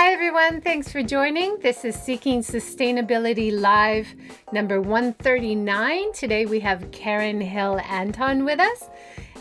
Hi, 0.00 0.12
everyone. 0.12 0.60
Thanks 0.60 0.92
for 0.92 1.02
joining. 1.02 1.58
This 1.58 1.84
is 1.84 1.96
Seeking 1.96 2.40
Sustainability 2.40 3.50
Live 3.50 4.06
number 4.52 4.80
139. 4.80 6.12
Today 6.12 6.46
we 6.46 6.60
have 6.60 6.88
Karen 6.92 7.40
Hill 7.40 7.80
Anton 7.80 8.44
with 8.44 8.60
us, 8.60 8.84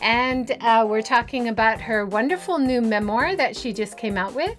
and 0.02 0.58
uh, 0.62 0.84
we're 0.90 1.04
talking 1.04 1.50
about 1.50 1.80
her 1.80 2.08
wonderful 2.08 2.58
new 2.58 2.82
memoir 2.82 3.36
that 3.36 3.56
she 3.56 3.72
just 3.72 3.98
came 3.98 4.18
out 4.18 4.34
with. 4.34 4.58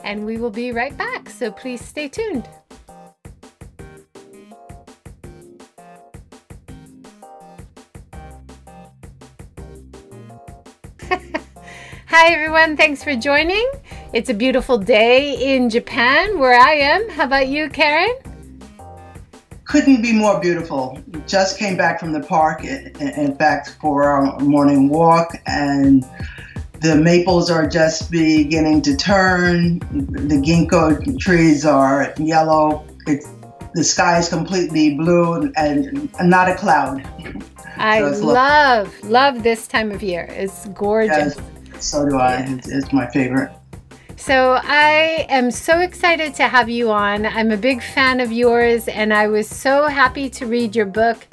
And 0.00 0.26
we 0.26 0.38
will 0.38 0.50
be 0.50 0.72
right 0.72 0.96
back, 0.96 1.30
so 1.30 1.52
please 1.52 1.84
stay 1.84 2.08
tuned. 2.08 2.48
Hi, 12.08 12.32
everyone. 12.32 12.76
Thanks 12.76 13.04
for 13.04 13.14
joining. 13.14 13.70
It's 14.14 14.30
a 14.30 14.34
beautiful 14.34 14.78
day 14.78 15.54
in 15.54 15.68
Japan 15.68 16.38
where 16.38 16.58
I 16.58 16.72
am. 16.72 17.10
How 17.10 17.24
about 17.24 17.48
you, 17.48 17.68
Karen? 17.68 18.16
Couldn't 19.66 20.00
be 20.00 20.14
more 20.14 20.40
beautiful. 20.40 20.98
Just 21.26 21.58
came 21.58 21.76
back 21.76 22.00
from 22.00 22.12
the 22.12 22.20
park, 22.20 22.64
in 22.64 23.36
fact, 23.36 23.76
for 23.78 24.04
our 24.04 24.38
morning 24.38 24.88
walk, 24.88 25.34
and 25.44 26.06
the 26.80 26.96
maples 26.96 27.50
are 27.50 27.68
just 27.68 28.10
beginning 28.10 28.80
to 28.82 28.96
turn. 28.96 29.80
The 29.80 30.40
ginkgo 30.42 31.18
trees 31.18 31.66
are 31.66 32.14
yellow. 32.16 32.86
It's, 33.06 33.28
the 33.74 33.84
sky 33.84 34.18
is 34.18 34.30
completely 34.30 34.94
blue 34.94 35.52
and, 35.56 36.08
and 36.18 36.30
not 36.30 36.48
a 36.48 36.54
cloud. 36.54 37.06
I 37.76 38.10
so 38.10 38.24
love, 38.24 39.02
love 39.02 39.42
this 39.42 39.68
time 39.68 39.92
of 39.92 40.02
year. 40.02 40.24
It's 40.30 40.66
gorgeous. 40.68 41.36
Yes, 41.36 41.86
so 41.86 42.08
do 42.08 42.16
I. 42.16 42.36
It's, 42.36 42.68
it's 42.68 42.90
my 42.90 43.06
favorite. 43.10 43.52
So 44.18 44.58
I 44.62 45.26
am 45.28 45.52
so 45.52 45.78
excited 45.78 46.34
to 46.34 46.48
have 46.48 46.68
you 46.68 46.90
on. 46.90 47.24
I'm 47.24 47.52
a 47.52 47.56
big 47.56 47.80
fan 47.80 48.18
of 48.18 48.32
yours, 48.32 48.88
and 48.88 49.14
I 49.14 49.28
was 49.28 49.48
so 49.48 49.86
happy 49.86 50.28
to 50.30 50.46
read 50.46 50.74
your 50.74 50.86
book. 50.86 51.24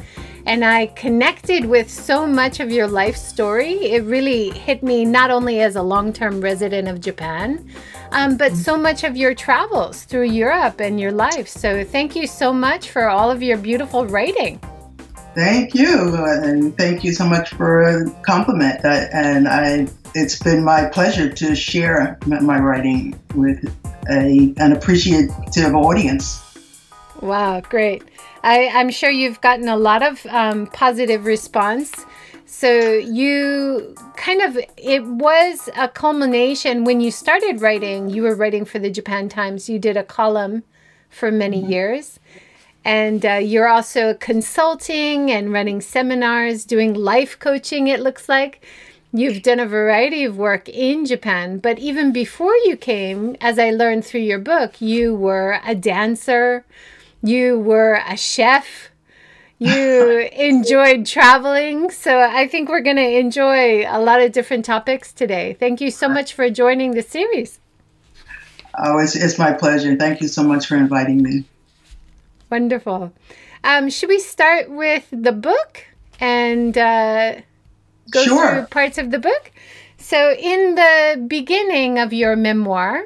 And 0.45 0.64
I 0.64 0.86
connected 0.88 1.66
with 1.66 1.89
so 1.89 2.27
much 2.27 2.59
of 2.59 2.72
your 2.72 2.88
life 2.88 3.17
story. 3.17 3.73
It 3.73 4.03
really 4.03 4.52
hit 4.52 4.83
me 4.83 5.03
not 5.03 5.31
only 5.31 5.61
as 5.61 5.75
a 5.75 5.81
long 5.81 6.14
term 6.14 6.39
resident 6.39 6.88
of 6.88 7.02
Japan, 7.02 7.67
um, 8.11 8.38
but 8.38 8.55
so 8.55 8.77
much 8.77 9.03
of 9.03 9.17
your 9.17 9.33
travels 9.33 10.03
through 10.03 10.30
Europe 10.30 10.80
and 10.80 10.99
your 10.99 11.11
life. 11.11 11.47
So 11.47 11.83
thank 11.83 12.16
you 12.16 12.27
so 12.27 12.53
much 12.53 12.92
for 12.92 13.09
all 13.09 13.31
of 13.31 13.42
your 13.42 13.58
beautiful 13.58 14.05
writing. 14.05 14.59
Thank 15.33 15.73
you, 15.73 16.16
and 16.23 16.77
thank 16.77 17.03
you 17.03 17.14
so 17.14 17.25
much 17.25 17.49
for 17.49 17.81
a 17.81 18.09
compliment. 18.22 18.86
And 18.86 19.47
I 19.47 19.88
it's 20.16 20.39
been 20.39 20.63
my 20.63 20.85
pleasure 20.85 21.30
to 21.30 21.55
share 21.55 22.17
my 22.25 22.58
writing 22.58 23.19
with 23.35 23.63
a, 24.09 24.53
an 24.58 24.71
appreciative 24.71 25.75
audience. 25.75 26.41
Wow, 27.21 27.59
great. 27.59 28.02
I, 28.41 28.59
am 28.59 28.89
sure 28.91 29.09
you've 29.09 29.41
gotten 29.41 29.67
a 29.67 29.75
lot 29.75 30.03
of 30.03 30.25
um, 30.27 30.67
positive 30.67 31.25
response. 31.25 32.05
So 32.45 32.93
you 32.93 33.93
kind 34.16 34.41
of, 34.41 34.58
it 34.77 35.03
was 35.05 35.69
a 35.75 35.89
culmination 35.89 36.86
when 36.86 37.02
you 37.02 37.11
started 37.11 37.61
writing, 37.61 38.09
you 38.09 38.23
were 38.23 38.36
writing 38.36 38.63
for 38.63 38.80
the 38.80 38.89
Japan 38.89 39.27
Times, 39.27 39.67
you 39.67 39.80
did 39.80 39.97
a 39.97 40.03
column 40.03 40.63
for 41.09 41.30
many 41.30 41.61
mm-hmm. 41.61 41.71
years. 41.71 42.19
And 42.86 43.25
uh, 43.25 43.33
you're 43.33 43.67
also 43.67 44.13
consulting 44.13 45.31
and 45.31 45.52
running 45.52 45.81
seminars, 45.81 46.63
doing 46.63 46.93
life 46.93 47.38
coaching, 47.39 47.88
it 47.88 47.99
looks 47.99 48.30
like. 48.30 48.63
You've 49.17 49.44
done 49.44 49.61
a 49.61 49.66
variety 49.66 50.25
of 50.25 50.38
work 50.38 50.67
in 50.67 51.05
Japan, 51.05 51.59
but 51.59 51.80
even 51.80 52.11
before 52.11 52.53
you 52.66 52.75
came, 52.75 53.38
as 53.39 53.58
I 53.58 53.69
learned 53.69 54.03
through 54.03 54.27
your 54.27 54.39
book, 54.39 54.81
you 54.81 55.16
were 55.16 55.61
a 55.66 55.73
dancer, 55.73 56.66
you 57.23 57.58
were 57.58 58.02
a 58.05 58.17
chef, 58.17 58.89
you 59.58 60.27
enjoyed 60.33 61.05
traveling. 61.05 61.92
So 61.92 62.20
I 62.20 62.49
think 62.49 62.67
we're 62.67 62.81
going 62.81 62.98
to 62.98 63.17
enjoy 63.17 63.87
a 63.87 64.02
lot 64.02 64.20
of 64.20 64.33
different 64.33 64.65
topics 64.65 65.14
today. 65.14 65.55
Thank 65.58 65.80
you 65.80 65.92
so 65.92 66.09
much 66.09 66.33
for 66.33 66.49
joining 66.49 66.92
the 66.92 67.02
series. 67.02 67.61
Oh, 68.77 68.99
it's, 68.99 69.15
it's 69.15 69.39
my 69.39 69.53
pleasure. 69.53 69.95
Thank 69.95 70.20
you 70.20 70.27
so 70.27 70.43
much 70.43 70.65
for 70.65 70.76
inviting 70.76 71.23
me. 71.23 71.45
Wonderful. 72.52 73.14
Um, 73.64 73.89
should 73.89 74.09
we 74.09 74.20
start 74.20 74.70
with 74.70 75.08
the 75.09 75.32
book 75.32 75.86
and 76.20 76.77
uh, 76.77 77.36
go 78.11 78.23
sure. 78.23 78.52
through 78.52 78.66
parts 78.67 78.98
of 78.98 79.11
the 79.11 79.20
book. 79.20 79.52
So, 79.98 80.33
in 80.33 80.76
the 80.76 81.26
beginning 81.27 81.99
of 81.99 82.14
your 82.14 82.36
memoir, 82.36 83.05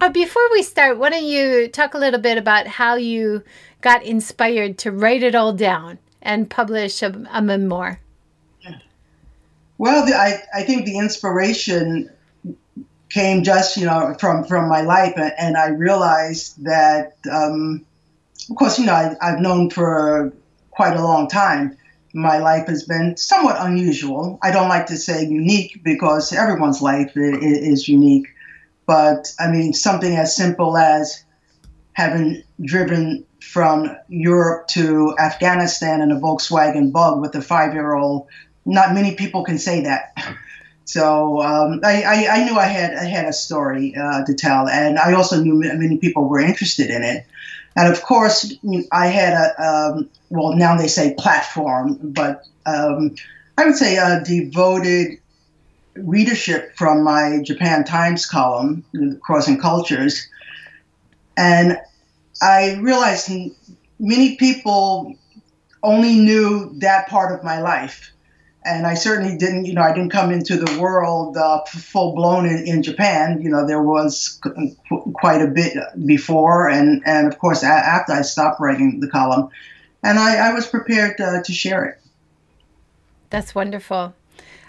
uh, 0.00 0.10
before 0.10 0.48
we 0.52 0.62
start, 0.62 0.98
why 0.98 1.10
don't 1.10 1.24
you 1.24 1.68
talk 1.68 1.94
a 1.94 1.98
little 1.98 2.20
bit 2.20 2.38
about 2.38 2.66
how 2.66 2.94
you 2.94 3.42
got 3.80 4.04
inspired 4.04 4.78
to 4.78 4.92
write 4.92 5.22
it 5.22 5.34
all 5.34 5.52
down 5.52 5.98
and 6.22 6.48
publish 6.48 7.02
a, 7.02 7.26
a 7.30 7.42
memoir? 7.42 8.00
Well, 9.76 10.06
the, 10.06 10.14
I, 10.14 10.42
I 10.54 10.62
think 10.62 10.86
the 10.86 10.98
inspiration 10.98 12.10
came 13.10 13.44
just 13.44 13.76
you 13.76 13.86
know 13.86 14.14
from 14.18 14.44
from 14.44 14.68
my 14.68 14.82
life, 14.82 15.14
and 15.16 15.56
I 15.56 15.68
realized 15.68 16.64
that, 16.64 17.16
um, 17.30 17.84
of 18.48 18.56
course, 18.56 18.78
you 18.78 18.86
know 18.86 18.92
I, 18.92 19.16
I've 19.20 19.40
known 19.40 19.70
for 19.70 20.32
quite 20.70 20.96
a 20.96 21.02
long 21.02 21.28
time 21.28 21.76
my 22.14 22.38
life 22.38 22.68
has 22.68 22.84
been 22.84 23.16
somewhat 23.16 23.56
unusual. 23.58 24.38
I 24.40 24.52
don't 24.52 24.68
like 24.68 24.86
to 24.86 24.96
say 24.96 25.26
unique 25.26 25.82
because 25.82 26.32
everyone's 26.32 26.80
life 26.80 27.12
is 27.16 27.88
unique. 27.88 28.28
But 28.86 29.32
I 29.40 29.50
mean, 29.50 29.72
something 29.72 30.14
as 30.16 30.36
simple 30.36 30.76
as 30.76 31.24
having 31.92 32.44
driven 32.62 33.26
from 33.40 33.96
Europe 34.08 34.68
to 34.68 35.14
Afghanistan 35.18 36.00
in 36.00 36.12
a 36.12 36.20
Volkswagen 36.20 36.92
Bug 36.92 37.20
with 37.20 37.34
a 37.34 37.42
five 37.42 37.74
year 37.74 37.94
old, 37.94 38.28
not 38.64 38.94
many 38.94 39.16
people 39.16 39.44
can 39.44 39.58
say 39.58 39.82
that. 39.82 40.14
So 40.86 41.40
um, 41.40 41.80
I, 41.82 42.02
I, 42.02 42.26
I, 42.30 42.44
knew 42.44 42.58
I 42.58 42.66
had 42.66 42.94
I 42.94 43.04
had 43.04 43.24
a 43.24 43.32
story 43.32 43.96
uh, 43.96 44.22
to 44.26 44.34
tell, 44.34 44.68
and 44.68 44.98
I 44.98 45.14
also 45.14 45.42
knew 45.42 45.54
many 45.54 45.96
people 45.96 46.28
were 46.28 46.40
interested 46.40 46.90
in 46.90 47.02
it. 47.02 47.26
And 47.76 47.92
of 47.92 48.02
course, 48.02 48.54
I 48.92 49.08
had 49.08 49.32
a, 49.32 49.62
um, 49.62 50.10
well, 50.30 50.54
now 50.54 50.76
they 50.76 50.86
say 50.86 51.14
platform, 51.18 51.98
but 52.02 52.46
um, 52.66 53.14
I 53.58 53.66
would 53.66 53.76
say 53.76 53.96
a 53.96 54.22
devoted 54.24 55.18
readership 55.96 56.76
from 56.76 57.02
my 57.02 57.40
Japan 57.42 57.84
Times 57.84 58.26
column, 58.26 58.84
Crossing 59.22 59.60
Cultures. 59.60 60.28
And 61.36 61.78
I 62.42 62.74
realized 62.76 63.30
many 63.98 64.36
people 64.36 65.14
only 65.82 66.14
knew 66.18 66.72
that 66.78 67.08
part 67.08 67.36
of 67.36 67.44
my 67.44 67.60
life 67.60 68.13
and 68.64 68.86
I 68.86 68.94
certainly 68.94 69.36
didn't, 69.36 69.66
you 69.66 69.74
know, 69.74 69.82
I 69.82 69.92
didn't 69.92 70.10
come 70.10 70.30
into 70.30 70.56
the 70.56 70.80
world 70.80 71.36
uh, 71.36 71.62
full 71.64 72.14
blown 72.14 72.46
in, 72.46 72.66
in, 72.66 72.82
Japan. 72.82 73.40
You 73.42 73.50
know, 73.50 73.66
there 73.66 73.82
was 73.82 74.40
quite 75.14 75.42
a 75.42 75.46
bit 75.46 75.76
before, 76.06 76.68
and 76.68 77.02
and 77.06 77.26
of 77.26 77.38
course 77.38 77.62
after 77.62 78.12
I 78.12 78.22
stopped 78.22 78.60
writing 78.60 79.00
the 79.00 79.08
column, 79.08 79.50
and 80.02 80.18
I, 80.18 80.48
I 80.48 80.54
was 80.54 80.66
prepared 80.66 81.20
uh, 81.20 81.42
to 81.42 81.52
share 81.52 81.84
it. 81.84 82.00
That's 83.30 83.54
wonderful. 83.54 84.14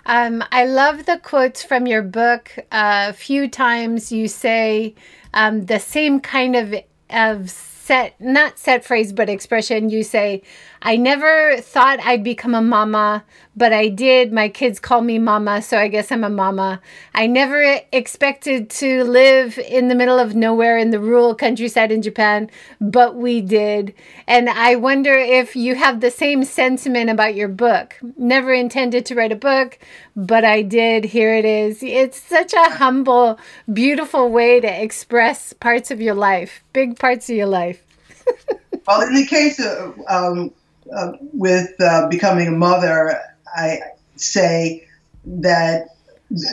Um, 0.06 0.44
I 0.52 0.66
love 0.66 1.06
the 1.06 1.18
quotes 1.18 1.64
from 1.64 1.88
your 1.88 2.04
book. 2.04 2.52
Uh, 2.72 3.08
a 3.10 3.14
few 3.14 3.48
times 3.48 4.12
you 4.12 4.28
say 4.28 4.94
um, 5.34 5.66
the 5.66 5.80
same 5.80 6.20
kind 6.20 6.56
of 6.56 6.76
of 7.10 7.50
set 7.50 8.20
not 8.20 8.58
set 8.58 8.84
phrase 8.84 9.14
but 9.14 9.30
expression 9.30 9.92
you 9.92 10.04
say 10.04 10.42
i 10.86 10.96
never 10.96 11.58
thought 11.58 12.00
i'd 12.02 12.24
become 12.24 12.56
a 12.56 12.62
mama 12.62 13.24
but 13.58 13.72
i 13.72 13.88
did. 13.88 14.34
My 14.34 14.50
kids 14.50 14.80
call 14.80 15.02
me 15.02 15.18
mama 15.18 15.62
so 15.62 15.78
i 15.78 15.88
guess 15.88 16.12
i'm 16.12 16.24
a 16.24 16.30
mama. 16.30 16.82
I 17.14 17.26
never 17.28 17.80
expected 17.92 18.70
to 18.82 19.04
live 19.04 19.58
in 19.58 19.88
the 19.88 19.96
middle 19.96 20.20
of 20.20 20.36
nowhere 20.36 20.78
in 20.78 20.92
the 20.92 21.00
rural 21.00 21.34
countryside 21.36 21.92
in 21.92 22.02
japan 22.02 22.50
but 22.80 23.16
we 23.16 23.42
did. 23.42 23.94
And 24.28 24.50
i 24.50 24.76
wonder 24.76 25.14
if 25.14 25.56
you 25.56 25.76
have 25.76 26.02
the 26.02 26.12
same 26.12 26.44
sentiment 26.44 27.10
about 27.10 27.36
your 27.36 27.48
book. 27.48 27.96
Never 28.18 28.54
intended 28.54 29.06
to 29.08 29.16
write 29.16 29.32
a 29.32 29.38
book 29.38 29.80
but 30.16 30.46
i 30.46 30.62
did. 30.62 31.06
Here 31.06 31.34
it 31.34 31.46
is. 31.46 31.82
It's 31.82 32.22
such 32.22 32.54
a 32.54 32.70
humble 32.70 33.40
beautiful 33.72 34.30
way 34.30 34.60
to 34.60 34.84
express 34.84 35.54
parts 35.54 35.92
of 35.92 36.00
your 36.00 36.16
life 36.16 36.64
big 36.74 37.00
parts 37.00 37.30
of 37.30 37.36
your 37.36 37.48
life. 37.48 37.82
Well, 38.88 39.02
in 39.02 39.16
the 39.16 39.26
case 39.26 39.60
of 39.60 40.00
um, 40.08 40.52
uh, 40.94 41.14
with 41.34 41.80
uh, 41.80 42.08
becoming 42.10 42.48
a 42.48 42.52
mother, 42.52 43.20
I 43.56 43.80
say 44.16 44.88
that 45.26 45.88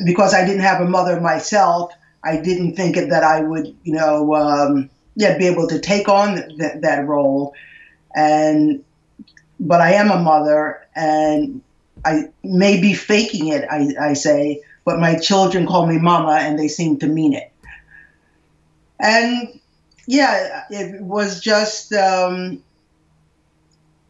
because 0.05 0.35
I 0.35 0.45
didn't 0.45 0.63
have 0.63 0.81
a 0.81 0.89
mother 0.89 1.21
myself, 1.21 1.93
I 2.25 2.37
didn't 2.37 2.77
think 2.77 2.97
that 2.97 3.25
I 3.25 3.41
would, 3.41 3.75
you 3.83 3.93
know, 3.95 4.35
um, 4.35 4.91
yeah, 5.17 5.37
be 5.37 5.47
able 5.47 5.67
to 5.69 5.79
take 5.79 6.09
on 6.09 6.37
th- 6.37 6.81
that 6.81 7.07
role. 7.07 7.55
And 8.15 8.85
but 9.59 9.81
I 9.81 9.93
am 9.93 10.11
a 10.11 10.19
mother, 10.19 10.87
and 10.95 11.63
I 12.05 12.25
may 12.43 12.81
be 12.81 12.95
faking 12.95 13.49
it. 13.49 13.65
I, 13.71 13.95
I 14.01 14.13
say, 14.15 14.61
but 14.85 14.99
my 14.99 15.17
children 15.17 15.67
call 15.67 15.87
me 15.87 15.99
mama, 15.99 16.39
and 16.41 16.59
they 16.59 16.69
seem 16.69 16.99
to 16.99 17.07
mean 17.07 17.35
it. 17.35 17.53
And 18.99 19.61
yeah, 20.07 20.65
it 20.71 21.01
was 21.01 21.41
just, 21.41 21.93
um, 21.93 22.63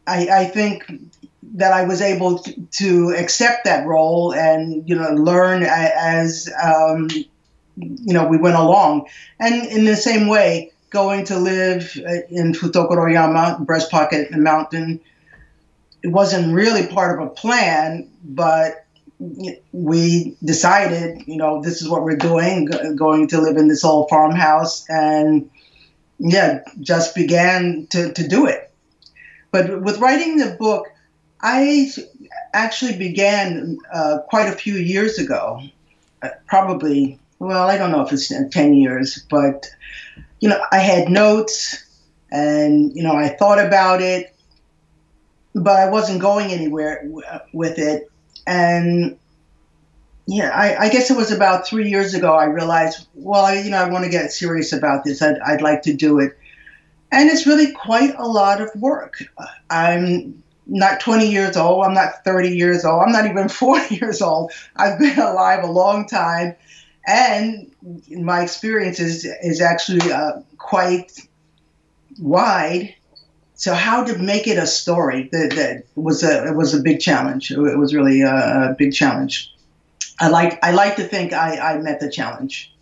I, 0.07 0.27
I 0.27 0.45
think 0.45 0.91
that 1.55 1.71
I 1.73 1.85
was 1.85 2.01
able 2.01 2.39
to, 2.39 2.61
to, 2.61 3.15
accept 3.15 3.65
that 3.65 3.85
role 3.85 4.33
and, 4.33 4.87
you 4.89 4.95
know, 4.95 5.09
learn 5.11 5.63
as, 5.63 6.51
um, 6.61 7.09
you 7.75 8.13
know, 8.13 8.27
we 8.27 8.37
went 8.37 8.55
along. 8.55 9.07
And 9.39 9.65
in 9.67 9.85
the 9.85 9.95
same 9.95 10.27
way, 10.27 10.71
going 10.89 11.25
to 11.25 11.37
live 11.37 11.97
uh, 12.07 12.21
in 12.29 12.53
Futokoroyama, 12.53 13.65
Breast 13.65 13.91
Pocket 13.91 14.27
in 14.27 14.37
the 14.37 14.41
Mountain, 14.43 14.99
it 16.03 16.09
wasn't 16.09 16.53
really 16.53 16.87
part 16.87 17.19
of 17.19 17.27
a 17.27 17.29
plan, 17.29 18.09
but 18.23 18.85
we 19.71 20.35
decided, 20.43 21.23
you 21.27 21.37
know, 21.37 21.61
this 21.61 21.81
is 21.81 21.89
what 21.89 22.03
we're 22.03 22.17
doing, 22.17 22.65
going 22.95 23.27
to 23.29 23.41
live 23.41 23.57
in 23.57 23.67
this 23.67 23.83
old 23.83 24.09
farmhouse, 24.09 24.87
and 24.89 25.49
yeah, 26.19 26.63
just 26.81 27.15
began 27.15 27.87
to, 27.87 28.11
to 28.13 28.27
do 28.27 28.45
it. 28.45 28.62
But 29.53 29.83
with 29.83 29.99
writing 29.99 30.37
the 30.37 30.57
book, 30.59 30.87
I 31.39 31.87
actually 32.53 32.97
began 32.97 33.77
uh, 33.93 34.17
quite 34.27 34.49
a 34.49 34.51
few 34.51 34.73
years 34.73 35.19
ago, 35.19 35.61
uh, 36.23 36.29
probably, 36.47 37.19
well, 37.37 37.69
I 37.69 37.77
don't 37.77 37.91
know 37.91 38.01
if 38.01 38.11
it's 38.11 38.29
10 38.29 38.73
years, 38.73 39.23
but, 39.29 39.69
you 40.39 40.49
know, 40.49 40.59
I 40.71 40.79
had 40.79 41.07
notes 41.07 41.85
and, 42.31 42.95
you 42.95 43.03
know, 43.03 43.13
I 43.13 43.29
thought 43.29 43.63
about 43.63 44.01
it, 44.01 44.35
but 45.53 45.79
I 45.79 45.87
wasn't 45.87 46.19
going 46.19 46.51
anywhere 46.51 47.03
w- 47.03 47.21
with 47.53 47.77
it. 47.77 48.09
And 48.47 49.19
yeah, 50.25 50.49
I, 50.49 50.85
I, 50.85 50.89
guess 50.89 51.11
it 51.11 51.17
was 51.17 51.31
about 51.31 51.67
three 51.67 51.89
years 51.89 52.15
ago. 52.15 52.33
I 52.33 52.45
realized, 52.45 53.07
well, 53.13 53.45
I, 53.45 53.59
you 53.59 53.69
know, 53.69 53.77
I 53.77 53.87
want 53.89 54.03
to 54.03 54.09
get 54.09 54.31
serious 54.31 54.73
about 54.73 55.03
this. 55.03 55.21
I'd, 55.21 55.37
I'd 55.39 55.61
like 55.61 55.83
to 55.83 55.93
do 55.93 56.19
it, 56.19 56.35
and 57.13 57.29
it's 57.29 57.45
really 57.45 57.71
quite 57.71 58.15
a 58.17 58.27
lot 58.27 58.59
of 58.59 58.69
work. 58.75 59.23
I'm 59.69 60.43
not 60.65 60.99
20 60.99 61.29
years 61.29 61.55
old. 61.55 61.85
I'm 61.85 61.93
not 61.93 62.23
30 62.25 62.49
years 62.49 62.83
old. 62.83 63.03
I'm 63.03 63.11
not 63.11 63.27
even 63.27 63.47
40 63.63 63.95
years 63.95 64.21
old. 64.21 64.51
I've 64.75 64.99
been 64.99 65.19
alive 65.19 65.63
a 65.63 65.71
long 65.71 66.07
time, 66.07 66.55
and 67.05 67.71
my 68.09 68.41
experience 68.41 68.99
is 68.99 69.25
is 69.25 69.61
actually 69.61 70.11
uh, 70.11 70.41
quite 70.57 71.19
wide. 72.19 72.95
So 73.55 73.75
how 73.75 74.03
to 74.03 74.17
make 74.17 74.47
it 74.47 74.57
a 74.57 74.65
story 74.65 75.29
that, 75.31 75.51
that 75.51 75.83
was 75.95 76.23
a 76.23 76.47
it 76.47 76.55
was 76.55 76.73
a 76.73 76.81
big 76.81 76.99
challenge. 76.99 77.51
It 77.51 77.77
was 77.77 77.93
really 77.93 78.21
a, 78.21 78.75
big 78.77 78.93
challenge. 78.93 79.53
I 80.19 80.29
like 80.29 80.57
I 80.63 80.71
like 80.71 80.95
to 80.95 81.03
think 81.03 81.31
I, 81.31 81.57
I 81.57 81.77
met 81.77 81.99
the 81.99 82.09
challenge. 82.09 82.72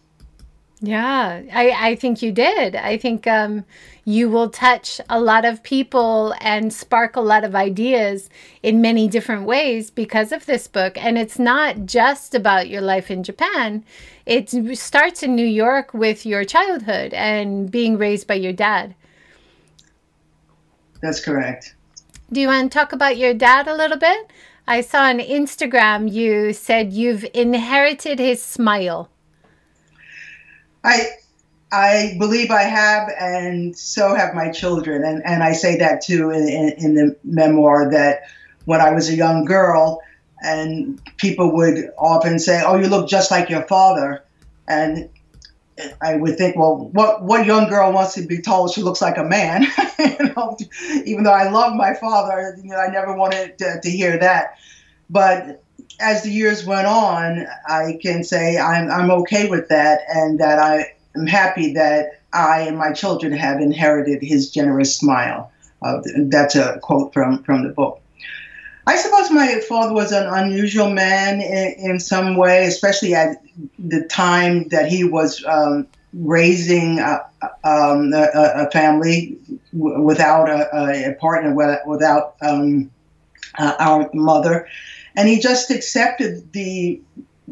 Yeah, 0.84 1.44
I, 1.54 1.90
I 1.90 1.96
think 1.96 2.24
you 2.24 2.32
did. 2.32 2.76
I 2.76 2.98
think 2.98 3.28
um, 3.28 3.66
you 4.04 4.32
will 4.32 4.50
touch 4.50 5.00
a 5.10 5.22
lot 5.22 5.46
of 5.46 5.62
people 5.62 6.34
and 6.42 6.74
spark 6.74 7.16
a 7.16 7.22
lot 7.22 7.44
of 7.44 7.54
ideas 7.54 8.32
in 8.64 8.82
many 8.82 9.08
different 9.08 9.44
ways 9.44 9.92
because 9.92 10.32
of 10.32 10.48
this 10.48 10.68
book. 10.68 10.98
And 10.98 11.20
it's 11.20 11.38
not 11.38 11.86
just 11.86 12.34
about 12.34 12.68
your 12.68 12.82
life 12.82 13.12
in 13.12 13.22
Japan, 13.22 13.86
it 14.26 14.50
starts 14.76 15.22
in 15.22 15.36
New 15.36 15.46
York 15.46 15.94
with 15.94 16.26
your 16.26 16.44
childhood 16.46 17.14
and 17.14 17.70
being 17.70 18.00
raised 18.00 18.26
by 18.26 18.36
your 18.36 18.54
dad. 18.54 18.96
That's 21.04 21.24
correct. 21.24 21.76
Do 22.32 22.42
you 22.42 22.48
want 22.48 22.72
to 22.72 22.78
talk 22.78 22.92
about 22.92 23.18
your 23.18 23.36
dad 23.36 23.68
a 23.68 23.76
little 23.76 23.98
bit? 23.98 24.32
I 24.68 24.82
saw 24.82 25.04
on 25.04 25.20
Instagram 25.20 26.12
you 26.12 26.54
said 26.54 26.92
you've 26.92 27.26
inherited 27.36 28.18
his 28.18 28.42
smile. 28.42 29.10
I 30.84 31.08
I 31.72 32.16
believe 32.20 32.52
I 32.52 32.64
have, 32.64 33.10
and 33.20 33.78
so 33.78 34.14
have 34.14 34.34
my 34.34 34.52
children. 34.52 35.04
And, 35.04 35.24
and 35.26 35.42
I 35.42 35.54
say 35.54 35.78
that 35.78 36.02
too 36.02 36.30
in, 36.30 36.48
in, 36.48 36.70
in 36.78 36.96
the 36.96 37.16
memoir 37.24 37.90
that 37.92 38.24
when 38.66 38.82
I 38.82 38.92
was 38.92 39.10
a 39.10 39.16
young 39.16 39.46
girl, 39.46 40.02
and 40.44 41.00
people 41.18 41.54
would 41.54 41.92
often 41.98 42.40
say, 42.40 42.62
"Oh, 42.66 42.76
you 42.76 42.88
look 42.88 43.08
just 43.08 43.32
like 43.32 43.50
your 43.50 43.64
father," 43.64 44.24
and 44.68 45.10
I 46.02 46.16
would 46.16 46.38
think, 46.38 46.56
well, 46.56 46.90
what 46.92 47.24
what 47.24 47.46
young 47.46 47.70
girl 47.70 47.92
wants 47.92 48.14
to 48.16 48.26
be 48.26 48.42
told 48.42 48.74
she 48.74 48.82
looks 48.82 49.02
like 49.02 49.18
a 49.18 49.24
man? 49.24 49.64
you 50.00 50.34
know, 50.36 50.58
even 51.06 51.24
though 51.24 51.34
I 51.34 51.50
love 51.50 51.76
my 51.76 51.94
father, 51.94 52.58
you 52.62 52.72
know, 52.72 52.78
I 52.78 52.88
never 52.88 53.16
wanted 53.16 53.58
to, 53.60 53.80
to 53.82 53.90
hear 53.90 54.18
that. 54.18 54.58
But 55.10 55.64
as 56.02 56.24
the 56.24 56.32
years 56.32 56.66
went 56.66 56.88
on, 56.88 57.48
I 57.68 58.00
can 58.02 58.24
say 58.24 58.58
I'm 58.58 58.90
I'm 58.90 59.12
okay 59.22 59.50
with 59.50 59.70
that, 59.70 60.02
and 60.10 60.40
that 60.40 60.60
I 60.60 60.94
am 61.16 61.28
happy 61.28 61.74
that 61.74 62.22
I 62.34 62.62
and 62.62 62.78
my 62.78 62.92
children 62.92 63.32
have 63.34 63.62
inherited 63.62 64.22
his 64.22 64.50
generous 64.50 64.96
smile. 64.96 65.52
Uh, 65.82 66.02
that's 66.26 66.56
a 66.56 66.80
quote 66.82 67.14
from 67.14 67.44
from 67.44 67.64
the 67.64 67.70
book. 67.70 68.02
I 68.88 68.98
suppose 68.98 69.30
my 69.30 69.60
father 69.70 69.94
was 69.94 70.12
an 70.12 70.28
unusual 70.28 70.90
man 70.90 71.40
in, 71.40 71.92
in 71.92 72.00
some 72.00 72.36
way, 72.36 72.66
especially 72.66 73.14
at 73.14 73.42
the 73.78 74.04
time 74.06 74.68
that 74.70 74.90
he 74.90 75.04
was 75.04 75.44
um, 75.46 75.88
raising 76.14 77.00
a, 77.00 77.24
um, 77.64 78.12
a, 78.14 78.30
a, 78.34 78.72
family 78.72 79.38
without 79.72 80.50
a, 80.50 81.12
a 81.12 81.14
partner, 81.16 81.54
without 81.86 82.36
um, 82.42 82.90
uh, 83.58 83.76
our 83.80 84.10
mother. 84.14 84.68
And 85.16 85.28
he 85.28 85.40
just 85.40 85.72
accepted 85.72 86.52
the 86.54 87.02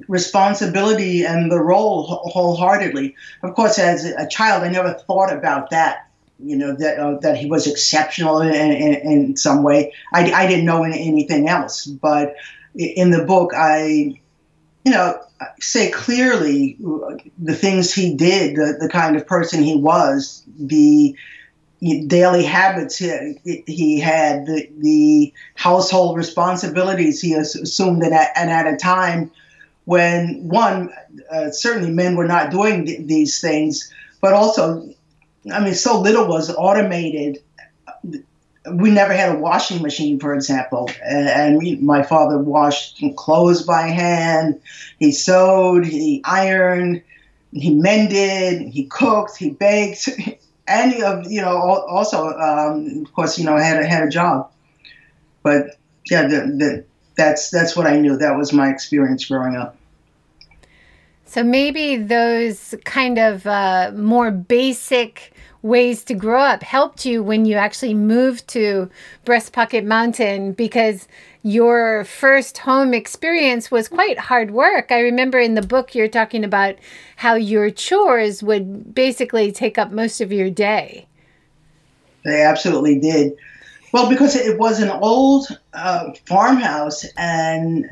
responsibility 0.07 1.25
and 1.25 1.51
the 1.51 1.59
role 1.59 2.03
wholeheartedly. 2.03 3.15
Of 3.44 3.53
course, 3.56 3.77
as 3.77 4.06
a 4.06 4.27
child, 4.27 4.63
I 4.63 4.69
never 4.69 4.94
thought 4.94 5.33
about 5.33 5.69
that 5.71 6.09
you 6.41 6.56
know 6.56 6.73
that 6.73 7.00
uh, 7.00 7.17
that 7.19 7.38
he 7.38 7.47
was 7.47 7.67
exceptional 7.67 8.41
in, 8.41 8.53
in, 8.53 8.94
in 8.95 9.38
some 9.38 9.63
way. 9.63 9.94
I, 10.13 10.31
I 10.31 10.47
didn't 10.47 10.65
know 10.65 10.83
anything 10.83 11.50
else, 11.50 11.85
but 11.85 12.35
in 12.75 13.11
the 13.11 13.23
book, 13.25 13.51
I 13.56 14.19
you 14.85 14.91
know 14.91 15.19
say 15.59 15.91
clearly 15.91 16.77
the 17.38 17.56
things 17.56 17.94
he 17.94 18.13
did, 18.15 18.56
the, 18.56 18.77
the 18.79 18.89
kind 18.89 19.15
of 19.15 19.25
person 19.25 19.63
he 19.63 19.75
was, 19.75 20.44
the 20.57 21.15
daily 22.07 22.43
habits 22.43 22.97
he, 22.97 23.63
he 23.65 23.99
had, 23.99 24.45
the, 24.45 24.69
the 24.79 25.33
household 25.55 26.17
responsibilities 26.17 27.21
he 27.21 27.33
assumed, 27.33 28.03
and 28.03 28.13
at, 28.13 28.31
and 28.35 28.49
at 28.49 28.67
a 28.67 28.75
time 28.75 29.31
when 29.85 30.47
one 30.47 30.93
uh, 31.31 31.49
certainly 31.51 31.91
men 31.91 32.15
were 32.15 32.27
not 32.27 32.51
doing 32.51 32.85
th- 32.85 33.07
these 33.07 33.39
things, 33.39 33.91
but 34.21 34.33
also 34.33 34.87
I 35.51 35.63
mean, 35.63 35.73
so 35.73 35.99
little 35.99 36.27
was 36.27 36.54
automated. 36.54 37.39
We 38.71 38.92
never 38.92 39.13
had 39.13 39.35
a 39.35 39.39
washing 39.39 39.81
machine, 39.81 40.19
for 40.19 40.33
example, 40.33 40.89
and 41.04 41.57
we, 41.57 41.77
my 41.77 42.04
father 42.04 42.37
washed 42.37 43.01
clothes 43.15 43.63
by 43.63 43.83
hand. 43.83 44.59
He 44.99 45.11
sewed, 45.11 45.85
he 45.85 46.21
ironed, 46.25 47.01
he 47.51 47.73
mended, 47.73 48.68
he 48.68 48.85
cooked, 48.85 49.37
he 49.37 49.51
baked. 49.51 50.09
Of 50.69 51.31
you 51.31 51.42
know, 51.42 51.57
also 51.57 52.28
um, 52.28 53.04
of 53.06 53.14
course, 53.14 53.38
you 53.40 53.45
know, 53.45 53.57
had 53.57 53.81
a, 53.81 53.88
had 53.88 54.04
a 54.04 54.09
job. 54.09 54.52
But 55.42 55.78
yeah, 56.09 56.28
the, 56.28 56.38
the, 56.38 56.85
that's 57.16 57.49
that's 57.49 57.76
what 57.76 57.88
I 57.88 57.97
knew. 57.97 58.18
That 58.18 58.38
was 58.38 58.54
my 58.54 58.69
experience 58.69 59.26
growing 59.26 59.56
up. 59.56 59.76
So 61.26 61.44
maybe 61.44 61.95
those 61.95 62.73
kind 62.85 63.19
of 63.19 63.45
uh, 63.45 63.92
more 63.95 64.31
basic 64.31 65.33
ways 65.61 66.04
to 66.06 66.14
grow 66.14 66.42
up 66.42 66.64
helped 66.64 67.06
you 67.06 67.21
when 67.21 67.45
you 67.45 67.56
actually 67.56 67.94
moved 67.94 68.47
to 68.47 68.90
Breast 69.26 69.54
Pocket 69.54 69.83
Mountain 69.83 70.54
because 70.54 71.07
your 71.41 72.03
first 72.03 72.57
home 72.57 72.93
experience 72.93 73.71
was 73.71 73.87
quite 73.87 74.19
hard 74.19 74.51
work. 74.51 74.91
I 74.91 74.99
remember 74.99 75.39
in 75.39 75.55
the 75.55 75.61
book 75.61 75.95
you're 75.95 76.09
talking 76.09 76.43
about 76.43 76.75
how 77.15 77.35
your 77.35 77.69
chores 77.69 78.43
would 78.43 78.93
basically 78.93 79.51
take 79.51 79.77
up 79.77 79.91
most 79.91 80.19
of 80.19 80.33
your 80.33 80.49
day. 80.49 81.07
They 82.25 82.43
absolutely 82.43 82.99
did. 82.99 83.37
Well, 83.93 84.09
because 84.09 84.35
it 84.35 84.59
was 84.59 84.81
an 84.81 84.89
old 84.89 85.47
uh, 85.73 86.11
farmhouse, 86.25 87.05
and 87.17 87.85
uh, 87.85 87.87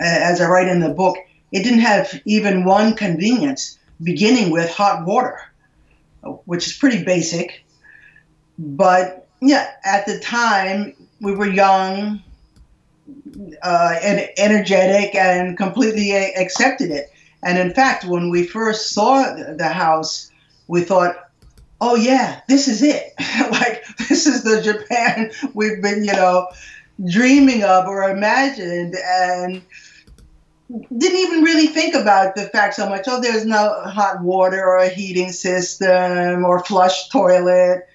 as 0.00 0.40
I 0.40 0.48
write 0.48 0.68
in 0.68 0.80
the 0.80 0.88
book, 0.88 1.16
it 1.50 1.62
didn't 1.64 1.80
have 1.80 2.20
even 2.24 2.64
one 2.64 2.94
convenience, 2.94 3.78
beginning 4.02 4.50
with 4.50 4.70
hot 4.70 5.04
water, 5.04 5.38
which 6.46 6.66
is 6.68 6.72
pretty 6.72 7.04
basic. 7.04 7.64
But 8.58 9.28
yeah, 9.42 9.72
at 9.84 10.06
the 10.06 10.20
time, 10.20 10.94
we 11.20 11.34
were 11.34 11.48
young 11.48 12.22
uh, 13.62 13.94
and 14.02 14.28
energetic 14.36 15.14
and 15.14 15.56
completely 15.56 16.12
accepted 16.12 16.90
it. 16.90 17.12
And 17.42 17.58
in 17.58 17.72
fact, 17.74 18.04
when 18.04 18.30
we 18.30 18.46
first 18.46 18.90
saw 18.92 19.34
the 19.34 19.68
house, 19.68 20.30
we 20.68 20.82
thought, 20.82 21.16
oh, 21.80 21.96
yeah, 21.96 22.40
this 22.48 22.68
is 22.68 22.82
it. 22.82 23.12
like, 23.50 23.84
this 24.08 24.26
is 24.26 24.44
the 24.44 24.62
Japan 24.62 25.32
we've 25.54 25.82
been, 25.82 26.04
you 26.04 26.12
know, 26.12 26.48
dreaming 27.10 27.64
of 27.64 27.86
or 27.86 28.08
imagined. 28.08 28.94
And 28.94 29.62
didn't 30.96 31.18
even 31.18 31.42
really 31.42 31.66
think 31.66 31.94
about 31.94 32.34
the 32.34 32.44
fact 32.44 32.74
so 32.74 32.88
much. 32.88 33.04
Oh, 33.06 33.20
there's 33.20 33.44
no 33.44 33.82
hot 33.84 34.22
water 34.22 34.64
or 34.64 34.78
a 34.78 34.88
heating 34.88 35.32
system 35.32 36.44
or 36.44 36.64
flush 36.64 37.08
toilet. 37.08 37.88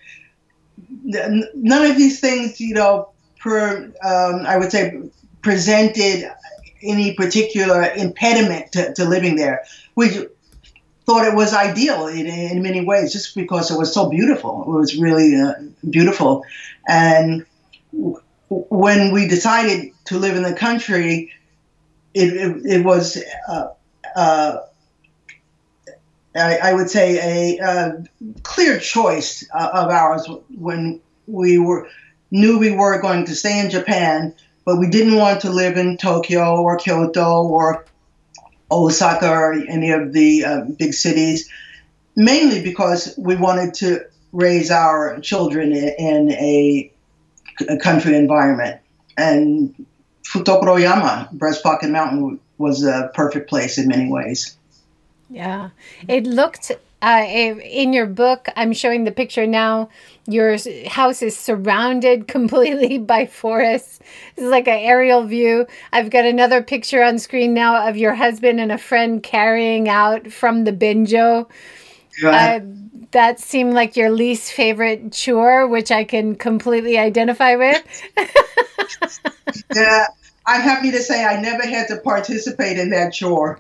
None 1.04 1.86
of 1.90 1.98
these 1.98 2.20
things, 2.20 2.60
you 2.60 2.76
know, 2.76 3.10
per 3.40 3.86
um, 4.04 4.46
I 4.46 4.58
would 4.58 4.72
say 4.72 5.00
presented 5.42 6.32
any 6.84 7.14
particular 7.14 7.92
impediment 7.96 8.72
to, 8.74 8.94
to 8.94 9.06
living 9.06 9.36
there. 9.36 9.64
We 9.96 10.28
thought 11.06 11.26
it 11.26 11.34
was 11.34 11.54
ideal 11.54 12.08
in, 12.08 12.28
in 12.28 12.62
many 12.62 12.84
ways, 12.84 13.14
just 13.14 13.34
because 13.36 13.72
it 13.72 13.78
was 13.78 13.94
so 13.94 14.10
beautiful. 14.10 14.64
It 14.64 14.80
was 14.80 14.98
really 14.98 15.36
uh, 15.36 15.54
beautiful, 15.90 16.44
and 16.88 17.46
w- 17.94 18.22
when 18.50 19.14
we 19.14 19.28
decided 19.28 19.94
to 20.06 20.18
live 20.18 20.36
in 20.36 20.44
the 20.44 20.54
country 20.54 21.32
it, 22.18 22.34
it, 22.34 22.66
it 22.66 22.86
was, 22.86 23.24
uh, 23.48 23.68
uh, 24.16 24.58
I, 26.36 26.58
I, 26.58 26.74
would 26.74 26.90
say, 26.90 27.58
a, 27.60 27.64
a 27.64 28.04
clear 28.44 28.80
choice 28.80 29.48
uh, 29.54 29.70
of 29.74 29.90
ours 29.90 30.28
when 30.58 31.00
we 31.28 31.58
were 31.58 31.88
knew 32.32 32.58
we 32.58 32.72
were 32.72 33.02
going 33.02 33.26
to 33.26 33.36
stay 33.36 33.60
in 33.60 33.70
Japan, 33.70 34.34
but 34.66 34.78
we 34.78 34.90
didn't 34.90 35.16
want 35.16 35.42
to 35.42 35.50
live 35.50 35.78
in 35.78 35.98
Tokyo 35.98 36.62
or 36.62 36.78
Kyoto 36.78 37.44
or 37.48 37.86
Osaka 38.70 39.30
or 39.30 39.54
any 39.54 39.92
of 39.92 40.14
the 40.14 40.44
uh, 40.44 40.62
big 40.78 40.94
cities, 40.94 41.50
mainly 42.16 42.62
because 42.62 43.16
we 43.18 43.36
wanted 43.36 43.74
to 43.76 44.06
raise 44.34 44.72
our 44.72 45.20
children 45.22 45.74
in 45.74 46.32
a, 46.32 46.92
a 47.70 47.78
country 47.78 48.16
environment. 48.16 48.82
And 49.18 49.86
Futokoroyama, 50.24 51.32
Breast 51.32 51.64
Pocket 51.64 51.90
Mountain, 51.90 52.40
was 52.58 52.84
a 52.84 53.10
perfect 53.14 53.50
place 53.50 53.78
in 53.78 53.88
many 53.88 54.12
ways. 54.12 54.58
Yeah, 55.30 55.70
it 56.08 56.26
looked 56.26 56.72
uh, 57.02 57.26
in 57.28 57.94
your 57.94 58.06
book. 58.06 58.48
I'm 58.56 58.74
showing 58.74 59.04
the 59.04 59.12
picture 59.12 59.46
now. 59.46 59.90
Your 60.28 60.58
house 60.88 61.22
is 61.22 61.38
surrounded 61.38 62.28
completely 62.28 62.98
by 62.98 63.26
forests. 63.26 64.00
This 64.36 64.46
is 64.46 64.52
like 64.52 64.68
an 64.68 64.80
aerial 64.80 65.24
view. 65.24 65.68
I've 65.92 66.10
got 66.10 66.26
another 66.26 66.64
picture 66.64 67.04
on 67.04 67.20
screen 67.20 67.54
now 67.54 67.88
of 67.88 67.98
your 67.98 68.16
husband 68.16 68.60
and 68.60 68.72
a 68.72 68.78
friend 68.78 69.22
carrying 69.22 69.90
out 69.90 70.32
from 70.32 70.64
the 70.64 70.74
Benjo. 70.74 71.48
Uh, 72.24 72.60
that 73.12 73.40
seemed 73.40 73.74
like 73.74 73.96
your 73.96 74.10
least 74.10 74.52
favorite 74.52 75.14
chore, 75.14 75.68
which 75.68 75.92
I 75.92 76.04
can 76.04 76.36
completely 76.36 76.98
identify 76.98 77.56
with. 77.56 78.02
yeah, 79.76 80.08
I'm 80.46 80.62
happy 80.62 80.92
to 80.92 81.00
say 81.00 81.24
I 81.24 81.40
never 81.40 81.66
had 81.66 81.88
to 81.90 81.98
participate 81.98 82.80
in 82.80 82.90
that 82.90 83.14
chore. 83.14 83.60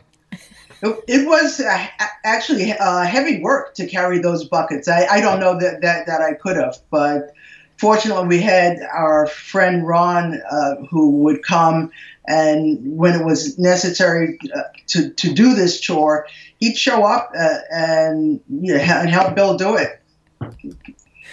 It, 0.81 1.03
it 1.07 1.27
was 1.27 1.60
uh, 1.60 1.88
actually 2.24 2.72
uh, 2.72 3.03
heavy 3.03 3.41
work 3.41 3.74
to 3.75 3.88
carry 3.88 4.19
those 4.19 4.46
buckets. 4.46 4.88
I, 4.88 5.05
I 5.07 5.22
don't 5.22 5.39
know 5.39 5.60
that, 5.60 5.81
that, 5.81 6.05
that 6.05 6.22
I 6.22 6.34
could 6.34 6.55
have, 6.57 6.77
but 6.91 7.34
fortunately, 7.77 8.27
we 8.27 8.41
had 8.41 8.79
our 8.93 9.27
friend 9.27 9.88
Ron 9.88 10.39
uh, 10.50 10.75
who 10.89 11.12
would 11.24 11.43
come, 11.43 11.91
and 12.27 12.79
when 12.98 13.19
it 13.19 13.25
was 13.25 13.57
necessary 13.57 14.38
uh, 14.55 14.63
to, 14.88 15.10
to 15.10 15.34
do 15.34 15.55
this 15.55 15.79
chore, 15.79 16.27
he'd 16.60 16.77
show 16.77 17.03
up 17.03 17.31
uh, 17.38 17.60
and, 17.72 18.41
you 18.50 18.74
know, 18.74 18.79
and 18.79 19.10
help 19.10 19.36
Bill 19.36 19.57
do 19.57 19.77
it. 19.77 20.01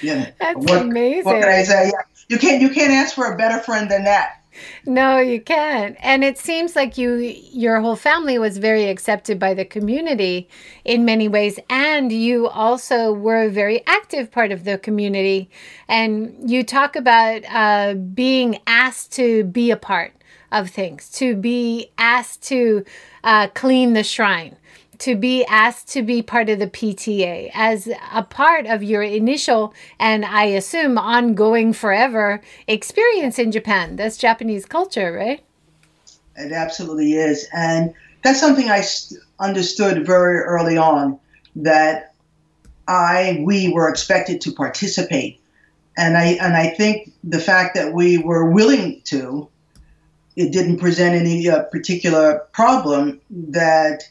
Yeah, 0.01 0.31
That's 0.39 0.59
what, 0.59 0.83
amazing. 0.83 1.25
What 1.25 1.41
can 1.41 1.49
I 1.49 1.63
say? 1.63 1.91
Yeah, 1.93 2.03
you 2.29 2.39
can't 2.39 2.63
you 2.63 2.71
can't 2.71 2.93
ask 2.93 3.15
for 3.15 3.33
a 3.33 3.37
better 3.37 3.61
friend 3.61 3.91
than 3.91 4.05
that 4.05 4.44
no, 4.87 5.19
you 5.19 5.41
can't. 5.41 5.97
And 6.01 6.25
it 6.25 6.39
seems 6.39 6.77
like 6.77 6.99
you 6.99 7.15
your 7.15 7.81
whole 7.81 7.97
family 7.97 8.39
was 8.39 8.59
very 8.59 8.89
accepted 8.89 9.39
by 9.39 9.55
the 9.55 9.65
community 9.65 10.49
in 10.85 11.05
many 11.05 11.29
ways. 11.29 11.59
And 11.71 12.13
you 12.13 12.49
also 12.49 13.13
were 13.13 13.45
a 13.45 13.51
very 13.51 13.85
active 13.87 14.31
part 14.31 14.53
of 14.53 14.65
the 14.65 14.79
community. 14.79 15.51
And 15.89 16.51
you 16.51 16.65
talk 16.65 16.97
about 16.97 17.43
uh, 17.49 17.95
being 17.95 18.59
asked 18.67 19.13
to 19.13 19.45
be 19.45 19.71
a 19.71 19.77
part 19.77 20.13
of 20.53 20.71
things, 20.71 21.11
to 21.11 21.35
be 21.35 21.91
asked 21.99 22.43
to 22.45 22.85
uh, 23.25 23.49
clean 23.55 23.93
the 23.95 24.05
shrine 24.05 24.57
to 25.05 25.15
be 25.15 25.45
asked 25.45 25.87
to 25.89 26.03
be 26.03 26.23
part 26.23 26.49
of 26.49 26.59
the 26.59 26.67
PTA 26.67 27.51
as 27.53 27.91
a 28.15 28.23
part 28.23 28.65
of 28.65 28.83
your 28.83 29.03
initial 29.03 29.75
and 29.99 30.25
I 30.25 30.45
assume 30.45 30.97
ongoing 30.97 31.75
forever 31.75 32.41
experience 32.67 33.39
in 33.39 33.53
Japan. 33.53 33.97
That's 33.97 34.17
Japanese 34.17 34.65
culture, 34.65 35.13
right? 35.13 35.45
It 36.37 36.53
absolutely 36.53 37.13
is. 37.13 37.47
And 37.53 37.93
that's 38.23 38.41
something 38.41 38.71
I 38.71 38.83
understood 39.39 40.07
very 40.07 40.39
early 40.39 40.79
on 40.79 41.21
that 41.57 42.15
I, 42.89 43.43
we 43.45 43.71
were 43.75 43.91
expected 43.91 44.41
to 44.41 44.53
participate. 44.53 45.39
And 45.99 46.17
I, 46.17 46.39
and 46.41 46.57
I 46.57 46.69
think 46.69 47.13
the 47.23 47.41
fact 47.41 47.75
that 47.75 47.93
we 47.93 48.17
were 48.17 48.51
willing 48.51 49.03
to, 49.05 49.51
it 50.35 50.51
didn't 50.51 50.79
present 50.79 51.15
any 51.15 51.47
uh, 51.51 51.65
particular 51.65 52.39
problem 52.53 53.21
that 53.29 54.09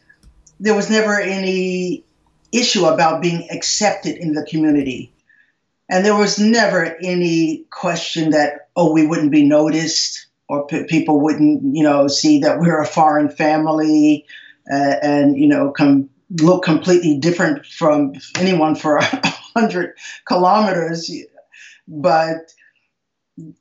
there 0.63 0.73
was 0.73 0.89
never 0.89 1.19
any 1.19 2.05
issue 2.53 2.85
about 2.85 3.21
being 3.21 3.49
accepted 3.51 4.15
in 4.15 4.33
the 4.33 4.45
community. 4.45 5.11
And 5.89 6.05
there 6.05 6.15
was 6.15 6.39
never 6.39 6.95
any 7.03 7.65
question 7.69 8.29
that, 8.29 8.69
oh, 8.77 8.93
we 8.93 9.05
wouldn't 9.05 9.31
be 9.31 9.45
noticed 9.45 10.25
or 10.47 10.65
p- 10.65 10.85
people 10.85 11.19
wouldn't, 11.19 11.75
you 11.75 11.83
know, 11.83 12.07
see 12.07 12.39
that 12.39 12.59
we're 12.59 12.79
a 12.79 12.85
foreign 12.85 13.27
family 13.27 14.25
uh, 14.71 14.95
and, 15.03 15.37
you 15.37 15.47
know, 15.47 15.69
come 15.71 16.09
look 16.41 16.63
completely 16.63 17.17
different 17.17 17.65
from 17.65 18.13
anyone 18.39 18.75
for 18.75 18.95
a 19.01 19.05
hundred 19.53 19.95
kilometers. 20.25 21.11
But 21.89 22.53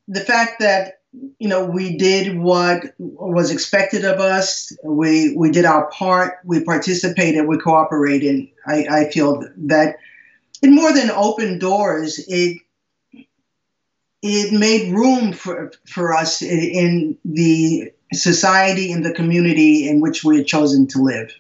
the 0.06 0.21
fact 0.21 0.61
that 0.61 1.00
you 1.12 1.49
know, 1.49 1.66
we 1.66 1.97
did 1.97 2.38
what 2.38 2.85
was 2.99 3.50
expected 3.50 4.04
of 4.04 4.21
us. 4.21 4.75
We 4.83 5.35
we 5.37 5.50
did 5.50 5.64
our 5.64 5.90
part. 5.90 6.38
We 6.45 6.64
participated. 6.64 7.47
We 7.47 7.59
cooperated. 7.59 8.49
I, 8.66 8.87
I 8.90 9.11
feel 9.11 9.45
that 9.57 9.97
it 10.62 10.71
more 10.71 10.92
than 10.92 11.11
opened 11.11 11.61
doors. 11.61 12.19
It 12.26 12.59
it 14.23 14.52
made 14.52 14.92
room 14.95 15.33
for 15.33 15.73
for 15.87 16.14
us 16.14 16.40
in, 16.40 17.19
the 17.25 17.92
society 18.14 18.90
in 18.90 19.02
the 19.02 19.12
community 19.12 19.88
in 19.88 20.00
which 20.00 20.23
we 20.23 20.38
had 20.38 20.47
chosen 20.47 20.87
to 20.87 21.02
live. 21.02 21.35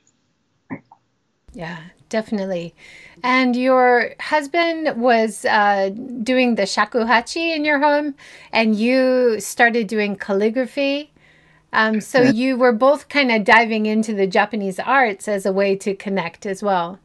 Yeah, 1.52 1.78
definitely. 2.08 2.74
And 3.22 3.54
your 3.54 4.14
husband 4.20 5.00
was 5.00 5.44
uh, 5.44 5.90
doing 6.22 6.56
the 6.56 6.62
shakuhachi 6.62 7.54
in 7.54 7.64
your 7.64 7.78
home, 7.78 8.14
and 8.52 8.74
you 8.74 9.38
started 9.40 9.86
doing 9.86 10.16
calligraphy. 10.16 11.12
Um, 11.72 12.00
so 12.00 12.20
you 12.20 12.56
were 12.56 12.72
both 12.72 13.08
kind 13.08 13.30
of 13.30 13.44
diving 13.44 13.86
into 13.86 14.12
the 14.12 14.26
Japanese 14.26 14.78
arts 14.78 15.28
as 15.28 15.46
a 15.46 15.52
way 15.52 15.76
to 15.76 15.94
connect 15.94 16.46
as 16.46 16.62
well. 16.62 16.98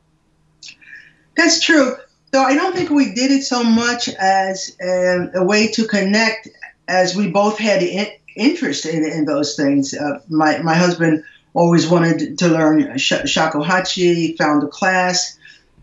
That's 1.38 1.62
true. 1.62 1.96
Though 2.32 2.44
I 2.44 2.56
don't 2.56 2.76
think 2.76 2.90
we 2.90 3.14
did 3.14 3.32
it 3.32 3.44
so 3.44 3.64
much 3.64 4.10
as 4.10 4.76
a, 4.82 5.30
a 5.36 5.44
way 5.44 5.68
to 5.68 5.88
connect, 5.88 6.50
as 6.88 7.16
we 7.16 7.30
both 7.30 7.58
had 7.58 7.82
in, 7.82 8.08
interest 8.36 8.86
in, 8.86 9.06
in 9.06 9.26
those 9.26 9.56
things. 9.56 9.94
Uh, 9.94 10.20
my, 10.30 10.60
my 10.60 10.76
husband 10.76 11.24
always 11.54 11.88
wanted 11.88 12.38
to 12.40 12.48
learn 12.48 12.98
sh- 12.98 13.14
shakuhachi, 13.14 14.38
found 14.38 14.64
a 14.64 14.68
class 14.68 15.38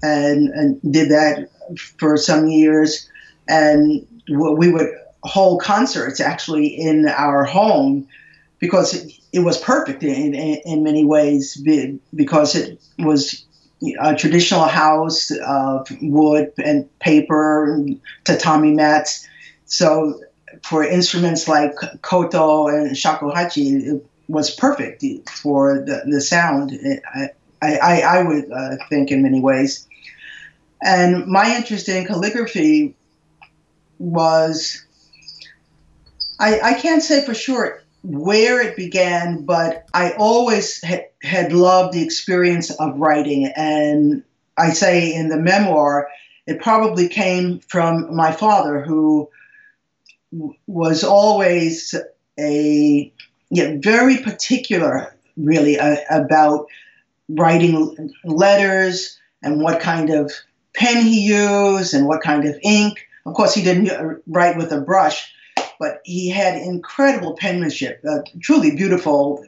and, 0.04 0.48
and 0.50 0.92
did 0.92 1.10
that 1.10 1.50
for 1.98 2.16
some 2.16 2.48
years. 2.48 3.08
And 3.48 4.06
we 4.28 4.70
would 4.70 4.88
hold 5.22 5.62
concerts 5.62 6.20
actually 6.20 6.66
in 6.66 7.08
our 7.08 7.44
home 7.44 8.06
because 8.58 8.94
it, 8.94 9.12
it 9.32 9.40
was 9.40 9.58
perfect 9.58 10.02
in, 10.02 10.34
in, 10.34 10.60
in, 10.64 10.82
many 10.82 11.04
ways 11.04 11.62
because 12.14 12.54
it 12.54 12.80
was 12.98 13.44
a 14.00 14.14
traditional 14.14 14.64
house 14.64 15.30
of 15.46 15.88
wood 16.00 16.52
and 16.64 16.98
paper 17.00 17.72
and 17.72 18.00
tatami 18.24 18.72
mats. 18.72 19.26
So 19.66 20.20
for 20.62 20.84
instruments 20.84 21.48
like 21.48 21.74
koto 22.02 22.68
and 22.68 22.92
shakuhachi, 22.92 23.86
it 23.86 24.06
was 24.28 24.54
perfect 24.54 25.04
for 25.28 25.78
the, 25.78 26.02
the 26.06 26.20
sound. 26.20 26.72
I, 27.14 27.30
I, 27.62 28.00
I 28.00 28.22
would 28.22 28.50
uh, 28.50 28.76
think 28.88 29.10
in 29.10 29.22
many 29.22 29.40
ways. 29.40 29.86
And 30.84 31.26
my 31.26 31.56
interest 31.56 31.88
in 31.88 32.06
calligraphy 32.06 32.94
was, 33.98 34.84
I, 36.38 36.60
I 36.60 36.74
can't 36.74 37.02
say 37.02 37.24
for 37.24 37.32
sure 37.32 37.82
where 38.02 38.60
it 38.60 38.76
began, 38.76 39.46
but 39.46 39.86
I 39.94 40.12
always 40.12 40.82
had, 40.82 41.06
had 41.22 41.54
loved 41.54 41.94
the 41.94 42.02
experience 42.02 42.70
of 42.70 42.98
writing. 42.98 43.46
And 43.56 44.22
I 44.58 44.70
say 44.70 45.14
in 45.14 45.30
the 45.30 45.38
memoir, 45.38 46.08
it 46.46 46.60
probably 46.60 47.08
came 47.08 47.60
from 47.60 48.14
my 48.14 48.32
father, 48.32 48.82
who 48.82 49.30
was 50.66 51.02
always 51.02 51.94
a 52.38 53.10
very 53.50 54.18
particular 54.18 55.16
really 55.38 55.78
uh, 55.78 55.96
about 56.10 56.66
writing 57.30 58.12
letters 58.24 59.18
and 59.42 59.62
what 59.62 59.80
kind 59.80 60.10
of 60.10 60.30
pen 60.74 61.02
he 61.02 61.20
used 61.20 61.94
and 61.94 62.06
what 62.06 62.22
kind 62.22 62.46
of 62.46 62.58
ink. 62.62 63.06
Of 63.26 63.34
course, 63.34 63.54
he 63.54 63.62
didn't 63.62 64.22
write 64.26 64.56
with 64.56 64.72
a 64.72 64.80
brush, 64.80 65.32
but 65.78 66.00
he 66.04 66.28
had 66.28 66.60
incredible 66.60 67.36
penmanship, 67.36 68.02
uh, 68.08 68.18
truly 68.40 68.76
beautiful. 68.76 69.44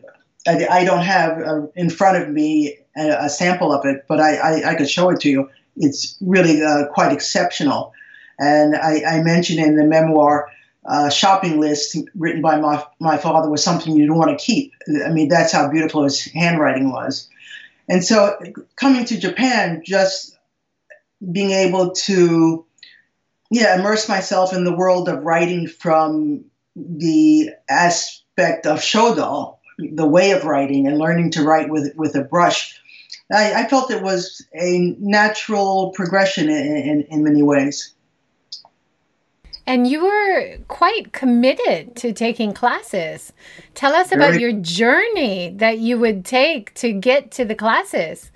I, 0.47 0.66
I 0.66 0.85
don't 0.85 1.02
have 1.02 1.38
uh, 1.38 1.66
in 1.75 1.90
front 1.90 2.23
of 2.23 2.30
me 2.30 2.78
a, 2.97 3.25
a, 3.25 3.28
sample 3.28 3.73
of 3.73 3.85
it, 3.85 4.04
but 4.09 4.21
I, 4.21 4.37
I, 4.37 4.71
I 4.71 4.75
could 4.76 4.88
show 4.88 5.11
it 5.11 5.21
to 5.21 5.28
you. 5.28 5.50
It's 5.76 6.16
really 6.21 6.62
uh, 6.62 6.87
quite 6.87 7.12
exceptional. 7.12 7.92
And 8.38 8.76
I, 8.76 9.02
I 9.04 9.23
mentioned 9.23 9.59
in 9.59 9.76
the 9.76 9.85
memoir, 9.85 10.49
uh, 10.87 11.11
shopping 11.11 11.61
list 11.61 11.97
written 12.14 12.40
by 12.40 12.59
my, 12.61 12.85
my 13.00 13.16
father 13.16 13.50
was 13.50 13.62
something 13.62 13.97
you 13.97 14.06
don't 14.06 14.18
want 14.18 14.38
to 14.38 14.45
keep. 14.45 14.73
I 15.04 15.11
mean, 15.11 15.28
that's 15.28 15.52
how 15.52 15.68
beautiful 15.68 16.04
his 16.04 16.25
handwriting 16.25 16.92
was. 16.92 17.28
And 17.88 18.04
so 18.04 18.38
coming 18.76 19.04
to 19.06 19.18
Japan, 19.18 19.83
just 19.85 20.36
being 21.32 21.50
able 21.50 21.92
to 21.92 22.66
yeah, 23.50 23.78
immerse 23.78 24.08
myself 24.08 24.52
in 24.52 24.64
the 24.64 24.75
world 24.75 25.08
of 25.08 25.23
writing 25.23 25.68
from 25.68 26.44
the 26.75 27.50
aspect 27.68 28.66
of 28.66 28.80
shodo, 28.80 29.58
the 29.78 30.06
way 30.06 30.32
of 30.32 30.44
writing, 30.44 30.87
and 30.87 30.99
learning 30.99 31.30
to 31.32 31.44
write 31.44 31.70
with 31.70 31.94
with 31.96 32.16
a 32.16 32.25
brush. 32.25 32.80
I, 33.32 33.62
I 33.64 33.68
felt 33.68 33.90
it 33.90 34.02
was 34.02 34.44
a 34.54 34.96
natural 34.99 35.92
progression 35.92 36.49
in, 36.49 36.76
in, 36.76 37.02
in 37.02 37.25
many 37.25 37.42
ways. 37.42 37.92
And 39.68 39.88
you 39.88 40.04
were 40.04 40.58
quite 40.68 41.12
committed 41.12 41.96
to 41.96 42.12
taking 42.12 42.52
classes. 42.52 43.32
Tell 43.75 43.94
us 43.94 44.12
about 44.12 44.38
your 44.38 44.52
journey 44.52 45.52
that 45.56 45.78
you 45.78 45.99
would 45.99 46.25
take 46.25 46.73
to 46.75 46.92
get 46.92 47.32
to 47.32 47.44
the 47.44 47.56
classes. 47.56 48.30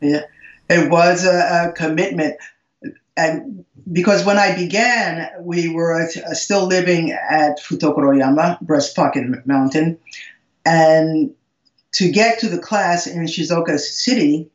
Yeah, 0.00 0.22
it 0.68 0.90
was 0.90 1.24
a, 1.24 1.68
a 1.68 1.72
commitment. 1.72 2.36
And 3.16 3.64
because 3.92 4.24
when 4.24 4.38
I 4.38 4.56
began, 4.56 5.30
we 5.40 5.68
were 5.68 6.02
uh, 6.02 6.34
still 6.34 6.66
living 6.66 7.12
at 7.12 7.60
Futokoroyama, 7.60 8.60
Breast 8.60 8.96
Pocket 8.96 9.46
Mountain. 9.46 9.98
And 10.64 11.34
to 11.92 12.10
get 12.10 12.38
to 12.40 12.48
the 12.48 12.58
class 12.58 13.06
in 13.06 13.24
Shizuoka 13.24 13.78
City 13.78 14.50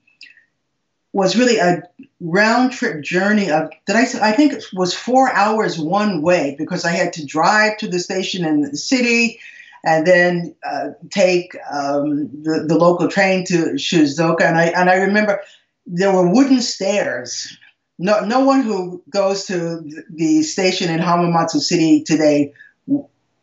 was 1.13 1.35
really 1.35 1.57
a 1.57 1.83
round 2.19 2.71
trip 2.71 3.03
journey 3.03 3.49
of 3.49 3.69
did 3.85 3.95
I 3.95 4.01
I 4.21 4.31
think 4.31 4.53
it 4.53 4.65
was 4.73 4.93
four 4.93 5.31
hours 5.31 5.79
one 5.79 6.21
way 6.21 6.55
because 6.57 6.85
I 6.85 6.91
had 6.91 7.13
to 7.13 7.25
drive 7.25 7.77
to 7.77 7.87
the 7.87 7.99
station 7.99 8.45
in 8.45 8.61
the 8.61 8.75
city 8.75 9.39
and 9.83 10.05
then 10.05 10.55
uh, 10.65 10.89
take 11.09 11.55
um, 11.71 12.29
the, 12.43 12.65
the 12.67 12.77
local 12.77 13.07
train 13.07 13.45
to 13.45 13.73
Shizuoka 13.73 14.41
and 14.41 14.57
I 14.57 14.65
and 14.65 14.89
I 14.89 14.95
remember 14.95 15.41
there 15.87 16.13
were 16.13 16.29
wooden 16.29 16.61
stairs 16.61 17.57
no, 17.99 18.19
no 18.19 18.41
one 18.41 18.61
who 18.61 19.03
goes 19.09 19.45
to 19.45 19.81
the 20.09 20.43
station 20.43 20.91
in 20.91 20.99
Hamamatsu 20.99 21.59
City 21.59 22.03
today 22.03 22.53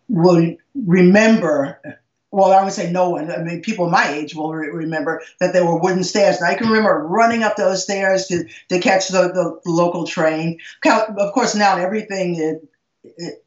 will 0.08 0.56
remember. 0.74 1.80
Well, 2.30 2.52
I 2.52 2.62
would 2.62 2.72
say 2.72 2.90
no 2.90 3.10
one. 3.10 3.30
I 3.30 3.42
mean, 3.42 3.62
people 3.62 3.90
my 3.90 4.08
age 4.12 4.34
will 4.34 4.52
re- 4.52 4.68
remember 4.68 5.22
that 5.40 5.52
there 5.52 5.64
were 5.64 5.80
wooden 5.80 6.04
stairs. 6.04 6.36
And 6.36 6.46
I 6.46 6.54
can 6.54 6.68
remember 6.68 7.04
running 7.06 7.42
up 7.42 7.56
those 7.56 7.82
stairs 7.82 8.26
to, 8.26 8.44
to 8.68 8.78
catch 8.78 9.08
the, 9.08 9.28
the, 9.28 9.70
local 9.70 10.06
train. 10.06 10.58
Of 10.84 11.32
course, 11.32 11.54
now 11.54 11.76
everything 11.76 12.60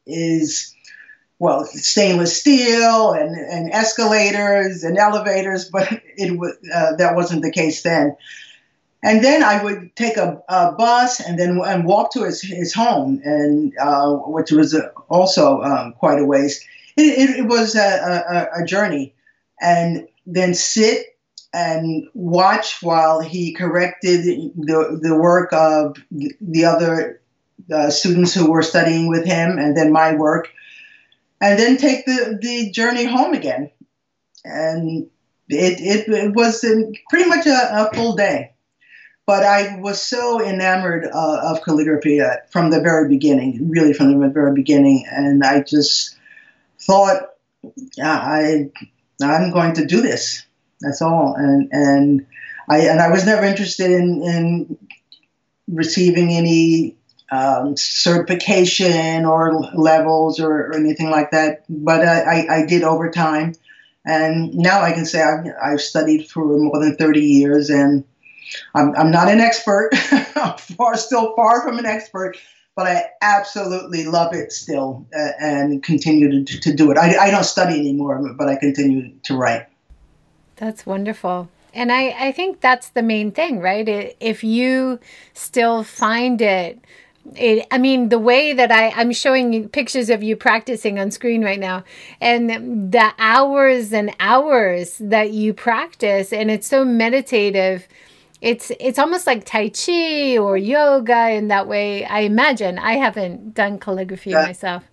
is, 0.06 0.74
well, 1.38 1.64
stainless 1.64 2.38
steel 2.38 3.12
and, 3.12 3.34
and 3.34 3.70
escalators 3.72 4.84
and 4.84 4.98
elevators, 4.98 5.70
but 5.70 5.88
it 6.16 6.38
uh, 6.74 6.96
that 6.96 7.14
wasn't 7.14 7.42
the 7.42 7.52
case 7.52 7.82
then. 7.82 8.14
And 9.02 9.22
then 9.22 9.44
I 9.44 9.62
would 9.62 9.94
take 9.94 10.16
a, 10.16 10.42
a 10.48 10.72
bus 10.72 11.20
and 11.20 11.38
then 11.38 11.60
and 11.64 11.84
walk 11.84 12.12
to 12.12 12.24
his, 12.24 12.42
his 12.42 12.74
home, 12.74 13.20
and 13.24 13.72
uh, 13.78 14.14
which 14.14 14.50
was 14.50 14.76
also 15.08 15.62
um, 15.62 15.92
quite 15.92 16.18
a 16.18 16.24
ways. 16.24 16.64
It, 16.96 17.30
it, 17.30 17.38
it 17.40 17.46
was 17.46 17.76
a, 17.76 18.48
a, 18.56 18.62
a, 18.62 18.66
journey, 18.66 19.14
and 19.60 20.08
then 20.26 20.52
sit 20.52 21.16
and 21.52 22.08
watch 22.14 22.82
while 22.82 23.20
he 23.20 23.52
corrected 23.52 24.24
the, 24.24 24.98
the 25.00 25.16
work 25.16 25.52
of 25.52 25.96
the 26.10 26.64
other 26.64 27.20
uh, 27.72 27.90
students 27.90 28.34
who 28.34 28.50
were 28.50 28.62
studying 28.62 29.08
with 29.08 29.24
him, 29.24 29.58
and 29.58 29.76
then 29.76 29.92
my 29.92 30.14
work, 30.14 30.50
and 31.40 31.56
then 31.56 31.76
take 31.76 32.04
the, 32.04 32.36
the 32.42 32.70
journey 32.72 33.04
home 33.04 33.32
again. 33.32 33.70
And 34.44 35.08
it, 35.48 35.80
it, 35.80 36.08
it 36.12 36.34
was 36.34 36.64
pretty 37.10 37.28
much 37.28 37.46
a 37.46 37.90
full 37.94 38.16
day. 38.16 38.54
But 39.28 39.44
I 39.44 39.78
was 39.78 40.00
so 40.00 40.42
enamored 40.42 41.04
uh, 41.04 41.40
of 41.42 41.62
calligraphy 41.62 42.22
uh, 42.22 42.36
from 42.48 42.70
the 42.70 42.80
very 42.80 43.10
beginning, 43.10 43.68
really 43.68 43.92
from 43.92 44.18
the 44.18 44.28
very 44.30 44.54
beginning, 44.54 45.04
and 45.10 45.44
I 45.44 45.60
just 45.60 46.16
thought, 46.80 47.32
I, 48.02 48.70
I'm 49.22 49.50
going 49.50 49.74
to 49.74 49.84
do 49.84 50.00
this. 50.00 50.46
That's 50.80 51.02
all, 51.02 51.34
and 51.34 51.68
and 51.72 52.26
I 52.70 52.78
and 52.78 53.00
I 53.00 53.10
was 53.10 53.26
never 53.26 53.44
interested 53.44 53.90
in 53.90 54.22
in 54.22 54.78
receiving 55.68 56.30
any 56.30 56.96
um, 57.30 57.76
certification 57.76 59.26
or 59.26 59.52
levels 59.74 60.40
or, 60.40 60.68
or, 60.68 60.74
anything 60.74 61.10
like 61.10 61.32
that. 61.32 61.64
But 61.68 62.00
I, 62.00 62.20
I, 62.20 62.56
I, 62.56 62.64
did 62.64 62.82
over 62.82 63.10
time. 63.10 63.52
And 64.06 64.54
now 64.54 64.80
I 64.80 64.92
can 64.92 65.04
say 65.04 65.20
I've, 65.22 65.44
I've, 65.62 65.82
studied 65.82 66.30
for 66.30 66.46
more 66.46 66.80
than 66.82 66.96
30 66.96 67.20
years 67.20 67.68
and 67.68 68.02
I'm, 68.74 68.94
I'm 68.96 69.10
not 69.10 69.28
an 69.28 69.40
expert. 69.40 69.90
I'm 70.36 70.56
far, 70.58 70.96
still 70.96 71.34
far 71.34 71.62
from 71.62 71.78
an 71.78 71.86
expert, 71.86 72.36
but 72.76 72.86
I 72.86 73.06
absolutely 73.22 74.04
love 74.04 74.34
it 74.34 74.52
still 74.52 75.06
uh, 75.16 75.30
and 75.40 75.82
continue 75.82 76.44
to, 76.44 76.60
to 76.60 76.72
do 76.72 76.90
it. 76.90 76.98
I, 76.98 77.26
I 77.26 77.30
don't 77.30 77.44
study 77.44 77.78
anymore, 77.78 78.34
but 78.34 78.48
I 78.48 78.56
continue 78.56 79.12
to 79.24 79.36
write. 79.36 79.66
That's 80.56 80.86
wonderful. 80.86 81.48
And 81.74 81.92
I, 81.92 82.08
I 82.18 82.32
think 82.32 82.60
that's 82.60 82.90
the 82.90 83.02
main 83.02 83.30
thing, 83.30 83.60
right? 83.60 84.16
If 84.20 84.42
you 84.42 84.98
still 85.34 85.84
find 85.84 86.40
it, 86.40 86.80
it, 87.36 87.66
I 87.70 87.78
mean, 87.78 88.08
the 88.08 88.18
way 88.18 88.52
that 88.52 88.72
I, 88.72 88.90
I'm 88.90 89.12
showing 89.12 89.52
you 89.52 89.68
pictures 89.68 90.10
of 90.10 90.22
you 90.22 90.36
practicing 90.36 90.98
on 90.98 91.10
screen 91.10 91.44
right 91.44 91.60
now, 91.60 91.84
and 92.20 92.50
the 92.90 93.12
hours 93.18 93.92
and 93.92 94.14
hours 94.18 94.96
that 94.98 95.32
you 95.32 95.52
practice, 95.52 96.32
and 96.32 96.50
it's 96.50 96.66
so 96.66 96.84
meditative 96.84 97.86
it's 98.40 98.70
it's 98.78 98.98
almost 98.98 99.26
like 99.26 99.44
tai 99.44 99.68
chi 99.68 100.38
or 100.38 100.56
yoga 100.56 101.30
in 101.30 101.48
that 101.48 101.66
way. 101.66 102.04
I 102.04 102.20
imagine 102.20 102.78
i 102.78 102.92
haven't 102.92 103.54
done 103.54 103.78
calligraphy 103.78 104.30
yeah. 104.30 104.42
myself. 104.42 104.84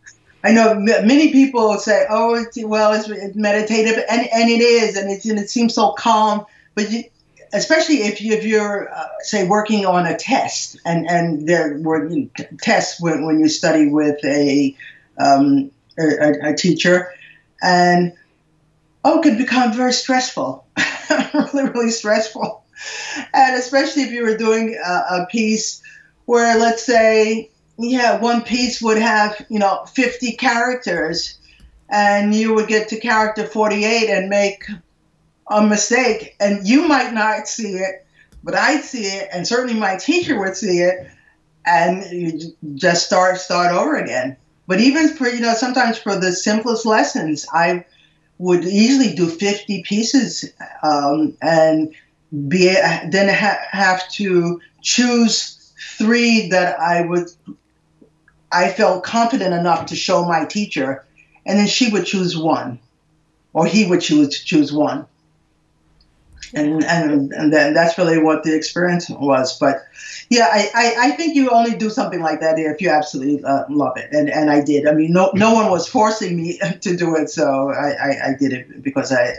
I 0.44 0.52
know 0.52 0.76
many 0.76 1.32
people 1.32 1.78
say 1.80 2.06
oh 2.10 2.36
it's, 2.36 2.64
well 2.64 2.94
it's, 2.94 3.10
it's 3.10 3.36
meditative 3.36 4.04
and, 4.10 4.28
and 4.32 4.50
it 4.50 4.62
is 4.62 4.96
and, 4.96 5.12
it's, 5.12 5.26
and 5.26 5.40
it 5.40 5.50
seems 5.50 5.74
so 5.74 5.94
calm 5.94 6.46
but 6.76 6.92
you, 6.92 7.04
especially 7.52 8.04
if, 8.04 8.22
you, 8.22 8.34
if 8.34 8.46
you're 8.46 8.94
uh, 8.94 9.08
say 9.22 9.48
working 9.48 9.88
on 9.88 10.06
a 10.06 10.16
test 10.16 10.80
and 10.86 11.10
and 11.10 11.48
there 11.48 11.80
were 11.80 12.12
tests 12.62 13.02
when, 13.02 13.26
when 13.26 13.40
you 13.40 13.50
study 13.50 13.88
with 13.88 14.24
a, 14.24 14.76
um, 15.18 15.72
a, 15.98 16.52
a 16.52 16.56
teacher 16.56 17.12
and 17.64 18.14
oh 19.04 19.20
it 19.20 19.24
could 19.24 19.40
become 19.40 19.74
very 19.74 19.94
stressful 19.94 20.64
really 21.34 21.70
really 21.70 21.90
stressful 21.90 22.64
and 23.34 23.56
especially 23.56 24.04
if 24.04 24.12
you 24.12 24.24
were 24.24 24.38
doing 24.38 24.78
a, 24.84 25.22
a 25.22 25.28
piece 25.30 25.82
where, 26.26 26.58
let's 26.58 26.84
say, 26.84 27.50
yeah, 27.78 28.20
one 28.20 28.42
piece 28.42 28.82
would 28.82 28.98
have, 28.98 29.46
you 29.50 29.60
know, 29.60 29.86
50 29.86 30.34
characters, 30.34 31.38
and 31.90 32.34
you 32.34 32.54
would 32.54 32.68
get 32.68 32.88
to 32.90 33.00
character 33.00 33.46
48 33.46 34.10
and 34.10 34.30
make 34.30 34.66
a 35.52 35.66
mistake, 35.66 36.36
and 36.40 36.68
you 36.68 36.88
might 36.88 37.14
not 37.14 37.48
see 37.48 37.74
it, 37.74 38.06
but 38.44 38.56
I'd 38.56 38.84
see 38.84 39.06
it, 39.06 39.30
and 39.32 39.48
certainly 39.48 39.80
my 39.80 39.98
teacher 39.98 40.40
would 40.40 40.56
see 40.56 40.80
it, 40.80 41.10
and 41.66 42.04
you 42.12 42.56
just 42.76 43.06
start 43.06 43.40
start 43.40 43.72
over 43.72 43.96
again. 43.96 44.38
But 44.68 44.80
even 44.80 45.10
for 45.10 45.28
you 45.28 45.42
know, 45.42 45.54
sometimes 45.54 45.98
for 45.98 46.16
the 46.16 46.32
simplest 46.32 46.86
lessons, 46.86 47.46
I 47.52 47.86
would 48.38 48.66
easily 48.66 49.16
do 49.16 49.28
50 49.28 49.84
pieces, 49.84 50.46
um, 50.84 51.38
and 51.42 51.94
be 52.48 52.68
then 53.10 53.34
ha- 53.34 53.66
have 53.72 54.08
to 54.10 54.60
choose 54.82 55.74
three 55.98 56.50
that 56.50 56.80
I 56.80 57.02
would 57.02 57.30
I 58.52 58.72
felt 58.72 59.04
confident 59.04 59.54
enough 59.54 59.88
to 59.88 59.96
show 59.96 60.26
my 60.26 60.46
teacher, 60.46 61.04
and 61.46 61.60
then 61.60 61.68
she 61.68 61.92
would 61.92 62.06
choose 62.06 62.38
one, 62.38 62.80
or 63.54 63.66
he 63.66 63.86
would 63.86 64.02
choose 64.02 64.44
choose 64.44 64.72
one. 64.72 65.06
And, 66.54 66.84
and 66.86 67.34
and 67.34 67.52
then 67.52 67.74
that's 67.74 67.98
really 67.98 68.20
what 68.20 68.44
the 68.44 68.56
experience 68.56 69.10
was. 69.10 69.60
But 69.60 69.84
yeah, 70.30 70.48
I, 70.52 70.70
I, 70.74 70.96
I 71.08 71.12
think 71.12 71.36
you 71.36 71.50
only 71.50 71.76
do 71.76 71.90
something 71.90 72.22
like 72.22 72.40
that 72.40 72.58
if 72.58 72.80
you 72.82 72.90
absolutely 72.90 73.44
uh, 73.44 73.64
love 73.70 73.98
it, 73.98 74.10
and 74.14 74.30
and 74.30 74.50
I 74.50 74.64
did. 74.64 74.88
I 74.88 74.94
mean, 74.94 75.12
no 75.12 75.32
no 75.34 75.54
one 75.54 75.70
was 75.70 75.88
forcing 75.88 76.38
me 76.38 76.60
to 76.82 76.96
do 76.96 77.16
it, 77.16 77.30
so 77.30 77.72
I, 77.72 77.90
I, 77.92 78.28
I 78.28 78.36
did 78.40 78.54
it 78.54 78.82
because 78.82 79.12
I 79.12 79.34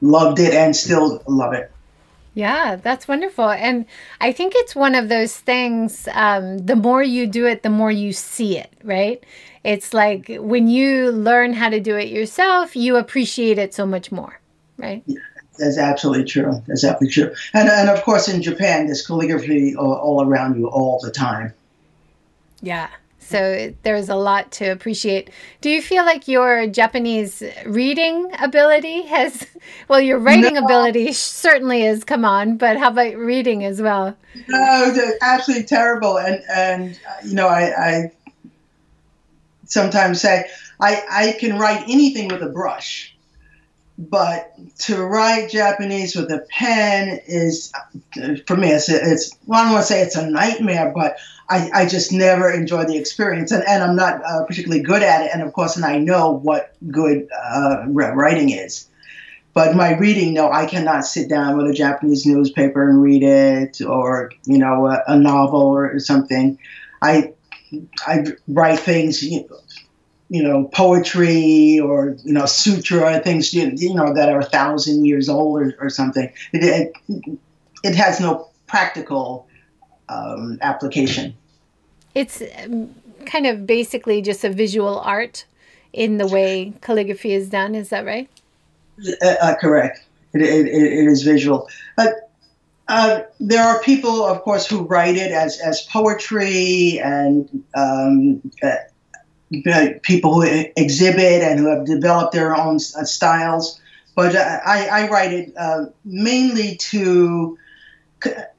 loved 0.00 0.38
it 0.38 0.54
and 0.54 0.74
still 0.74 1.22
love 1.26 1.52
it. 1.52 1.70
Yeah, 2.38 2.76
that's 2.76 3.08
wonderful. 3.08 3.50
And 3.50 3.84
I 4.20 4.30
think 4.30 4.52
it's 4.54 4.76
one 4.76 4.94
of 4.94 5.08
those 5.08 5.36
things, 5.36 6.06
um, 6.12 6.58
the 6.58 6.76
more 6.76 7.02
you 7.02 7.26
do 7.26 7.46
it, 7.46 7.64
the 7.64 7.68
more 7.68 7.90
you 7.90 8.12
see 8.12 8.56
it, 8.56 8.72
right? 8.84 9.24
It's 9.64 9.92
like 9.92 10.30
when 10.38 10.68
you 10.68 11.10
learn 11.10 11.52
how 11.52 11.68
to 11.68 11.80
do 11.80 11.96
it 11.96 12.10
yourself, 12.10 12.76
you 12.76 12.94
appreciate 12.94 13.58
it 13.58 13.74
so 13.74 13.84
much 13.84 14.12
more, 14.12 14.38
right? 14.76 15.02
Yeah, 15.06 15.18
that's 15.58 15.78
absolutely 15.78 16.26
true. 16.26 16.62
That's 16.68 16.84
absolutely 16.84 17.08
true. 17.12 17.34
And, 17.54 17.68
and 17.68 17.90
of 17.90 18.04
course, 18.04 18.28
in 18.28 18.40
Japan, 18.40 18.86
there's 18.86 19.04
calligraphy 19.04 19.74
all, 19.74 19.94
all 19.94 20.24
around 20.24 20.54
you 20.60 20.68
all 20.68 21.00
the 21.02 21.10
time. 21.10 21.52
Yeah. 22.62 22.86
So 23.28 23.74
there's 23.82 24.08
a 24.08 24.14
lot 24.14 24.50
to 24.52 24.66
appreciate. 24.66 25.30
Do 25.60 25.68
you 25.68 25.82
feel 25.82 26.04
like 26.04 26.28
your 26.28 26.66
Japanese 26.66 27.42
reading 27.66 28.32
ability 28.40 29.02
has, 29.02 29.46
well, 29.88 30.00
your 30.00 30.18
writing 30.18 30.54
no. 30.54 30.64
ability 30.64 31.12
certainly 31.12 31.82
has 31.82 32.04
come 32.04 32.24
on, 32.24 32.56
but 32.56 32.78
how 32.78 32.88
about 32.88 33.16
reading 33.16 33.64
as 33.64 33.82
well? 33.82 34.16
No, 34.48 35.10
absolutely 35.20 35.66
terrible. 35.66 36.18
And, 36.18 36.42
and 36.50 37.00
uh, 37.08 37.26
you 37.26 37.34
know, 37.34 37.48
I, 37.48 37.62
I 37.64 38.12
sometimes 39.66 40.20
say 40.22 40.46
I, 40.80 41.02
I 41.10 41.36
can 41.38 41.58
write 41.58 41.84
anything 41.88 42.28
with 42.28 42.42
a 42.42 42.48
brush 42.48 43.14
but 43.98 44.54
to 44.78 45.02
write 45.02 45.50
Japanese 45.50 46.14
with 46.14 46.30
a 46.30 46.46
pen 46.50 47.20
is, 47.26 47.72
uh, 47.74 48.36
for 48.46 48.56
me, 48.56 48.70
it's, 48.70 48.88
it's 48.88 49.36
well, 49.44 49.60
I 49.60 49.64
don't 49.64 49.72
want 49.72 49.86
to 49.88 49.92
say 49.92 50.02
it's 50.02 50.14
a 50.14 50.30
nightmare, 50.30 50.92
but 50.94 51.18
I, 51.50 51.70
I 51.72 51.86
just 51.86 52.12
never 52.12 52.50
enjoy 52.50 52.84
the 52.84 52.98
experience. 52.98 53.52
And, 53.52 53.64
and 53.66 53.82
I'm 53.82 53.96
not 53.96 54.22
uh, 54.24 54.44
particularly 54.44 54.82
good 54.82 55.02
at 55.02 55.22
it. 55.22 55.30
And 55.32 55.42
of 55.42 55.52
course, 55.52 55.76
and 55.76 55.84
I 55.84 55.98
know 55.98 56.32
what 56.32 56.74
good 56.90 57.28
uh, 57.32 57.84
writing 57.88 58.50
is. 58.50 58.88
But 59.54 59.74
my 59.74 59.96
reading, 59.96 60.34
no, 60.34 60.52
I 60.52 60.66
cannot 60.66 61.04
sit 61.04 61.28
down 61.28 61.56
with 61.56 61.66
a 61.66 61.72
Japanese 61.72 62.24
newspaper 62.24 62.88
and 62.88 63.02
read 63.02 63.24
it, 63.24 63.80
or 63.80 64.30
you 64.44 64.58
know, 64.58 64.86
a, 64.86 65.02
a 65.08 65.18
novel 65.18 65.62
or 65.62 65.98
something. 65.98 66.58
I 67.02 67.32
I 68.06 68.26
write 68.46 68.78
things, 68.78 69.22
you 69.22 69.40
know, 69.40 69.58
you 70.28 70.42
know, 70.42 70.64
poetry 70.72 71.80
or 71.80 72.16
you 72.22 72.34
know, 72.34 72.46
sutra 72.46 73.18
things 73.20 73.52
you 73.52 73.94
know 73.94 74.14
that 74.14 74.28
are 74.28 74.40
a 74.40 74.44
thousand 74.44 75.06
years 75.06 75.28
old 75.28 75.62
or, 75.62 75.74
or 75.80 75.90
something. 75.90 76.32
It, 76.52 76.92
it, 77.08 77.38
it 77.82 77.94
has 77.96 78.20
no 78.20 78.50
practical 78.68 79.47
um, 80.08 80.58
application. 80.62 81.34
It's 82.14 82.42
um, 82.62 82.94
kind 83.26 83.46
of 83.46 83.66
basically 83.66 84.22
just 84.22 84.44
a 84.44 84.50
visual 84.50 84.98
art 85.00 85.44
in 85.92 86.18
the 86.18 86.26
way 86.26 86.72
calligraphy 86.80 87.32
is 87.32 87.48
done. 87.48 87.74
Is 87.74 87.90
that 87.90 88.04
right? 88.04 88.28
Uh, 89.22 89.34
uh, 89.40 89.54
correct. 89.56 90.04
It, 90.34 90.42
it, 90.42 90.66
it 90.66 91.06
is 91.06 91.22
visual. 91.22 91.68
But 91.96 92.30
uh, 92.88 93.20
there 93.38 93.62
are 93.62 93.80
people, 93.82 94.24
of 94.24 94.42
course, 94.42 94.66
who 94.66 94.82
write 94.82 95.16
it 95.16 95.30
as, 95.30 95.60
as 95.60 95.82
poetry 95.82 97.00
and 97.02 97.62
um, 97.74 98.40
uh, 98.62 98.76
people 100.02 100.34
who 100.34 100.66
exhibit 100.76 101.42
and 101.42 101.58
who 101.58 101.66
have 101.66 101.86
developed 101.86 102.32
their 102.32 102.56
own 102.56 102.76
uh, 102.76 103.04
styles. 103.04 103.80
But 104.14 104.34
I, 104.34 105.04
I 105.04 105.08
write 105.08 105.32
it 105.32 105.52
uh, 105.56 105.86
mainly 106.04 106.76
to, 106.76 107.58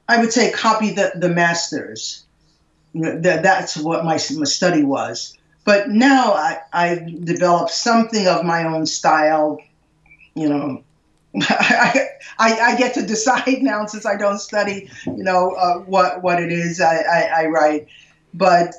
I 0.08 0.18
would 0.18 0.32
say, 0.32 0.50
copy 0.50 0.90
the, 0.90 1.12
the 1.14 1.28
masters. 1.28 2.24
That, 2.94 3.42
that's 3.42 3.76
what 3.76 4.04
my, 4.04 4.18
my 4.36 4.44
study 4.44 4.82
was. 4.82 5.36
But 5.64 5.90
now 5.90 6.32
I, 6.32 6.58
I've 6.72 7.24
developed 7.24 7.70
something 7.70 8.26
of 8.26 8.44
my 8.44 8.64
own 8.64 8.86
style. 8.86 9.60
You 10.34 10.48
know, 10.48 10.84
I, 11.40 12.08
I, 12.38 12.60
I, 12.60 12.76
get 12.76 12.94
to 12.94 13.06
decide 13.06 13.62
now 13.62 13.86
since 13.86 14.06
I 14.06 14.16
don't 14.16 14.38
study, 14.38 14.90
you 15.06 15.22
know, 15.22 15.52
uh, 15.52 15.78
what 15.80 16.22
what 16.22 16.42
it 16.42 16.50
is 16.50 16.80
I, 16.80 16.96
I, 16.96 17.42
I 17.42 17.46
write. 17.46 17.86
But 18.34 18.74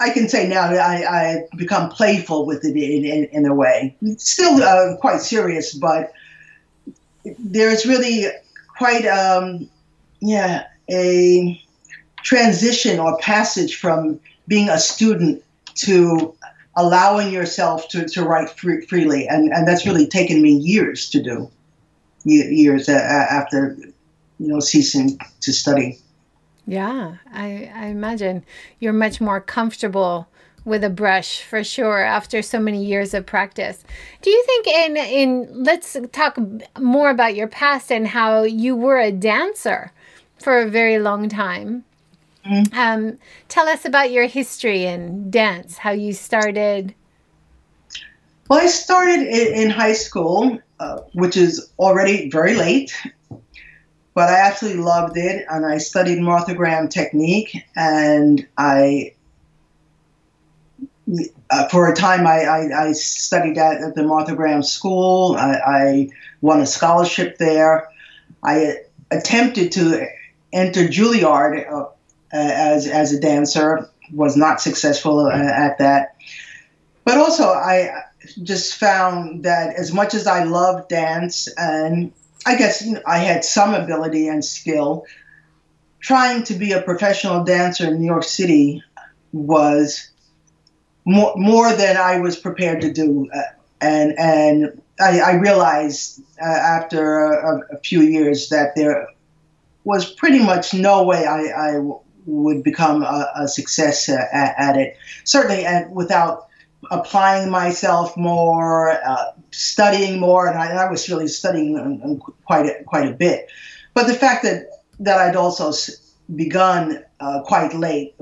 I 0.00 0.10
can 0.10 0.28
say 0.28 0.48
now 0.48 0.70
that 0.70 0.80
I, 0.80 1.04
I 1.04 1.46
become 1.56 1.90
playful 1.90 2.46
with 2.46 2.64
it 2.64 2.76
in, 2.76 3.04
in, 3.04 3.24
in 3.26 3.46
a 3.46 3.54
way. 3.54 3.96
Still 4.16 4.62
uh, 4.62 4.96
quite 4.96 5.20
serious, 5.20 5.74
but 5.74 6.12
there's 7.38 7.86
really 7.86 8.26
quite, 8.80 9.04
um, 9.04 9.68
yeah, 10.20 10.66
a 10.90 11.62
transition 12.22 12.98
or 12.98 13.18
passage 13.18 13.76
from 13.76 14.18
being 14.48 14.70
a 14.70 14.78
student 14.78 15.44
to 15.74 16.34
allowing 16.76 17.30
yourself 17.30 17.88
to, 17.88 18.08
to 18.08 18.24
write 18.24 18.48
free, 18.48 18.80
freely. 18.86 19.28
And, 19.28 19.52
and 19.52 19.68
that's 19.68 19.84
really 19.84 20.06
taken 20.06 20.40
me 20.40 20.52
years 20.52 21.10
to 21.10 21.22
do, 21.22 21.50
years 22.24 22.88
uh, 22.88 23.26
after, 23.30 23.76
you 24.38 24.48
know, 24.48 24.60
ceasing 24.60 25.18
to 25.42 25.52
study. 25.52 25.98
Yeah, 26.66 27.16
I, 27.34 27.70
I 27.74 27.86
imagine 27.88 28.44
you're 28.78 28.94
much 28.94 29.20
more 29.20 29.42
comfortable 29.42 30.26
with 30.70 30.82
a 30.82 30.88
brush 30.88 31.42
for 31.42 31.62
sure 31.62 32.02
after 32.02 32.40
so 32.40 32.58
many 32.58 32.82
years 32.82 33.12
of 33.12 33.26
practice. 33.26 33.84
Do 34.22 34.30
you 34.30 34.42
think 34.46 34.66
in 34.66 34.96
in 34.96 35.64
let's 35.64 35.96
talk 36.12 36.38
more 36.78 37.10
about 37.10 37.34
your 37.34 37.48
past 37.48 37.92
and 37.92 38.06
how 38.06 38.44
you 38.44 38.74
were 38.74 38.98
a 38.98 39.12
dancer 39.12 39.92
for 40.38 40.60
a 40.60 40.70
very 40.70 40.98
long 40.98 41.28
time. 41.28 41.84
Mm-hmm. 42.46 42.78
Um, 42.78 43.18
tell 43.48 43.68
us 43.68 43.84
about 43.84 44.10
your 44.10 44.26
history 44.26 44.86
in 44.86 45.30
dance, 45.30 45.76
how 45.76 45.90
you 45.90 46.14
started. 46.14 46.94
Well, 48.48 48.60
I 48.60 48.66
started 48.66 49.20
in, 49.20 49.64
in 49.64 49.70
high 49.70 49.92
school, 49.92 50.58
uh, 50.78 51.00
which 51.12 51.36
is 51.36 51.70
already 51.78 52.30
very 52.30 52.54
late 52.54 52.94
but 54.14 54.28
I 54.28 54.46
absolutely 54.46 54.82
loved 54.82 55.16
it, 55.16 55.46
and 55.48 55.64
I 55.64 55.78
studied 55.78 56.20
Martha 56.20 56.54
Graham 56.54 56.88
technique, 56.88 57.64
and 57.76 58.46
I. 58.58 59.14
Uh, 61.50 61.68
for 61.68 61.90
a 61.90 61.94
time, 61.94 62.26
I, 62.26 62.42
I, 62.42 62.88
I 62.88 62.92
studied 62.92 63.58
at, 63.58 63.82
at, 63.82 63.94
the 63.94 64.04
Martha 64.04 64.34
Graham 64.34 64.62
School. 64.62 65.34
I, 65.36 65.54
I 65.54 66.08
won 66.40 66.60
a 66.60 66.66
scholarship 66.66 67.38
there. 67.38 67.88
I 68.42 68.76
attempted 69.10 69.72
to 69.72 70.06
enter 70.52 70.84
Juilliard 70.84 71.70
uh, 71.70 71.86
as 72.32 72.86
as 72.86 73.12
a 73.12 73.20
dancer, 73.20 73.88
was 74.12 74.36
not 74.36 74.60
successful 74.60 75.26
uh, 75.26 75.32
at 75.32 75.78
that. 75.78 76.16
But 77.04 77.18
also, 77.18 77.44
I 77.44 78.04
just 78.42 78.76
found 78.76 79.44
that 79.44 79.74
as 79.76 79.92
much 79.92 80.14
as 80.14 80.26
I 80.26 80.44
love 80.44 80.88
dance 80.88 81.48
and 81.56 82.12
I 82.46 82.56
guess 82.56 82.86
I 83.06 83.18
had 83.18 83.44
some 83.44 83.74
ability 83.74 84.28
and 84.28 84.44
skill. 84.44 85.04
Trying 86.00 86.44
to 86.44 86.54
be 86.54 86.72
a 86.72 86.80
professional 86.80 87.44
dancer 87.44 87.88
in 87.88 88.00
New 88.00 88.06
York 88.06 88.24
City 88.24 88.82
was 89.32 90.09
more, 91.04 91.34
more 91.36 91.72
than 91.72 91.96
I 91.96 92.18
was 92.18 92.36
prepared 92.36 92.80
to 92.82 92.92
do. 92.92 93.28
Uh, 93.32 93.40
and 93.80 94.18
and 94.18 94.82
I, 95.00 95.20
I 95.20 95.32
realized 95.34 96.22
uh, 96.40 96.44
after 96.44 97.24
a, 97.24 97.60
a, 97.74 97.78
few 97.78 98.02
years 98.02 98.50
that 98.50 98.74
there 98.76 99.08
was 99.84 100.10
pretty 100.12 100.40
much 100.40 100.74
no 100.74 101.02
way 101.02 101.26
I, 101.26 101.80
would 102.26 102.62
become 102.62 103.02
a, 103.02 103.32
a 103.34 103.48
success 103.48 104.08
at, 104.08 104.28
at, 104.32 104.76
it. 104.76 104.96
Certainly, 105.24 105.64
and 105.64 105.90
without 105.90 106.48
applying 106.90 107.50
myself 107.50 108.14
more, 108.16 108.90
uh, 108.90 109.32
studying 109.50 110.20
more, 110.20 110.46
and 110.46 110.58
I, 110.58 110.84
I 110.84 110.90
was 110.90 111.08
really 111.08 111.28
studying 111.28 112.20
quite 112.44 112.66
a, 112.66 112.84
quite 112.84 113.08
a 113.08 113.14
bit. 113.14 113.48
But 113.94 114.06
the 114.06 114.14
fact 114.14 114.42
that 114.44 114.66
that 115.00 115.18
I'd 115.18 115.36
also 115.36 115.72
begun 116.34 117.02
uh, 117.20 117.40
quite 117.42 117.74
late 117.74 118.14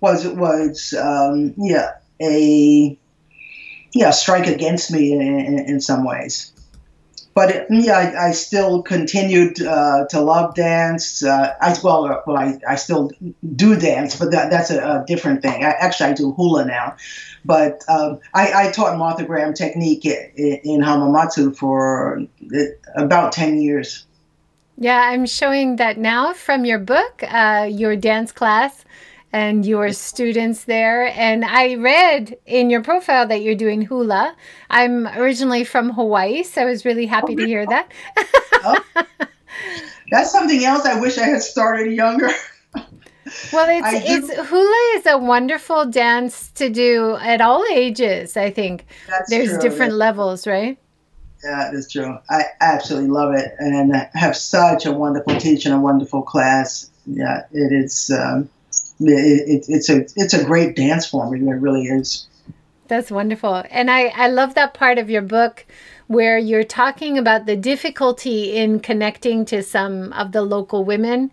was 0.00 0.26
was 0.26 0.94
um, 0.94 1.54
yeah 1.56 1.92
a 2.20 2.98
yeah 3.92 4.10
strike 4.10 4.46
against 4.46 4.90
me 4.90 5.12
in, 5.12 5.58
in, 5.58 5.80
some 5.80 6.04
ways. 6.04 6.52
But 7.34 7.50
it, 7.50 7.66
yeah, 7.70 7.96
I, 7.96 8.28
I, 8.28 8.32
still 8.32 8.82
continued 8.82 9.62
uh, 9.62 10.06
to 10.10 10.20
love 10.20 10.54
dance. 10.54 11.22
Uh, 11.22 11.54
well, 11.82 12.04
uh, 12.06 12.20
well, 12.26 12.36
I, 12.36 12.58
I 12.68 12.74
still 12.74 13.10
do 13.54 13.76
dance, 13.76 14.16
but 14.16 14.32
that, 14.32 14.50
that's 14.50 14.70
a, 14.70 14.78
a 14.78 15.04
different 15.06 15.42
thing. 15.42 15.64
I, 15.64 15.70
actually, 15.70 16.10
I 16.10 16.12
do 16.14 16.32
hula 16.32 16.64
now. 16.64 16.96
But 17.44 17.82
um, 17.88 18.18
I, 18.34 18.66
I, 18.66 18.70
taught 18.72 18.98
Martha 18.98 19.24
Graham 19.24 19.54
technique 19.54 20.04
in, 20.04 20.60
in 20.64 20.80
Hamamatsu 20.80 21.56
for 21.56 22.20
uh, 22.54 22.58
about 22.96 23.32
10 23.32 23.60
years. 23.62 24.06
Yeah, 24.76 25.00
I'm 25.00 25.26
showing 25.26 25.76
that 25.76 25.98
now 25.98 26.32
from 26.32 26.64
your 26.64 26.78
book, 26.78 27.22
uh, 27.22 27.68
your 27.70 27.96
dance 27.96 28.32
class 28.32 28.84
and 29.32 29.64
your 29.64 29.92
students 29.92 30.64
there. 30.64 31.06
And 31.06 31.44
I 31.44 31.76
read 31.76 32.36
in 32.46 32.70
your 32.70 32.82
profile 32.82 33.26
that 33.28 33.42
you're 33.42 33.54
doing 33.54 33.82
hula. 33.82 34.34
I'm 34.70 35.06
originally 35.06 35.64
from 35.64 35.90
Hawaii, 35.90 36.42
so 36.42 36.62
I 36.62 36.64
was 36.64 36.84
really 36.84 37.06
happy 37.06 37.34
oh, 37.34 37.36
to 37.36 37.46
hear 37.46 37.66
that. 37.66 37.92
oh. 38.16 38.84
That's 40.10 40.32
something 40.32 40.64
else 40.64 40.84
I 40.84 40.98
wish 41.00 41.18
I 41.18 41.26
had 41.26 41.42
started 41.42 41.92
younger. 41.92 42.30
Well, 43.52 43.68
it's 43.68 44.08
it's 44.08 44.48
hula 44.48 44.96
is 44.96 45.06
a 45.06 45.16
wonderful 45.16 45.86
dance 45.86 46.50
to 46.52 46.68
do 46.68 47.16
at 47.20 47.40
all 47.40 47.64
ages. 47.70 48.36
I 48.36 48.50
think 48.50 48.86
That's 49.08 49.30
there's 49.30 49.50
true. 49.50 49.60
different 49.60 49.92
levels, 49.92 50.48
right? 50.48 50.76
Yeah, 51.44 51.70
that's 51.72 51.92
true. 51.92 52.18
I 52.28 52.44
absolutely 52.60 53.10
love 53.10 53.34
it, 53.34 53.52
and 53.58 53.94
have 54.14 54.36
such 54.36 54.84
a 54.84 54.92
wonderful 54.92 55.38
teacher 55.38 55.68
and 55.68 55.78
a 55.78 55.80
wonderful 55.80 56.22
class. 56.22 56.90
Yeah, 57.06 57.44
it 57.52 57.72
is. 57.72 58.10
Um, 58.10 58.48
it, 59.00 59.48
it, 59.48 59.64
it's 59.68 59.88
a 59.88 60.06
it's 60.16 60.34
a 60.34 60.44
great 60.44 60.76
dance 60.76 61.06
form. 61.06 61.34
It 61.34 61.40
really 61.40 61.84
is. 61.84 62.26
That's 62.88 63.10
wonderful, 63.10 63.64
and 63.70 63.90
I 63.90 64.06
I 64.08 64.28
love 64.28 64.54
that 64.54 64.74
part 64.74 64.98
of 64.98 65.10
your 65.10 65.22
book 65.22 65.66
where 66.06 66.38
you're 66.38 66.64
talking 66.64 67.16
about 67.16 67.46
the 67.46 67.54
difficulty 67.54 68.56
in 68.56 68.80
connecting 68.80 69.44
to 69.44 69.62
some 69.62 70.12
of 70.12 70.32
the 70.32 70.42
local 70.42 70.84
women 70.84 71.30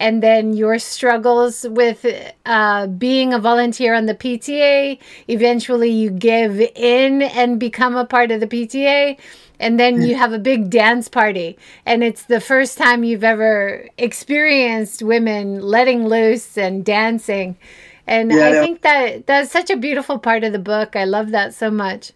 and 0.00 0.22
then 0.22 0.54
your 0.54 0.78
struggles 0.78 1.66
with 1.68 2.06
uh, 2.46 2.86
being 2.86 3.34
a 3.34 3.38
volunteer 3.38 3.94
on 3.94 4.06
the 4.06 4.14
PTA. 4.14 4.98
Eventually, 5.28 5.90
you 5.90 6.10
give 6.10 6.58
in 6.74 7.22
and 7.22 7.60
become 7.60 7.94
a 7.94 8.06
part 8.06 8.30
of 8.30 8.40
the 8.40 8.46
PTA. 8.46 9.18
And 9.60 9.78
then 9.78 10.02
you 10.02 10.16
have 10.16 10.32
a 10.32 10.38
big 10.38 10.70
dance 10.70 11.08
party. 11.08 11.58
And 11.86 12.02
it's 12.02 12.24
the 12.24 12.40
first 12.40 12.78
time 12.78 13.04
you've 13.04 13.22
ever 13.22 13.88
experienced 13.98 15.02
women 15.02 15.60
letting 15.60 16.06
loose 16.06 16.58
and 16.58 16.84
dancing. 16.84 17.56
And 18.06 18.32
yeah, 18.32 18.48
I 18.48 18.52
think 18.52 18.82
that 18.82 19.26
that's 19.26 19.52
such 19.52 19.70
a 19.70 19.76
beautiful 19.76 20.18
part 20.18 20.42
of 20.42 20.52
the 20.52 20.58
book. 20.58 20.96
I 20.96 21.04
love 21.04 21.30
that 21.30 21.54
so 21.54 21.70
much 21.70 22.12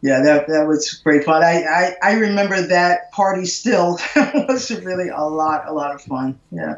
yeah, 0.00 0.20
that 0.20 0.46
that 0.46 0.66
was 0.66 0.92
great 0.94 1.24
fun. 1.24 1.42
I, 1.42 1.64
I, 1.64 1.94
I 2.02 2.12
remember 2.14 2.60
that 2.62 3.10
party 3.10 3.46
still. 3.46 3.98
was 4.16 4.70
really 4.70 5.08
a 5.08 5.24
lot 5.24 5.66
a 5.66 5.72
lot 5.72 5.94
of 5.94 6.02
fun. 6.02 6.38
Yeah. 6.50 6.76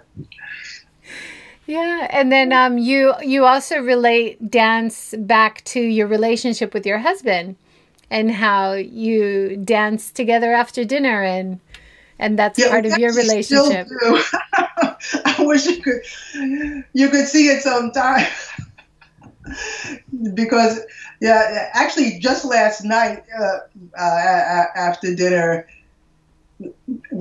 Yeah, 1.66 2.09
and 2.11 2.33
then 2.33 2.53
um, 2.53 2.79
you 2.79 3.14
you 3.23 3.44
also 3.44 3.79
relate 3.79 4.51
dance 4.51 5.14
back 5.16 5.62
to 5.64 5.81
your 5.81 6.07
relationship 6.07 6.73
with 6.73 6.87
your 6.87 6.99
husband, 6.99 7.57
and 8.11 8.31
how 8.31 8.73
you 8.73 9.57
dance 9.57 10.11
together 10.11 10.53
after 10.53 10.85
dinner, 10.85 11.23
and 11.23 11.61
and 12.18 12.38
that's 12.38 12.59
yeah, 12.59 12.68
part 12.68 12.87
of 12.87 12.99
your 12.99 13.14
relationship. 13.14 13.88
I 15.25 15.37
wish 15.38 15.66
you 15.66 15.83
could 15.83 16.03
you 16.92 17.09
could 17.09 17.27
see 17.27 17.49
it 17.49 17.62
sometime 17.62 18.27
because 20.35 20.81
yeah, 21.20 21.68
actually, 21.75 22.18
just 22.18 22.44
last 22.44 22.83
night 22.83 23.25
uh, 23.38 23.59
uh, 23.99 24.64
after 24.75 25.14
dinner, 25.14 25.66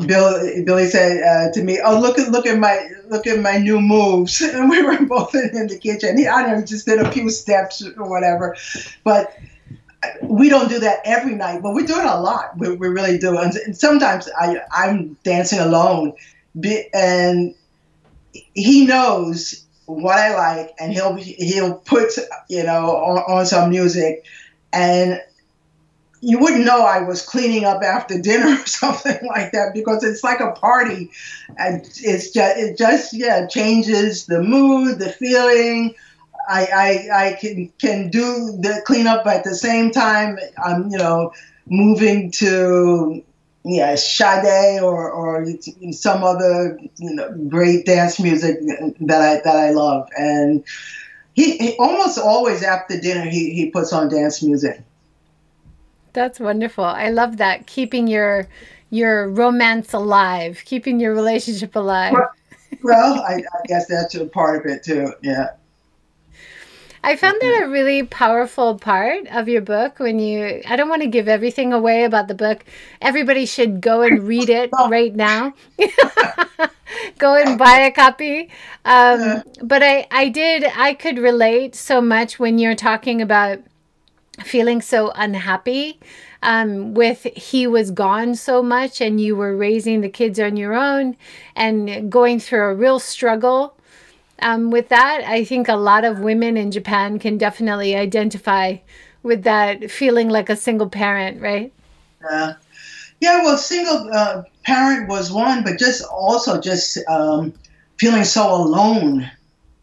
Bill 0.05 0.63
Billy 0.65 0.85
said 0.85 1.21
uh, 1.21 1.51
to 1.51 1.63
me, 1.63 1.79
"Oh, 1.83 1.99
look 1.99 2.17
at 2.17 2.31
look 2.31 2.45
at 2.45 2.57
my 2.57 2.89
look 3.09 3.27
at 3.27 3.39
my 3.39 3.57
new 3.57 3.81
moves," 3.81 4.41
and 4.41 4.69
we 4.69 4.81
were 4.81 5.05
both 5.05 5.35
in, 5.35 5.67
the 5.67 5.77
kitchen. 5.77 6.17
He, 6.17 6.27
I 6.27 6.43
don't 6.43 6.59
know, 6.59 6.65
just 6.65 6.85
did 6.85 6.99
a 6.99 7.11
few 7.11 7.29
steps 7.29 7.85
or 7.97 8.09
whatever, 8.09 8.55
but 9.03 9.37
we 10.21 10.49
don't 10.49 10.69
do 10.69 10.79
that 10.79 10.99
every 11.05 11.35
night. 11.35 11.61
But 11.61 11.73
we 11.73 11.85
do 11.85 11.97
it 11.97 12.05
a 12.05 12.19
lot. 12.19 12.57
We, 12.57 12.75
we 12.75 12.87
really 12.87 13.17
do. 13.17 13.37
And 13.37 13.53
sometimes 13.75 14.29
I 14.39 14.61
I'm 14.71 15.17
dancing 15.23 15.59
alone, 15.59 16.13
and 16.93 17.55
he 18.53 18.85
knows 18.85 19.65
what 19.85 20.17
I 20.17 20.35
like, 20.35 20.73
and 20.79 20.93
he'll 20.93 21.15
he'll 21.15 21.75
put 21.75 22.13
you 22.49 22.63
know 22.63 22.95
on, 22.95 23.17
on 23.19 23.45
some 23.45 23.69
music, 23.69 24.25
and 24.71 25.21
you 26.21 26.37
wouldn't 26.37 26.65
know 26.65 26.81
I 26.81 27.01
was 27.01 27.21
cleaning 27.21 27.65
up 27.65 27.81
after 27.81 28.19
dinner 28.19 28.53
or 28.61 28.65
something 28.65 29.19
like 29.27 29.51
that 29.53 29.73
because 29.73 30.03
it's 30.03 30.23
like 30.23 30.39
a 30.39 30.51
party, 30.51 31.11
and 31.57 31.81
it's 31.81 32.31
just 32.31 32.57
it 32.57 32.77
just 32.77 33.13
yeah 33.13 33.47
changes 33.47 34.25
the 34.25 34.41
mood, 34.41 34.99
the 34.99 35.11
feeling. 35.11 35.95
I, 36.49 36.65
I, 36.65 37.27
I 37.27 37.33
can 37.33 37.71
can 37.79 38.09
do 38.09 38.57
the 38.59 38.81
cleanup 38.85 39.23
but 39.23 39.37
at 39.37 39.43
the 39.43 39.55
same 39.55 39.91
time. 39.91 40.37
I'm 40.63 40.89
you 40.89 40.97
know 40.97 41.31
moving 41.67 42.31
to 42.31 43.23
yeah, 43.63 43.95
Sade 43.95 44.81
or, 44.81 45.11
or 45.11 45.45
some 45.91 46.23
other 46.23 46.79
you 46.97 47.13
know, 47.13 47.31
great 47.49 47.85
dance 47.85 48.19
music 48.19 48.59
that 49.01 49.21
I 49.21 49.41
that 49.41 49.55
I 49.55 49.71
love. 49.71 50.09
And 50.17 50.63
he, 51.33 51.57
he, 51.57 51.75
almost 51.77 52.17
always 52.17 52.63
after 52.63 52.99
dinner 52.99 53.29
he, 53.29 53.53
he 53.53 53.69
puts 53.69 53.93
on 53.93 54.09
dance 54.09 54.41
music. 54.41 54.81
That's 56.13 56.39
wonderful. 56.39 56.83
I 56.83 57.09
love 57.09 57.37
that 57.37 57.67
keeping 57.67 58.07
your 58.07 58.47
your 58.89 59.29
romance 59.29 59.93
alive, 59.93 60.63
keeping 60.65 60.99
your 60.99 61.13
relationship 61.13 61.75
alive. 61.75 62.13
Well, 62.13 62.31
well 62.83 63.21
I, 63.21 63.35
I 63.35 63.67
guess 63.67 63.87
that's 63.87 64.15
a 64.15 64.25
part 64.25 64.65
of 64.65 64.71
it 64.71 64.83
too. 64.83 65.13
Yeah. 65.21 65.49
I 67.03 67.15
found 67.15 67.37
that 67.41 67.63
a 67.63 67.69
really 67.69 68.03
powerful 68.03 68.77
part 68.77 69.27
of 69.27 69.47
your 69.47 69.61
book 69.61 69.99
when 69.99 70.19
you 70.19 70.61
I 70.67 70.75
don't 70.75 70.89
want 70.89 71.01
to 71.01 71.07
give 71.07 71.27
everything 71.27 71.71
away 71.73 72.03
about 72.03 72.27
the 72.27 72.35
book. 72.35 72.65
Everybody 73.01 73.45
should 73.45 73.81
go 73.81 74.01
and 74.01 74.23
read 74.23 74.49
it 74.49 74.69
right 74.89 75.15
now. 75.15 75.53
go 77.17 77.35
and 77.35 77.57
buy 77.57 77.79
a 77.79 77.91
copy. 77.91 78.49
Um, 78.85 79.43
but 79.61 79.81
I, 79.81 80.07
I 80.11 80.29
did 80.29 80.65
I 80.75 80.93
could 80.93 81.17
relate 81.17 81.75
so 81.75 82.01
much 82.01 82.39
when 82.39 82.59
you're 82.59 82.75
talking 82.75 83.21
about 83.21 83.59
feeling 84.43 84.81
so 84.81 85.11
unhappy 85.15 85.99
um, 86.41 86.93
with 86.93 87.23
he 87.35 87.67
was 87.67 87.91
gone 87.91 88.35
so 88.35 88.63
much 88.63 89.01
and 89.01 89.19
you 89.19 89.35
were 89.35 89.55
raising 89.55 90.01
the 90.01 90.09
kids 90.09 90.39
on 90.39 90.57
your 90.57 90.73
own 90.73 91.15
and 91.55 92.11
going 92.11 92.39
through 92.39 92.61
a 92.61 92.73
real 92.73 92.99
struggle 92.99 93.75
um, 94.41 94.71
with 94.71 94.89
that, 94.89 95.23
I 95.25 95.43
think 95.43 95.67
a 95.67 95.75
lot 95.75 96.03
of 96.03 96.19
women 96.19 96.57
in 96.57 96.71
Japan 96.71 97.19
can 97.19 97.37
definitely 97.37 97.95
identify 97.95 98.77
with 99.23 99.43
that 99.43 99.91
feeling 99.91 100.29
like 100.29 100.49
a 100.49 100.55
single 100.55 100.89
parent, 100.89 101.41
right? 101.41 101.73
Yeah. 102.21 102.53
Yeah, 103.21 103.43
well, 103.43 103.57
single 103.57 104.09
uh, 104.13 104.43
parent 104.63 105.09
was 105.09 105.31
one, 105.31 105.63
but 105.63 105.77
just 105.77 106.05
also 106.05 106.61
just 106.61 106.97
um, 107.09 107.53
feeling 107.97 108.23
so 108.23 108.53
alone 108.55 109.29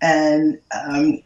and 0.00 0.58
um, 0.72 1.22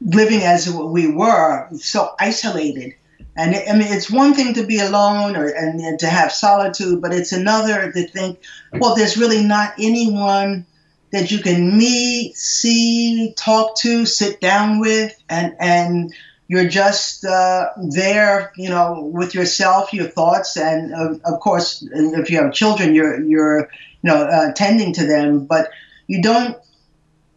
living 0.00 0.40
as 0.42 0.72
we 0.72 1.12
were, 1.12 1.68
so 1.76 2.14
isolated. 2.18 2.94
And 3.36 3.54
I 3.54 3.72
mean, 3.72 3.92
it's 3.92 4.10
one 4.10 4.34
thing 4.34 4.54
to 4.54 4.66
be 4.66 4.80
alone 4.80 5.36
or 5.36 5.46
and 5.46 5.98
to 6.00 6.06
have 6.06 6.32
solitude, 6.32 7.00
but 7.00 7.14
it's 7.14 7.32
another 7.32 7.92
to 7.92 8.08
think, 8.08 8.40
well, 8.72 8.94
there's 8.94 9.16
really 9.16 9.44
not 9.44 9.74
anyone 9.78 10.66
that 11.12 11.30
you 11.30 11.38
can 11.40 11.76
meet, 11.76 12.36
see, 12.36 13.34
talk 13.36 13.76
to, 13.78 14.06
sit 14.06 14.40
down 14.40 14.78
with, 14.78 15.12
and 15.28 15.54
and 15.58 16.14
you're 16.48 16.68
just 16.68 17.24
uh, 17.24 17.68
there, 17.76 18.52
you 18.56 18.68
know, 18.68 19.10
with 19.12 19.34
yourself, 19.34 19.92
your 19.92 20.06
thoughts, 20.06 20.56
and 20.56 20.92
of 21.24 21.40
course, 21.40 21.86
if 21.92 22.30
you 22.30 22.42
have 22.42 22.52
children, 22.52 22.94
you're 22.94 23.22
you're 23.22 23.60
you 24.02 24.10
know 24.10 24.22
uh, 24.24 24.52
tending 24.52 24.92
to 24.94 25.06
them, 25.06 25.46
but 25.46 25.70
you 26.06 26.22
don't. 26.22 26.56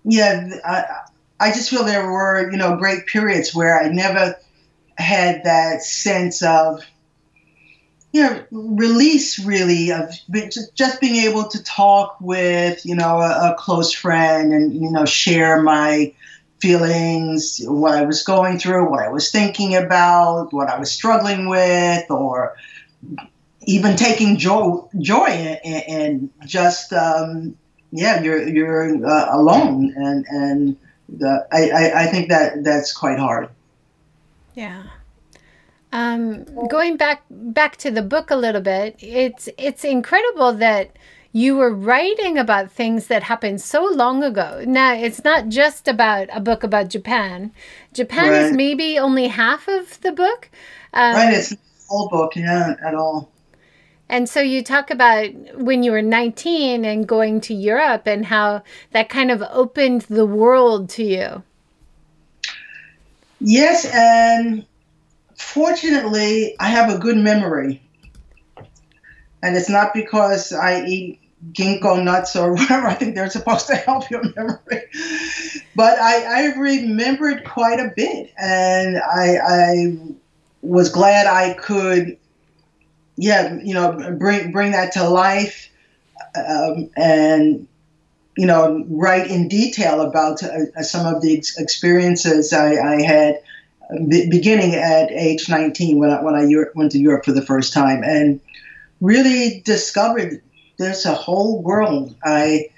Yeah, 0.04 0.50
I, 0.66 0.86
I 1.40 1.52
just 1.52 1.70
feel 1.70 1.84
there 1.84 2.12
were 2.12 2.52
you 2.52 2.58
know 2.58 2.78
great 2.78 3.06
periods 3.06 3.54
where 3.54 3.80
I 3.80 3.90
never 3.90 4.36
had 4.98 5.44
that 5.44 5.82
sense 5.82 6.42
of 6.44 6.84
you 8.14 8.22
know, 8.22 8.46
release 8.52 9.44
really 9.44 9.92
of 9.92 10.14
just 10.76 11.02
being 11.02 11.28
able 11.28 11.48
to 11.50 11.62
talk 11.64 12.16
with, 12.22 12.86
you 12.86 12.96
know, 12.96 13.20
a, 13.20 13.52
a, 13.52 13.56
close 13.58 13.92
friend 13.92 14.54
and, 14.54 14.72
you 14.72 14.92
know, 14.92 15.04
share 15.04 15.64
my 15.64 16.14
feelings, 16.60 17.60
what 17.66 17.96
I 17.96 18.04
was 18.04 18.24
going 18.24 18.60
through, 18.60 18.88
what 18.90 19.04
I 19.04 19.10
was 19.10 19.32
thinking 19.32 19.76
about, 19.76 20.54
what 20.54 20.70
I 20.70 20.78
was 20.78 20.92
struggling 20.92 21.50
with, 21.50 22.10
or 22.12 22.56
even 23.66 23.96
taking 23.96 24.38
joy, 24.38 24.78
joy 25.00 25.60
in, 25.64 26.30
just, 26.46 26.94
um, 26.94 27.58
yeah, 27.92 28.22
you're, 28.22 28.48
you're 28.48 29.08
uh, 29.08 29.36
alone. 29.36 29.92
And, 29.98 30.26
and 30.30 30.78
the, 31.10 31.48
I, 31.52 32.04
I 32.04 32.06
think 32.06 32.30
that 32.30 32.64
that's 32.64 32.94
quite 32.94 33.18
hard. 33.18 33.50
Yeah. 34.54 34.84
Um, 35.94 36.46
going 36.70 36.98
back 36.98 37.24
back 37.30 37.78
to 37.78 37.92
the 37.92 38.02
book 38.02 38.32
a 38.32 38.36
little 38.36 38.62
bit, 38.62 38.96
it's 39.00 39.48
it's 39.60 39.84
incredible 39.84 40.52
that 40.54 40.98
you 41.34 41.56
were 41.56 41.72
writing 41.74 42.38
about 42.38 42.72
things 42.72 43.08
that 43.08 43.22
happened 43.22 43.62
so 43.62 43.86
long 43.86 44.24
ago. 44.24 44.64
Now, 44.66 44.96
it's 44.96 45.24
not 45.24 45.50
just 45.50 45.88
about 45.88 46.30
a 46.32 46.40
book 46.40 46.64
about 46.64 46.90
Japan. 46.90 47.52
Japan 47.94 48.30
right. 48.32 48.42
is 48.42 48.54
maybe 48.54 48.98
only 48.98 49.28
half 49.28 49.68
of 49.68 50.02
the 50.02 50.12
book. 50.12 50.50
Um, 50.94 51.16
right, 51.16 51.34
it's 51.34 51.56
whole 51.88 52.10
book, 52.10 52.36
yeah, 52.36 52.74
at 52.84 52.96
all. 52.96 53.30
And 54.10 54.28
so 54.28 54.42
you 54.42 54.64
talk 54.64 54.90
about 54.90 55.30
when 55.56 55.84
you 55.84 55.92
were 55.92 56.02
19 56.02 56.86
and 56.86 57.08
going 57.08 57.40
to 57.42 57.54
Europe 57.54 58.08
and 58.08 58.26
how 58.26 58.64
that 58.92 59.10
kind 59.10 59.30
of 59.30 59.44
opened 59.52 60.02
the 60.04 60.26
world 60.26 60.90
to 60.92 61.04
you. 61.04 61.44
Yes, 63.40 63.86
and 63.86 64.66
fortunately, 65.44 66.56
I 66.60 66.70
have 66.70 66.94
a 66.94 66.98
good 66.98 67.18
memory. 67.18 67.82
And 69.42 69.58
it's 69.58 69.70
not 69.70 69.94
because 69.94 70.54
I 70.54 70.86
eat 70.86 71.20
ginkgo 71.52 72.02
nuts 72.02 72.36
or 72.36 72.54
whatever. 72.56 72.88
I 72.88 72.94
think 72.94 73.16
they're 73.16 73.30
supposed 73.30 73.68
to 73.68 73.76
help 73.76 74.10
your 74.10 74.24
memory. 74.36 74.84
But 75.76 76.00
I, 76.00 76.52
I 76.52 76.56
remembered 76.56 77.44
quite 77.44 77.80
a 77.80 77.92
bit. 77.96 78.34
And 78.38 78.98
I, 78.98 79.38
I 79.38 79.98
was 80.62 80.90
glad 80.90 81.28
I 81.28 81.54
could 81.54 82.18
yeah, 83.16 83.58
you 83.64 83.74
know, 83.74 84.16
bring 84.18 84.52
bring 84.52 84.72
that 84.72 84.94
to 84.94 85.08
life, 85.08 85.70
um, 86.36 86.90
and 86.96 87.68
you 88.36 88.48
know, 88.48 88.84
write 88.90 89.30
in 89.30 89.48
detail 89.48 90.02
about 90.02 90.42
uh, 90.42 90.82
some 90.82 91.06
of 91.14 91.22
the 91.22 91.38
ex- 91.38 91.58
experiences 91.58 92.52
I, 92.52 92.76
I 92.76 93.02
had 93.04 93.42
beginning 94.30 94.76
at 94.76 95.12
age 95.12 95.50
19 95.50 96.00
when 96.00 96.10
I, 96.10 96.22
when 96.22 96.36
I 96.36 96.48
went 96.76 96.92
to 96.94 97.00
Europe 97.00 97.26
for 97.26 97.32
the 97.32 97.46
first 97.46 97.74
time 97.74 98.04
and 98.04 98.40
really 99.02 99.62
discovered 99.66 100.42
there's 100.78 101.06
a 101.06 101.14
whole 101.14 101.62
world 101.62 102.16
I 102.24 102.70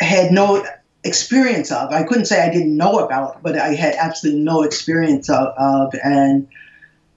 had 0.00 0.32
no 0.32 0.66
experience 1.04 1.70
of. 1.70 1.92
I 1.92 2.02
couldn't 2.02 2.26
say 2.26 2.42
I 2.42 2.52
didn't 2.52 2.76
know 2.76 2.98
about, 2.98 3.42
but 3.42 3.56
I 3.56 3.74
had 3.74 3.94
absolutely 3.94 4.42
no 4.42 4.62
experience 4.62 5.28
of, 5.30 5.48
of 5.56 5.94
and 6.02 6.48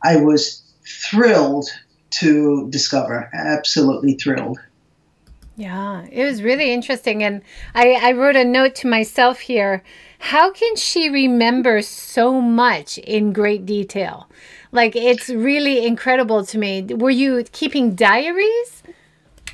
I 0.04 0.18
was 0.18 0.62
thrilled 0.86 1.70
to 2.12 2.70
discover, 2.70 3.30
absolutely 3.34 4.16
thrilled. 4.16 4.60
Yeah, 5.56 6.06
it 6.12 6.24
was 6.24 6.42
really 6.42 6.72
interesting. 6.72 7.24
And 7.24 7.42
I, 7.76 7.94
I 8.02 8.12
wrote 8.14 8.36
a 8.36 8.44
note 8.44 8.76
to 8.76 8.88
myself 8.88 9.40
here. 9.40 9.84
How 10.24 10.52
can 10.52 10.78
she 10.78 11.10
remember 11.10 11.82
so 11.82 12.40
much 12.40 12.98
in 12.98 13.34
great 13.34 13.66
detail? 13.66 14.30
Like, 14.72 14.96
it's 14.96 15.28
really 15.28 15.86
incredible 15.86 16.46
to 16.46 16.58
me. 16.58 16.82
Were 16.82 17.10
you 17.10 17.44
keeping 17.52 17.94
diaries? 17.94 18.84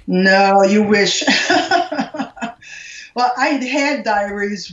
No, 0.05 0.61
you 0.61 0.83
wish. 0.83 1.23
well, 1.49 3.33
I 3.35 3.47
had 3.67 4.03
diaries 4.03 4.71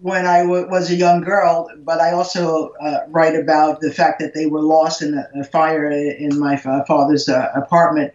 when 0.00 0.26
I 0.26 0.44
was 0.44 0.90
a 0.90 0.96
young 0.96 1.20
girl, 1.20 1.70
but 1.84 2.00
I 2.00 2.10
also 2.10 2.70
uh, 2.80 3.02
write 3.06 3.36
about 3.36 3.80
the 3.80 3.92
fact 3.92 4.18
that 4.18 4.34
they 4.34 4.46
were 4.46 4.60
lost 4.60 5.02
in 5.02 5.14
a, 5.36 5.44
fire 5.44 5.88
in 5.88 6.36
my 6.36 6.56
father's 6.56 7.28
uh, 7.28 7.52
apartment. 7.54 8.12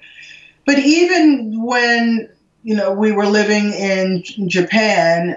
But 0.65 0.77
even 0.79 1.63
when 1.63 2.27
you 2.63 2.75
know, 2.75 2.93
we 2.93 3.11
were 3.11 3.27
living 3.27 3.73
in 3.73 4.23
Japan. 4.47 5.35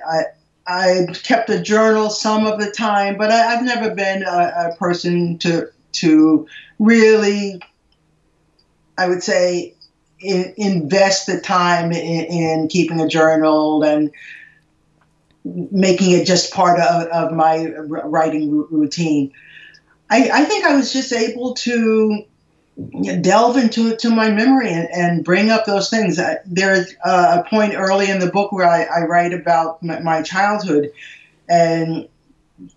I 0.66 1.06
kept 1.22 1.48
a 1.48 1.60
journal 1.60 2.10
some 2.10 2.46
of 2.46 2.58
the 2.58 2.70
time, 2.70 3.16
but 3.16 3.30
I, 3.30 3.36
have 3.36 3.62
never 3.62 3.94
been 3.94 4.22
a, 4.24 4.72
a, 4.72 4.76
person 4.76 5.38
to 5.38 5.68
to 5.92 6.46
really, 6.78 7.60
I 8.98 9.08
would 9.08 9.22
say, 9.22 9.74
in, 10.20 10.52
invest 10.56 11.26
the 11.26 11.40
time 11.40 11.92
in, 11.92 12.24
in, 12.24 12.68
keeping 12.68 13.00
a 13.00 13.08
journal 13.08 13.82
and 13.84 14.10
making 15.44 16.10
it 16.10 16.26
just 16.26 16.52
part 16.52 16.80
of, 16.80 17.06
of 17.08 17.32
my 17.32 17.66
writing 17.76 18.66
routine. 18.70 19.32
I, 20.10 20.30
I 20.32 20.44
think 20.44 20.64
I 20.64 20.74
was 20.74 20.92
just 20.92 21.12
able 21.12 21.54
to 21.54 22.24
delve 23.22 23.56
into 23.56 23.88
it 23.88 23.98
to 24.00 24.10
my 24.10 24.30
memory 24.30 24.70
and, 24.70 24.88
and 24.92 25.24
bring 25.24 25.50
up 25.50 25.64
those 25.64 25.88
things. 25.88 26.20
There's 26.44 26.94
a 27.04 27.44
point 27.48 27.74
early 27.74 28.10
in 28.10 28.20
the 28.20 28.30
book 28.30 28.52
where 28.52 28.68
I, 28.68 28.82
I 28.82 29.04
write 29.06 29.32
about 29.32 29.82
my, 29.82 30.22
childhood 30.22 30.92
and 31.48 32.08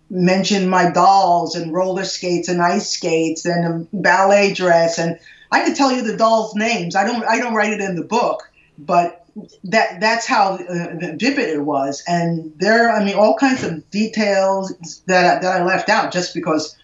mention 0.09 0.69
my 0.69 0.91
dolls 0.91 1.55
and 1.55 1.73
roller 1.73 2.03
skates 2.03 2.47
and 2.47 2.61
ice 2.61 2.89
skates 2.89 3.45
and 3.45 3.65
a 3.65 3.87
ballet 3.93 4.53
dress 4.53 4.97
and 4.97 5.17
I 5.51 5.65
could 5.65 5.75
tell 5.75 5.91
you 5.91 6.03
the 6.03 6.17
dolls' 6.17 6.55
names. 6.55 6.95
I 6.95 7.05
don't 7.05 7.23
I 7.25 7.39
don't 7.39 7.55
write 7.55 7.73
it 7.73 7.81
in 7.81 7.95
the 7.95 8.03
book, 8.03 8.51
but 8.77 9.25
that 9.63 9.99
that's 9.99 10.25
how 10.25 10.55
uh, 10.55 11.15
vivid 11.17 11.49
it 11.49 11.63
was. 11.63 12.03
And 12.07 12.53
there, 12.57 12.91
I 12.91 13.03
mean, 13.03 13.15
all 13.15 13.35
kinds 13.35 13.63
of 13.63 13.89
details 13.89 14.73
that 15.07 15.41
that 15.41 15.61
I 15.61 15.63
left 15.63 15.89
out 15.89 16.11
just 16.11 16.33
because 16.33 16.75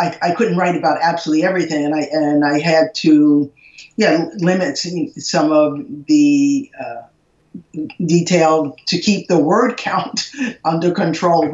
I, 0.00 0.16
I 0.22 0.34
couldn't 0.34 0.56
write 0.56 0.76
about 0.76 0.98
absolutely 1.02 1.44
everything, 1.44 1.84
and 1.84 1.94
I 1.94 2.00
and 2.10 2.44
I 2.44 2.58
had 2.58 2.94
to, 2.96 3.52
yeah, 3.96 4.28
limit 4.38 4.78
some 4.78 5.52
of 5.52 5.84
the 6.06 6.70
uh, 6.80 7.02
detail 8.04 8.76
to 8.86 8.98
keep 8.98 9.28
the 9.28 9.38
word 9.38 9.76
count 9.76 10.30
under 10.64 10.92
control, 10.92 11.46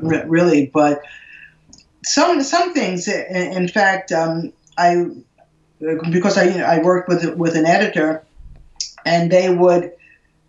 really. 0.00 0.66
But 0.66 1.02
some 2.04 2.40
some 2.42 2.72
things, 2.72 3.08
in 3.08 3.66
fact, 3.66 4.12
um, 4.12 4.52
I 4.76 5.10
because 5.80 6.38
I 6.38 6.60
I 6.60 6.78
worked 6.78 7.08
with 7.08 7.34
with 7.34 7.56
an 7.56 7.66
editor, 7.66 8.24
and 9.04 9.30
they 9.30 9.52
would 9.52 9.92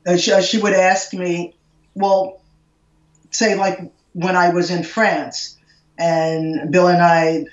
uh, 0.06 0.18
she, 0.18 0.40
she 0.44 0.60
would 0.60 0.74
ask 0.74 1.14
me, 1.14 1.56
well, 1.96 2.42
say 3.32 3.56
like 3.56 3.92
when 4.14 4.36
I 4.36 4.50
was 4.50 4.70
in 4.70 4.84
France 4.84 5.56
and 6.00 6.72
Bill 6.72 6.88
and 6.88 7.04
I 7.04 7.46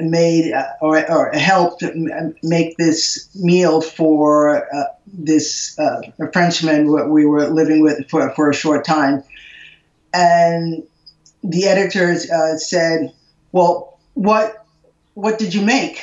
made 0.00 0.52
or, 0.80 1.10
or, 1.10 1.30
helped 1.32 1.84
make 2.42 2.76
this 2.78 3.28
meal 3.34 3.82
for 3.82 4.74
uh, 4.74 4.84
this 5.06 5.78
uh, 5.78 6.00
Frenchman 6.32 7.10
we 7.10 7.26
were 7.26 7.48
living 7.48 7.82
with 7.82 8.08
for, 8.08 8.30
for 8.30 8.48
a 8.48 8.54
short 8.54 8.86
time. 8.86 9.22
And 10.14 10.84
the 11.44 11.66
editors 11.66 12.30
uh, 12.30 12.56
said, 12.56 13.12
"Well, 13.52 13.98
what 14.14 14.66
what 15.12 15.38
did 15.38 15.52
you 15.52 15.60
make?" 15.60 16.02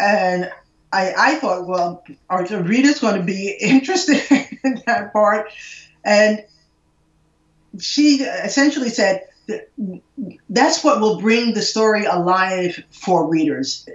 And 0.00 0.50
I, 0.92 1.12
I 1.16 1.34
thought, 1.36 1.66
well, 1.66 2.04
are 2.28 2.46
the 2.46 2.62
readers 2.62 3.00
going 3.00 3.16
to 3.16 3.22
be 3.22 3.56
interested 3.60 4.22
in 4.64 4.82
that 4.86 5.12
part? 5.12 5.52
And 6.04 6.44
she 7.78 8.16
essentially 8.22 8.88
said, 8.88 9.22
that's 10.48 10.84
what 10.84 11.00
will 11.00 11.20
bring 11.20 11.54
the 11.54 11.62
story 11.62 12.04
alive 12.04 12.82
for 12.90 13.28
readers, 13.28 13.88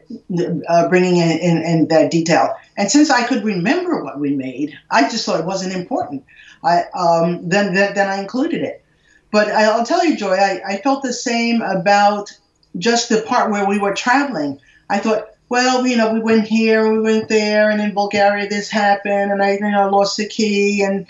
uh, 0.68 0.90
bringing 0.90 1.18
in, 1.18 1.38
in, 1.40 1.58
in, 1.64 1.88
that 1.88 2.12
detail. 2.12 2.56
And 2.76 2.92
since 2.92 3.10
I 3.10 3.26
could 3.26 3.44
remember 3.44 4.04
what 4.04 4.20
we 4.20 4.36
made, 4.36 4.78
I 4.90 5.04
just 5.04 5.26
thought 5.26 5.40
it 5.40 5.46
wasn't 5.46 5.74
important. 5.74 6.26
I 6.64 6.84
um, 6.94 7.48
then, 7.48 7.74
then, 7.74 7.94
then 7.94 8.10
I 8.10 8.20
included 8.20 8.62
it. 8.62 8.84
But 9.32 9.50
I'll 9.50 9.86
tell 9.86 10.06
you, 10.06 10.18
Joy, 10.18 10.36
I, 10.36 10.62
I 10.68 10.78
felt 10.78 11.04
the 11.04 11.14
same 11.14 11.62
about 11.62 12.32
just 12.78 13.10
the 13.10 13.22
part 13.22 13.52
where 13.52 13.68
we 13.68 13.78
were 13.78 13.94
traveling. 13.94 14.60
I 14.90 15.00
thought, 15.00 15.30
well, 15.50 15.86
you 15.86 15.96
know, 15.96 16.14
we 16.14 16.20
went 16.20 16.48
here, 16.48 16.92
we 16.92 17.00
went 17.00 17.30
there, 17.30 17.70
and 17.70 17.82
in 17.82 17.94
Bulgaria 17.94 18.50
this 18.50 18.70
happened, 18.70 19.32
and 19.32 19.42
I, 19.42 19.54
you 19.54 19.60
know, 19.60 19.90
lost 19.90 20.18
the 20.18 20.28
key, 20.28 20.84
and 20.84 21.06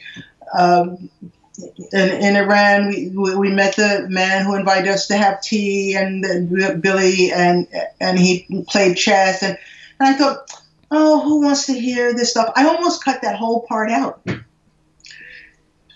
um, 0.57 1.09
in, 1.57 2.09
in 2.09 2.35
Iran, 2.35 2.87
we, 2.87 3.35
we 3.35 3.49
met 3.49 3.75
the 3.75 4.05
man 4.09 4.45
who 4.45 4.55
invited 4.55 4.89
us 4.89 5.07
to 5.07 5.17
have 5.17 5.41
tea, 5.41 5.95
and 5.95 6.21
Billy, 6.81 7.31
and 7.31 7.67
and 7.99 8.19
he 8.19 8.63
played 8.67 8.97
chess, 8.97 9.41
and, 9.41 9.57
and 9.99 10.09
I 10.09 10.17
thought, 10.17 10.51
oh, 10.91 11.21
who 11.21 11.41
wants 11.41 11.65
to 11.67 11.73
hear 11.73 12.13
this 12.13 12.31
stuff? 12.31 12.51
I 12.55 12.67
almost 12.67 13.03
cut 13.03 13.21
that 13.21 13.35
whole 13.35 13.65
part 13.67 13.89
out. 13.89 14.21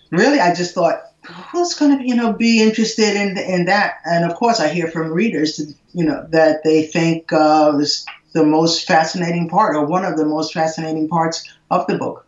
Really, 0.09 0.39
I 0.39 0.53
just 0.53 0.73
thought, 0.73 1.01
who's 1.23 1.75
going 1.75 1.97
to, 1.97 2.07
you 2.07 2.15
know, 2.15 2.33
be 2.33 2.61
interested 2.61 3.15
in 3.15 3.37
in 3.37 3.65
that? 3.65 3.95
And 4.05 4.29
of 4.29 4.35
course, 4.35 4.59
I 4.59 4.67
hear 4.69 4.87
from 4.87 5.11
readers, 5.11 5.59
you 5.93 6.05
know, 6.05 6.25
that 6.29 6.63
they 6.63 6.87
think 6.87 7.31
uh, 7.31 7.77
this 7.77 8.05
the 8.33 8.45
most 8.45 8.87
fascinating 8.87 9.49
part, 9.49 9.75
or 9.75 9.85
one 9.85 10.05
of 10.05 10.17
the 10.17 10.25
most 10.25 10.53
fascinating 10.53 11.07
parts 11.07 11.47
of 11.69 11.85
the 11.87 11.97
book. 11.97 12.25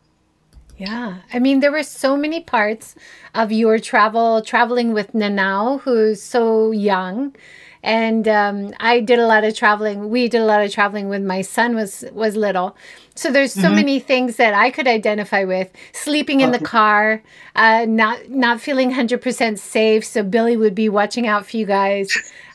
Yeah. 0.77 1.19
I 1.31 1.39
mean, 1.39 1.59
there 1.59 1.71
were 1.71 1.83
so 1.83 2.17
many 2.17 2.41
parts 2.41 2.95
of 3.35 3.51
your 3.51 3.77
travel, 3.79 4.41
traveling 4.41 4.91
with 4.91 5.13
Nanao, 5.13 5.81
who's 5.81 6.21
so 6.21 6.71
young. 6.71 7.35
And 7.83 8.27
um, 8.27 8.73
I 8.79 8.99
did 9.01 9.19
a 9.19 9.27
lot 9.27 9.43
of 9.43 9.55
traveling. 9.55 10.09
We 10.09 10.27
did 10.27 10.41
a 10.41 10.45
lot 10.45 10.63
of 10.63 10.71
traveling 10.71 11.09
when 11.09 11.27
my 11.27 11.41
son 11.41 11.75
was 11.75 12.05
was 12.13 12.35
little. 12.35 12.75
So 13.15 13.31
there's 13.31 13.53
so 13.53 13.61
mm-hmm. 13.61 13.75
many 13.75 13.99
things 13.99 14.37
that 14.37 14.53
I 14.55 14.71
could 14.71 14.87
identify 14.87 15.43
with. 15.43 15.71
Sleeping 15.91 16.39
in 16.41 16.51
the 16.51 16.59
car, 16.59 17.21
uh, 17.55 17.85
not 17.87 18.29
not 18.29 18.59
feeling 18.59 18.91
hundred 18.91 19.21
percent 19.21 19.59
safe. 19.59 20.03
So 20.03 20.23
Billy 20.23 20.57
would 20.57 20.73
be 20.73 20.89
watching 20.89 21.27
out 21.27 21.45
for 21.45 21.57
you 21.57 21.65
guys 21.67 22.09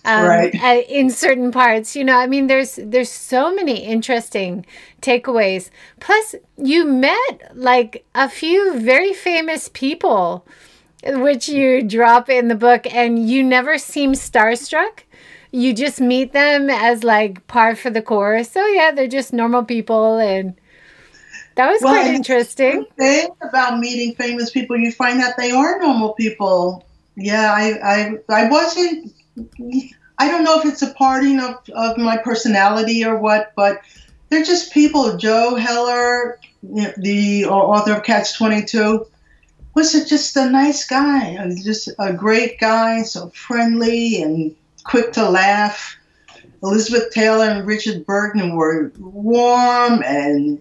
um, 0.05 0.27
right. 0.27 0.55
Uh, 0.61 0.83
in 0.88 1.11
certain 1.11 1.53
parts. 1.53 1.94
You 1.94 2.05
know, 2.05 2.18
I 2.18 2.27
mean, 2.27 2.49
there's 2.49 2.79
there's 2.83 3.11
so 3.11 3.55
many 3.55 3.85
interesting 3.85 4.67
takeaways. 5.00 5.71
Plus, 6.00 6.35
you 6.56 6.85
met 6.85 7.52
like 7.54 8.04
a 8.15 8.29
few 8.29 8.81
very 8.81 9.13
famous 9.13 9.71
people, 9.73 10.44
which 11.04 11.48
you 11.48 11.83
drop 11.83 12.29
in 12.29 12.48
the 12.48 12.56
book, 12.56 12.92
and 12.92 13.29
you 13.29 13.44
never 13.44 13.79
seem 13.79 14.15
starstruck. 14.15 15.04
You 15.51 15.73
just 15.73 16.01
meet 16.01 16.33
them 16.33 16.69
as 16.71 17.05
like 17.05 17.46
par 17.46 17.75
for 17.75 17.90
the 17.90 18.03
course. 18.03 18.51
So 18.51 18.65
yeah, 18.67 18.92
they're 18.92 19.09
just 19.09 19.33
normal 19.33 19.65
people 19.65 20.19
and. 20.19 20.55
That 21.55 21.73
was 21.73 21.83
well, 21.83 21.94
quite 21.94 22.15
interesting. 22.15 22.87
The 22.96 23.05
thing 23.05 23.29
about 23.42 23.81
meeting 23.81 24.15
famous 24.15 24.51
people, 24.51 24.77
you 24.77 24.92
find 24.92 25.19
that 25.19 25.37
they 25.37 25.51
are 25.51 25.81
normal 25.81 26.13
people. 26.13 26.87
Yeah, 27.17 27.53
I, 27.53 27.73
I, 27.83 28.44
I 28.44 28.49
wasn't 28.49 29.13
I 30.19 30.29
don't 30.29 30.44
know 30.44 30.59
if 30.59 30.67
it's 30.67 30.83
a 30.83 30.92
parting 30.94 31.40
of, 31.40 31.57
of 31.75 31.96
my 31.96 32.17
personality 32.17 33.05
or 33.05 33.17
what, 33.19 33.53
but 33.55 33.81
they're 34.29 34.44
just 34.44 34.73
people. 34.73 35.17
Joe 35.17 35.55
Heller, 35.55 36.40
the 36.63 37.46
author 37.46 37.94
of 37.94 38.03
Catch 38.03 38.37
22, 38.37 39.07
was 39.75 39.92
just 40.09 40.37
a 40.37 40.51
nice 40.51 40.87
guy, 40.87 41.38
just 41.63 41.88
a 42.01 42.13
great 42.13 42.59
guy, 42.59 43.03
so 43.03 43.31
friendly 43.31 44.21
and 44.21 44.57
quick 44.88 45.12
to 45.12 45.28
laugh. 45.28 45.96
Elizabeth 46.62 47.10
Taylor 47.12 47.44
and 47.44 47.66
Richard 47.66 48.04
Burton 48.04 48.56
were 48.56 48.90
warm 48.98 50.02
and 50.02 50.60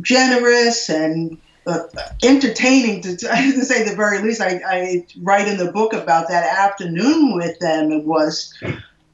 generous 0.00 0.88
and 0.88 1.38
uh, 1.66 1.80
entertaining 2.22 3.02
to, 3.02 3.16
to, 3.16 3.64
say 3.64 3.88
the 3.88 3.96
very 3.96 4.20
least. 4.20 4.40
I, 4.40 4.60
I, 4.66 5.06
write 5.22 5.48
in 5.48 5.56
the 5.56 5.72
book 5.72 5.92
about 5.92 6.28
that 6.28 6.56
afternoon 6.58 7.34
with 7.34 7.58
them. 7.58 7.90
It 7.90 8.04
was, 8.04 8.54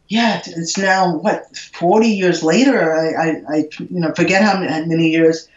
yeah, 0.08 0.42
it's 0.44 0.76
now 0.76 1.16
what 1.16 1.56
forty 1.56 2.08
years 2.08 2.42
later. 2.42 2.92
I, 2.92 3.08
I, 3.08 3.42
I 3.48 3.56
you 3.78 4.00
know 4.00 4.12
forget 4.14 4.42
how 4.42 4.60
many 4.60 5.08
years. 5.08 5.48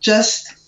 Just 0.00 0.63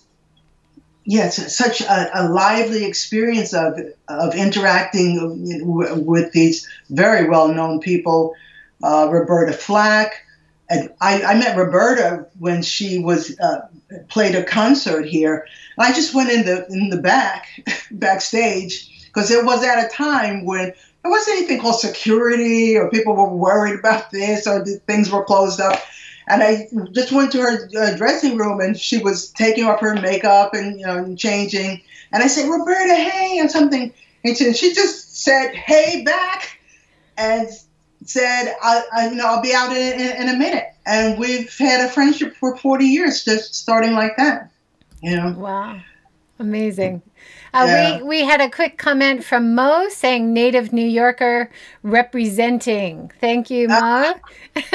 yes, 1.07 1.57
such 1.57 1.80
a, 1.80 2.20
a, 2.20 2.28
lively 2.28 2.84
experience 2.84 3.54
of 3.54 3.78
of 4.09 4.34
interacting 4.34 5.64
with 6.04 6.32
these 6.32 6.68
very 6.90 7.28
well 7.28 7.48
known 7.48 7.80
people. 7.80 8.34
Uh, 8.82 9.09
Roberta 9.11 9.54
Flack. 9.54 10.22
And 10.68 10.92
I, 11.00 11.22
I, 11.22 11.34
met 11.38 11.57
Roberta 11.57 12.26
when 12.40 12.61
she 12.61 12.98
was 12.98 13.38
uh, 13.38 13.68
played 14.09 14.34
a 14.34 14.44
concert 14.44 15.07
here. 15.07 15.46
I 15.78 15.92
just 15.92 16.12
went 16.12 16.30
in 16.30 16.44
the 16.44 16.66
in 16.68 16.90
the 16.90 17.00
back 17.00 17.46
backstage 17.90 19.07
because 19.07 19.30
it 19.30 19.44
was 19.44 19.64
at 19.64 19.84
a 19.84 19.88
time 19.88 20.44
when 20.44 20.74
there 21.02 21.11
wasn't 21.11 21.38
anything 21.38 21.61
called 21.61 21.80
security 21.80 22.76
or 22.76 22.90
people 22.90 23.14
were 23.14 23.28
worried 23.28 23.78
about 23.78 24.11
this 24.11 24.46
or 24.46 24.64
things 24.64 25.11
were 25.11 25.24
closed 25.24 25.61
up. 25.61 25.80
And 26.28 26.42
I 26.42 26.68
just 26.92 27.12
went 27.12 27.32
to 27.32 27.40
her 27.40 27.68
uh, 27.78 27.96
dressing 27.96 28.36
room 28.36 28.60
and 28.60 28.76
she 28.76 28.98
was 28.98 29.30
taking 29.30 29.64
off 29.64 29.80
her 29.80 29.94
makeup 29.94 30.54
and 30.54 30.78
you 30.78 30.86
know 30.86 30.96
and 30.96 31.18
changing. 31.18 31.82
And 32.12 32.22
I 32.22 32.26
said, 32.26 32.48
Roberta, 32.48 32.94
hey, 32.94 33.38
and 33.38 33.50
something. 33.50 33.92
And 34.24 34.36
she, 34.36 34.52
she 34.54 34.74
just 34.74 35.22
said, 35.22 35.54
hey, 35.54 36.02
back, 36.04 36.58
and 37.16 37.48
said, 38.04 38.54
I, 38.62 38.82
I, 38.92 39.08
you 39.08 39.16
know, 39.16 39.26
I'll 39.26 39.42
be 39.42 39.54
out 39.54 39.70
in, 39.70 40.00
in, 40.00 40.22
in, 40.22 40.28
a 40.34 40.36
minute. 40.36 40.66
And 40.84 41.18
we've 41.18 41.56
had 41.58 41.84
a 41.84 41.88
friendship 41.88 42.34
for 42.34 42.56
40 42.56 42.84
years, 42.84 43.24
just 43.24 43.54
starting 43.54 43.92
like 43.92 44.16
that. 44.16 44.50
You 45.02 45.16
know? 45.16 45.34
Wow. 45.36 45.80
Amazing. 46.38 47.02
Uh, 47.57 47.64
yeah. 47.64 47.96
we, 47.96 48.02
we 48.02 48.20
had 48.20 48.42
a 48.42 48.50
quick 48.50 48.76
comment 48.76 49.24
from 49.24 49.54
Mo 49.54 49.88
saying 49.88 50.34
native 50.34 50.74
New 50.74 50.86
Yorker 50.86 51.50
representing. 51.82 53.11
Thank 53.18 53.48
you, 53.48 53.68
Mo. 53.68 54.14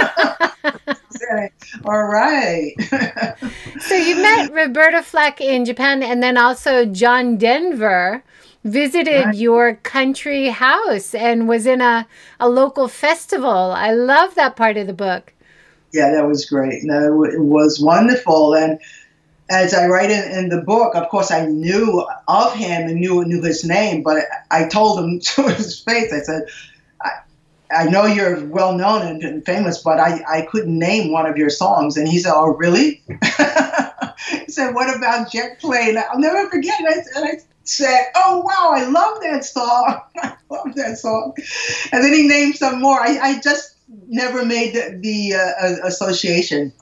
All 1.86 2.03
right. 2.05 2.73
so 3.82 3.95
you 3.95 4.15
met 4.15 4.51
Roberta 4.53 5.03
Flack 5.03 5.39
in 5.39 5.63
Japan 5.63 6.01
and 6.01 6.23
then 6.23 6.38
also 6.38 6.86
John 6.86 7.38
Denver 7.38 8.23
visited 8.63 9.25
right. 9.25 9.36
your 9.36 9.75
country 9.75 10.47
house 10.47 11.13
and 11.13 11.47
was 11.47 11.67
in 11.67 11.82
a, 11.82 12.07
a 12.39 12.49
local 12.49 12.88
festival. 12.88 13.73
I 13.73 13.91
love 13.91 14.34
that 14.34 14.55
part 14.55 14.77
of 14.77 14.88
the 14.88 14.93
book. 14.93 15.34
Yeah, 15.93 16.09
that 16.11 16.27
was 16.27 16.45
great. 16.45 16.84
No, 16.84 17.23
it 17.25 17.39
was 17.39 17.79
wonderful. 17.79 18.55
And 18.55 18.79
as 19.51 19.73
I 19.73 19.87
write 19.87 20.11
in, 20.11 20.31
in 20.31 20.49
the 20.49 20.61
book, 20.61 20.95
of 20.95 21.09
course, 21.09 21.29
I 21.29 21.45
knew 21.45 22.07
of 22.27 22.53
him 22.53 22.89
and 22.89 22.99
knew 22.99 23.23
knew 23.25 23.41
his 23.41 23.63
name, 23.63 24.01
but 24.01 24.25
I 24.49 24.67
told 24.67 24.99
him 24.99 25.19
to 25.35 25.49
his 25.49 25.79
face, 25.79 26.11
I 26.13 26.19
said, 26.19 26.43
I, 27.01 27.11
I 27.71 27.83
know 27.89 28.05
you're 28.05 28.45
well 28.45 28.75
known 28.77 29.01
and, 29.01 29.23
and, 29.23 29.45
famous, 29.45 29.81
but 29.81 29.99
I, 29.99 30.23
I 30.29 30.41
couldn't 30.43 30.77
name 30.77 31.11
one 31.11 31.25
of 31.25 31.37
your 31.37 31.49
songs. 31.49 31.97
And 31.97 32.07
he 32.07 32.19
said, 32.19 32.33
Oh, 32.33 32.55
really? 32.55 33.03
he 33.07 34.51
said, 34.51 34.73
What 34.73 34.95
about 34.95 35.31
Jet 35.31 35.59
Plane? 35.59 35.97
I'll 35.97 36.19
never 36.19 36.49
forget. 36.49 36.79
And 36.79 36.87
I, 36.87 36.93
and 37.15 37.25
I 37.25 37.43
said, 37.63 38.07
"Oh 38.15 38.39
wow, 38.39 38.71
I 38.73 38.85
love 38.89 39.21
that 39.21 39.45
song. 39.45 40.01
I 40.15 40.35
love 40.49 40.75
that 40.75 40.97
song." 40.97 41.33
And 41.91 42.03
then 42.03 42.13
he 42.13 42.27
named 42.27 42.55
some 42.55 42.81
more. 42.81 42.99
I, 42.99 43.17
I 43.21 43.39
just 43.39 43.75
never 44.07 44.45
made 44.45 44.73
the, 44.73 44.97
the 45.01 45.35
uh, 45.35 45.87
association, 45.87 46.73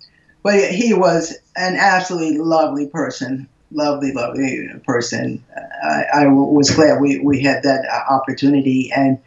but 0.44 0.72
he 0.72 0.94
was 0.94 1.36
an 1.56 1.76
absolutely 1.76 2.38
lovely 2.38 2.88
person. 2.88 3.48
Lovely, 3.72 4.12
lovely 4.14 4.70
person. 4.86 5.44
I, 5.84 6.06
I 6.14 6.28
was 6.28 6.72
glad 6.72 7.02
we, 7.02 7.20
we 7.20 7.42
had 7.42 7.64
that 7.64 7.86
opportunity, 8.10 8.92
and 8.96 9.20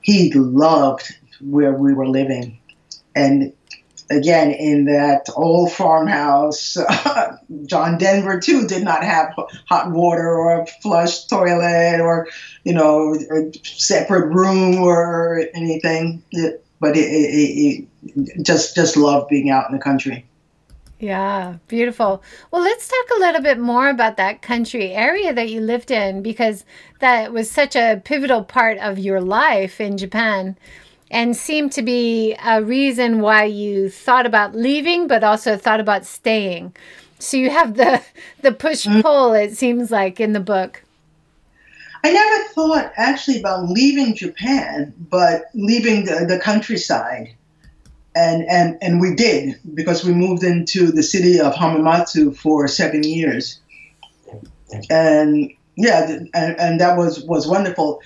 he 0.00 0.32
loved 0.32 1.14
where 1.40 1.72
we 1.72 1.94
were 1.94 2.08
living. 2.08 2.58
And 3.14 3.52
again 4.10 4.52
in 4.52 4.84
that 4.86 5.28
old 5.34 5.72
farmhouse. 5.72 6.76
John 7.66 7.98
Denver 7.98 8.40
too 8.40 8.66
did 8.66 8.84
not 8.84 9.02
have 9.02 9.34
hot 9.66 9.90
water 9.90 10.28
or 10.28 10.62
a 10.62 10.66
flush 10.66 11.26
toilet 11.26 12.00
or 12.00 12.28
you 12.64 12.72
know 12.72 13.14
a 13.14 13.52
separate 13.64 14.28
room 14.28 14.76
or 14.76 15.44
anything. 15.54 16.22
But 16.78 16.96
it, 16.96 17.00
it, 17.00 17.88
it, 18.04 18.42
just 18.42 18.74
just 18.74 18.96
loved 18.96 19.28
being 19.28 19.50
out 19.50 19.68
in 19.68 19.76
the 19.76 19.82
country. 19.82 20.26
Yeah, 20.98 21.56
beautiful. 21.68 22.22
Well, 22.50 22.62
let's 22.62 22.88
talk 22.88 23.16
a 23.16 23.20
little 23.20 23.42
bit 23.42 23.58
more 23.58 23.88
about 23.90 24.16
that 24.16 24.40
country 24.40 24.92
area 24.92 25.34
that 25.34 25.50
you 25.50 25.60
lived 25.60 25.90
in 25.90 26.22
because 26.22 26.64
that 27.00 27.32
was 27.32 27.50
such 27.50 27.76
a 27.76 28.00
pivotal 28.02 28.44
part 28.44 28.78
of 28.78 28.98
your 28.98 29.20
life 29.20 29.78
in 29.78 29.98
Japan 29.98 30.56
and 31.10 31.36
seemed 31.36 31.72
to 31.72 31.82
be 31.82 32.34
a 32.44 32.62
reason 32.62 33.20
why 33.20 33.44
you 33.44 33.88
thought 33.88 34.26
about 34.26 34.54
leaving 34.54 35.06
but 35.06 35.22
also 35.22 35.56
thought 35.56 35.80
about 35.80 36.04
staying 36.04 36.74
so 37.18 37.36
you 37.36 37.50
have 37.50 37.76
the 37.76 38.02
the 38.42 38.52
push 38.52 38.86
mm. 38.86 39.02
pull 39.02 39.32
it 39.32 39.56
seems 39.56 39.90
like 39.90 40.20
in 40.20 40.32
the 40.32 40.40
book 40.40 40.82
i 42.04 42.12
never 42.12 42.44
thought 42.54 42.92
actually 42.96 43.38
about 43.38 43.68
leaving 43.68 44.14
japan 44.14 44.92
but 45.10 45.44
leaving 45.54 46.04
the, 46.04 46.26
the 46.28 46.38
countryside 46.38 47.34
and, 48.16 48.44
and 48.48 48.78
and 48.80 49.00
we 49.00 49.14
did 49.14 49.60
because 49.74 50.04
we 50.04 50.12
moved 50.12 50.42
into 50.42 50.90
the 50.90 51.02
city 51.02 51.38
of 51.38 51.54
hamamatsu 51.54 52.34
for 52.34 52.66
seven 52.66 53.02
years. 53.02 53.60
And 54.90 55.52
yeah 55.76 56.10
and, 56.34 56.58
and 56.58 56.80
that 56.80 56.96
was 56.96 57.22
was 57.24 57.46
wonderful. 57.46 58.00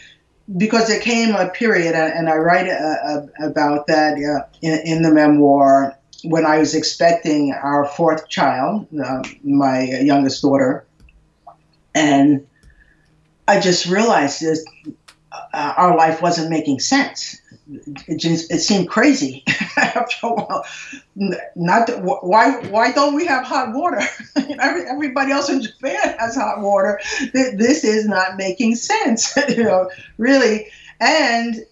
Because 0.56 0.88
there 0.88 0.98
came 0.98 1.36
a 1.36 1.48
period, 1.48 1.94
and 1.94 2.28
I 2.28 2.36
write 2.36 2.68
uh, 2.68 2.72
uh, 2.74 3.26
about 3.40 3.86
that 3.86 4.14
uh, 4.14 4.48
in, 4.60 4.80
in, 4.84 5.02
the 5.02 5.14
memoir, 5.14 5.96
when 6.24 6.44
I 6.44 6.58
was 6.58 6.74
expecting 6.74 7.52
our 7.52 7.84
fourth 7.86 8.28
child, 8.28 8.88
uh, 9.00 9.22
my 9.44 9.82
youngest 9.82 10.42
daughter, 10.42 10.84
and 11.94 12.44
I 13.46 13.60
just 13.60 13.86
realized 13.86 14.42
that 14.42 14.64
uh, 15.52 15.74
our 15.76 15.96
life 15.96 16.20
wasn't 16.20 16.50
making 16.50 16.80
sense. 16.80 17.39
It, 18.08 18.16
just, 18.16 18.50
it 18.50 18.60
seemed 18.60 18.88
crazy 18.88 19.44
after 19.76 20.26
a 20.26 20.34
while. 20.34 20.64
Not 21.54 21.90
why 22.02 22.60
why 22.68 22.92
don't 22.92 23.14
we 23.14 23.26
have 23.26 23.44
hot 23.44 23.72
water? 23.72 24.00
Everybody 24.60 25.32
else 25.32 25.48
in 25.48 25.62
Japan 25.62 26.16
has 26.18 26.34
hot 26.34 26.60
water. 26.60 27.00
This 27.32 27.84
is 27.84 28.06
not 28.06 28.36
making 28.36 28.74
sense, 28.74 29.36
you 29.48 29.64
know, 29.64 29.90
really. 30.18 30.66
And 30.98 31.64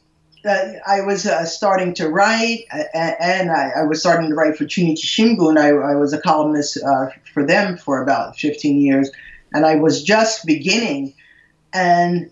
uh, 0.45 0.73
I 0.87 1.01
was 1.01 1.27
uh, 1.27 1.45
starting 1.45 1.95
to 1.95 2.09
write, 2.09 2.65
and 2.95 3.51
I, 3.51 3.73
I, 3.79 3.83
was 3.83 4.01
starting 4.01 4.31
to 4.31 4.37
write 4.37 4.57
for 4.57 4.65
Chunichi 4.65 5.05
Shimbun. 5.05 5.59
I, 5.59 5.71
I 5.71 5.97
was 5.97 6.13
a 6.13 6.21
columnist 6.21 6.79
uh, 6.83 7.09
for 7.33 7.45
them 7.45 7.77
for 7.77 8.03
about 8.03 8.37
15 8.37 8.81
years, 8.81 9.11
and 9.53 9.67
I 9.67 9.75
was 9.75 10.03
just 10.03 10.47
beginning, 10.47 11.15
and 11.73 12.31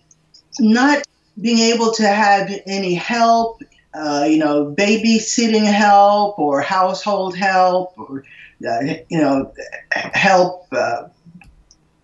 not 0.60 1.02
being 1.40 1.58
able 1.58 1.92
to 1.92 2.06
have 2.06 2.50
any 2.66 2.94
help, 2.94 3.62
uh, 3.94 4.26
you 4.28 4.38
know, 4.38 4.74
babysitting 4.76 5.64
help 5.64 6.38
or 6.38 6.60
household 6.60 7.36
help, 7.36 7.92
or 7.98 8.24
uh, 8.68 8.80
you 9.08 9.20
know, 9.20 9.52
help 9.92 10.66
uh, 10.72 11.08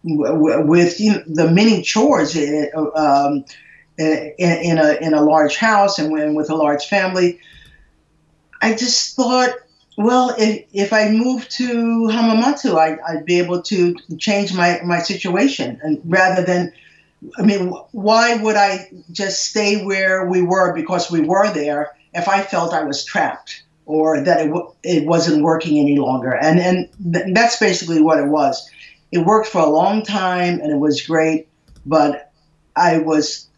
w- 0.05 0.67
with 0.67 1.01
you 1.01 1.13
know, 1.13 1.23
the 1.27 1.51
many 1.51 1.83
chores 1.83 2.37
in, 2.37 2.71
um, 2.95 3.45
in, 3.99 4.35
in, 4.39 4.79
a 4.79 4.95
in 5.01 5.15
a 5.15 5.23
large 5.23 5.57
house 5.57 5.99
and 5.99 6.13
when, 6.13 6.35
with 6.35 6.51
a 6.51 6.57
large 6.57 6.85
family. 6.85 7.39
I 8.61 8.75
just 8.75 9.17
thought, 9.17 9.51
well, 9.99 10.35
if, 10.39 10.67
if 10.73 10.93
I 10.93 11.11
moved 11.11 11.51
to 11.53 11.65
Hamamatsu, 12.11 12.79
I, 12.79 12.97
I'd 13.09 13.25
be 13.25 13.39
able 13.39 13.61
to 13.63 13.95
change 14.19 14.55
my, 14.55 14.81
my 14.85 15.01
situation, 15.01 15.81
and 15.83 16.01
rather 16.05 16.43
than 16.45 16.73
I 17.39 17.43
mean, 17.43 17.69
why 17.93 18.37
would 18.37 18.57
I 18.57 18.91
just 19.11 19.47
stay 19.47 19.85
where 19.85 20.27
we 20.27 20.43
were 20.43 20.75
because 20.75 21.11
we 21.11 21.21
were 21.21 21.53
there 21.53 21.97
if 22.15 22.29
I 22.29 22.43
felt 22.43 22.75
I 22.75 22.85
was 22.85 23.05
trapped 23.05 23.63
or 23.87 24.23
that 24.23 24.41
it, 24.41 24.49
w- 24.49 24.73
it 24.83 25.07
wasn't 25.07 25.43
working 25.43 25.79
any 25.79 25.99
longer? 25.99 26.35
And, 26.35 26.59
and 26.59 26.89
th- 27.15 27.35
that's 27.35 27.59
basically 27.59 28.03
what 28.03 28.19
it 28.19 28.27
was. 28.27 28.69
It 29.13 29.19
worked 29.19 29.49
for 29.49 29.61
a 29.61 29.69
long 29.69 30.03
time 30.03 30.61
and 30.61 30.73
it 30.73 30.79
was 30.79 31.03
great, 31.03 31.49
but 31.87 32.33
I 32.75 32.99
was 32.99 33.49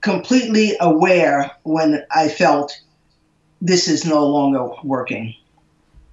completely 0.00 0.76
aware 0.80 1.50
when 1.64 2.04
I 2.14 2.28
felt 2.28 2.80
this 3.60 3.88
is 3.88 4.04
no 4.04 4.26
longer 4.26 4.70
working. 4.82 5.34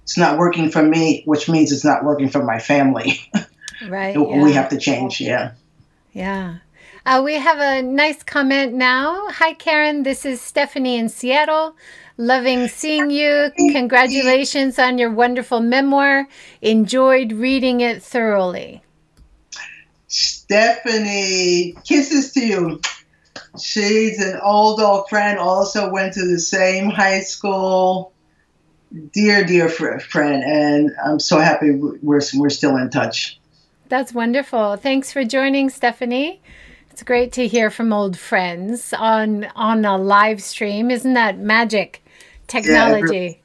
It's 0.02 0.18
not 0.18 0.38
working 0.38 0.70
for 0.70 0.82
me, 0.82 1.22
which 1.24 1.48
means 1.48 1.72
it's 1.72 1.84
not 1.84 2.04
working 2.04 2.28
for 2.28 2.42
my 2.44 2.58
family. 2.58 3.20
Right. 3.88 4.16
we 4.16 4.24
yeah. 4.24 4.48
have 4.50 4.68
to 4.70 4.78
change, 4.78 5.20
yeah. 5.20 5.52
Yeah. 6.14 6.58
Uh, 7.04 7.22
we 7.24 7.34
have 7.34 7.58
a 7.58 7.82
nice 7.82 8.22
comment 8.22 8.72
now. 8.72 9.28
Hi, 9.30 9.52
Karen. 9.52 10.04
This 10.04 10.24
is 10.24 10.40
Stephanie 10.40 10.96
in 10.96 11.08
Seattle. 11.08 11.76
Loving 12.16 12.68
seeing 12.68 13.10
you. 13.10 13.50
Congratulations 13.72 14.78
on 14.78 14.96
your 14.96 15.10
wonderful 15.10 15.58
memoir. 15.58 16.28
Enjoyed 16.62 17.32
reading 17.32 17.80
it 17.80 18.00
thoroughly. 18.00 18.84
Stephanie, 20.06 21.74
kisses 21.84 22.32
to 22.34 22.46
you. 22.46 22.80
She's 23.60 24.20
an 24.24 24.38
old, 24.40 24.80
old 24.80 25.08
friend, 25.08 25.40
also 25.40 25.90
went 25.90 26.14
to 26.14 26.24
the 26.24 26.38
same 26.38 26.90
high 26.90 27.20
school. 27.22 28.12
Dear, 29.12 29.44
dear 29.44 29.68
friend, 29.68 30.44
and 30.44 30.92
I'm 31.04 31.18
so 31.18 31.40
happy 31.40 31.72
we're, 31.72 32.20
we're 32.34 32.50
still 32.50 32.76
in 32.76 32.90
touch. 32.90 33.40
That's 33.94 34.12
wonderful. 34.12 34.74
Thanks 34.74 35.12
for 35.12 35.22
joining, 35.22 35.70
Stephanie. 35.70 36.42
It's 36.90 37.04
great 37.04 37.30
to 37.34 37.46
hear 37.46 37.70
from 37.70 37.92
old 37.92 38.18
friends 38.18 38.92
on 38.92 39.44
on 39.54 39.84
a 39.84 39.96
live 39.96 40.42
stream. 40.42 40.90
Isn't 40.90 41.14
that 41.14 41.38
magic? 41.38 42.04
Technology. 42.48 43.40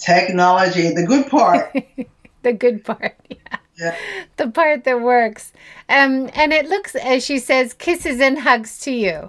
Yeah, 0.00 0.16
technology, 0.16 0.94
the 0.94 1.04
good 1.04 1.26
part. 1.26 1.76
the 2.42 2.54
good 2.54 2.86
part. 2.86 3.16
Yeah. 3.28 3.58
yeah. 3.76 3.96
The 4.38 4.50
part 4.50 4.84
that 4.84 5.02
works. 5.02 5.52
Um, 5.90 6.30
and 6.32 6.54
it 6.54 6.70
looks, 6.70 6.94
as 6.94 7.22
she 7.22 7.38
says, 7.38 7.74
kisses 7.74 8.18
and 8.18 8.38
hugs 8.38 8.78
to 8.80 8.90
you. 8.90 9.28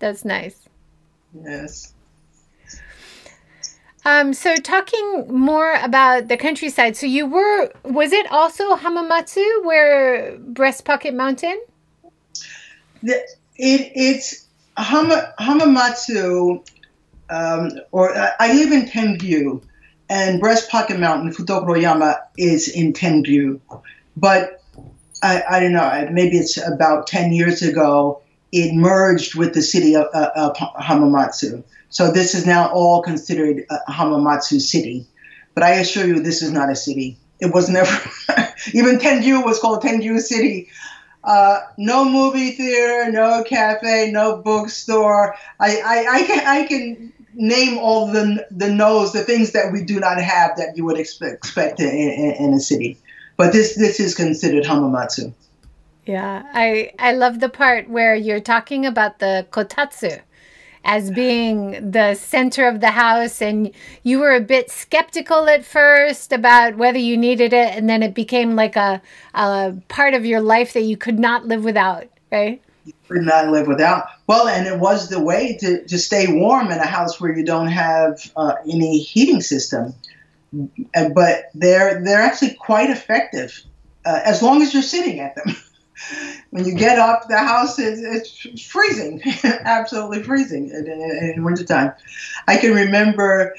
That's 0.00 0.24
nice. 0.24 0.68
Yes. 1.32 1.93
Um, 4.04 4.34
so 4.34 4.56
talking 4.56 5.26
more 5.28 5.74
about 5.82 6.28
the 6.28 6.36
countryside. 6.36 6.96
So 6.96 7.06
you 7.06 7.26
were, 7.26 7.72
was 7.84 8.12
it 8.12 8.30
also 8.30 8.76
Hamamatsu 8.76 9.64
where 9.64 10.36
Breast 10.38 10.84
Pocket 10.84 11.14
Mountain? 11.14 11.58
The, 13.02 13.14
it, 13.56 13.92
it's 13.94 14.46
Hama, 14.76 15.32
Hamamatsu, 15.38 16.66
um, 17.30 17.70
or 17.92 18.14
uh, 18.14 18.30
I 18.38 18.52
live 18.52 18.72
in 18.72 18.86
Tenryu, 18.86 19.62
and 20.10 20.38
Breast 20.38 20.68
Pocket 20.68 21.00
Mountain, 21.00 21.32
Futokoro 21.32 22.16
is 22.36 22.68
in 22.68 22.92
Tenryu. 22.92 23.60
But 24.16 24.62
I, 25.22 25.42
I 25.48 25.60
don't 25.60 25.72
know, 25.72 26.08
maybe 26.12 26.36
it's 26.36 26.58
about 26.58 27.06
10 27.06 27.32
years 27.32 27.62
ago, 27.62 28.20
it 28.54 28.72
merged 28.72 29.34
with 29.34 29.52
the 29.52 29.62
city 29.62 29.96
of, 29.96 30.06
uh, 30.14 30.30
of 30.36 30.56
Hamamatsu. 30.56 31.64
So 31.90 32.12
this 32.12 32.36
is 32.36 32.46
now 32.46 32.70
all 32.70 33.02
considered 33.02 33.66
Hamamatsu 33.88 34.60
city. 34.60 35.06
But 35.54 35.64
I 35.64 35.74
assure 35.74 36.06
you, 36.06 36.20
this 36.20 36.40
is 36.40 36.52
not 36.52 36.70
a 36.70 36.76
city. 36.76 37.16
It 37.40 37.52
was 37.52 37.68
never, 37.68 37.90
even 38.72 38.98
Tenryu 38.98 39.44
was 39.44 39.58
called 39.58 39.82
Tenryu 39.82 40.20
City. 40.20 40.68
Uh, 41.24 41.60
no 41.78 42.08
movie 42.08 42.52
theater, 42.52 43.10
no 43.10 43.42
cafe, 43.42 44.10
no 44.12 44.36
bookstore. 44.36 45.34
I, 45.58 45.80
I, 45.84 46.06
I, 46.18 46.22
can, 46.22 46.46
I 46.46 46.66
can 46.66 47.12
name 47.34 47.78
all 47.78 48.06
the 48.06 48.46
the 48.52 48.70
no's, 48.70 49.12
the 49.12 49.24
things 49.24 49.50
that 49.52 49.72
we 49.72 49.82
do 49.82 49.98
not 49.98 50.20
have 50.20 50.56
that 50.58 50.76
you 50.76 50.84
would 50.84 50.98
expect, 50.98 51.44
expect 51.44 51.80
in, 51.80 51.88
in, 51.88 52.34
in 52.38 52.52
a 52.52 52.60
city. 52.60 52.98
But 53.36 53.52
this 53.52 53.74
this 53.74 53.98
is 53.98 54.14
considered 54.14 54.64
Hamamatsu. 54.64 55.34
Yeah, 56.06 56.42
I 56.52 56.92
I 56.98 57.12
love 57.12 57.40
the 57.40 57.48
part 57.48 57.88
where 57.88 58.14
you're 58.14 58.40
talking 58.40 58.84
about 58.84 59.18
the 59.18 59.46
kotatsu 59.50 60.20
as 60.84 61.10
being 61.10 61.92
the 61.92 62.14
center 62.14 62.68
of 62.68 62.80
the 62.80 62.90
house 62.90 63.40
and 63.40 63.70
you 64.02 64.18
were 64.18 64.34
a 64.34 64.40
bit 64.40 64.70
skeptical 64.70 65.48
at 65.48 65.64
first 65.64 66.30
about 66.30 66.76
whether 66.76 66.98
you 66.98 67.16
needed 67.16 67.54
it 67.54 67.74
and 67.74 67.88
then 67.88 68.02
it 68.02 68.14
became 68.14 68.54
like 68.54 68.76
a, 68.76 69.00
a 69.32 69.74
part 69.88 70.12
of 70.12 70.26
your 70.26 70.40
life 70.40 70.74
that 70.74 70.82
you 70.82 70.96
could 70.96 71.18
not 71.18 71.46
live 71.46 71.64
without 71.64 72.06
right? 72.30 72.60
You 72.84 72.92
could 73.08 73.22
not 73.22 73.48
live 73.48 73.66
without. 73.66 74.08
Well 74.26 74.46
and 74.48 74.66
it 74.66 74.78
was 74.78 75.08
the 75.08 75.20
way 75.20 75.56
to, 75.60 75.84
to 75.86 75.98
stay 75.98 76.26
warm 76.30 76.70
in 76.70 76.78
a 76.78 76.86
house 76.86 77.20
where 77.20 77.34
you 77.34 77.44
don't 77.44 77.68
have 77.68 78.20
uh, 78.36 78.56
any 78.70 78.98
heating 78.98 79.40
system. 79.40 79.94
But 80.52 81.50
they're 81.54 82.04
they're 82.04 82.20
actually 82.20 82.54
quite 82.54 82.90
effective 82.90 83.64
uh, 84.04 84.20
as 84.24 84.42
long 84.42 84.62
as 84.62 84.72
you're 84.72 84.82
sitting 84.82 85.20
at 85.20 85.34
them 85.34 85.56
when 86.50 86.64
you 86.64 86.74
get 86.74 86.98
up, 86.98 87.28
the 87.28 87.38
house 87.38 87.78
is 87.78 88.02
it's 88.02 88.62
freezing, 88.62 89.22
absolutely 89.44 90.22
freezing 90.22 90.70
in, 90.70 90.86
in, 90.86 91.32
in 91.34 91.44
wintertime. 91.44 91.92
I 92.46 92.56
can 92.56 92.72
remember 92.72 93.54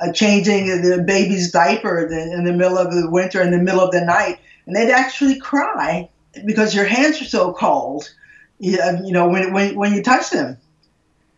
uh, 0.00 0.12
changing 0.12 0.82
the 0.82 1.02
baby's 1.02 1.50
diaper 1.50 2.06
in 2.06 2.44
the 2.44 2.52
middle 2.52 2.78
of 2.78 2.92
the 2.92 3.08
winter, 3.10 3.40
in 3.40 3.50
the 3.50 3.58
middle 3.58 3.80
of 3.80 3.92
the 3.92 4.04
night, 4.04 4.40
and 4.66 4.74
they'd 4.74 4.90
actually 4.90 5.38
cry 5.38 6.08
because 6.44 6.74
your 6.74 6.84
hands 6.84 7.20
are 7.20 7.26
so 7.26 7.52
cold. 7.52 8.12
You, 8.58 8.78
you 9.04 9.12
know, 9.12 9.28
when, 9.28 9.52
when, 9.52 9.76
when 9.76 9.94
you 9.94 10.02
touch 10.02 10.30
them. 10.30 10.58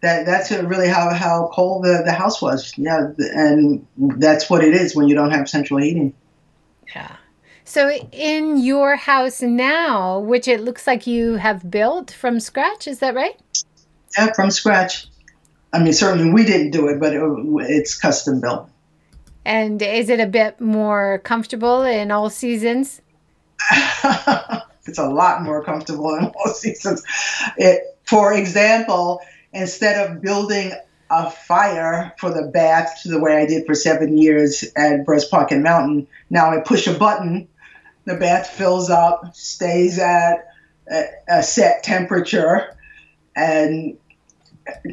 That, 0.02 0.26
that's 0.26 0.50
really 0.50 0.88
how, 0.88 1.12
how 1.14 1.50
cold 1.54 1.84
the, 1.84 2.02
the 2.04 2.12
house 2.12 2.40
was. 2.42 2.72
Yeah, 2.76 3.12
and 3.18 3.86
that's 3.96 4.48
what 4.48 4.62
it 4.62 4.74
is 4.74 4.94
when 4.94 5.08
you 5.08 5.14
don't 5.14 5.30
have 5.30 5.48
central 5.48 5.80
heating. 5.80 6.12
Yeah. 6.94 7.16
So, 7.68 7.90
in 7.90 8.58
your 8.58 8.94
house 8.94 9.42
now, 9.42 10.20
which 10.20 10.46
it 10.46 10.60
looks 10.60 10.86
like 10.86 11.04
you 11.04 11.34
have 11.34 11.68
built 11.68 12.12
from 12.12 12.38
scratch, 12.38 12.86
is 12.86 13.00
that 13.00 13.16
right? 13.16 13.36
Yeah, 14.16 14.32
from 14.34 14.52
scratch. 14.52 15.08
I 15.72 15.82
mean, 15.82 15.92
certainly 15.92 16.32
we 16.32 16.44
didn't 16.44 16.70
do 16.70 16.86
it, 16.86 17.00
but 17.00 17.12
it, 17.12 17.20
it's 17.68 17.98
custom 17.98 18.40
built. 18.40 18.70
And 19.44 19.82
is 19.82 20.08
it 20.08 20.20
a 20.20 20.28
bit 20.28 20.60
more 20.60 21.18
comfortable 21.24 21.82
in 21.82 22.12
all 22.12 22.30
seasons? 22.30 23.02
it's 24.86 24.98
a 24.98 25.08
lot 25.08 25.42
more 25.42 25.64
comfortable 25.64 26.14
in 26.14 26.26
all 26.26 26.54
seasons. 26.54 27.02
It, 27.56 27.98
for 28.04 28.32
example, 28.32 29.20
instead 29.52 30.08
of 30.08 30.22
building 30.22 30.72
a 31.10 31.30
fire 31.30 32.14
for 32.18 32.30
the 32.30 32.42
bath 32.42 33.00
the 33.04 33.20
way 33.20 33.36
I 33.36 33.46
did 33.46 33.66
for 33.66 33.74
seven 33.74 34.18
years 34.18 34.64
at 34.76 35.04
Breast 35.04 35.32
Pocket 35.32 35.58
Mountain, 35.58 36.06
now 36.30 36.52
I 36.52 36.60
push 36.60 36.86
a 36.86 36.94
button 36.94 37.48
the 38.06 38.14
bath 38.14 38.48
fills 38.48 38.88
up, 38.88 39.34
stays 39.34 39.98
at 39.98 40.48
a, 40.90 41.04
a 41.28 41.42
set 41.42 41.82
temperature, 41.82 42.76
and 43.34 43.98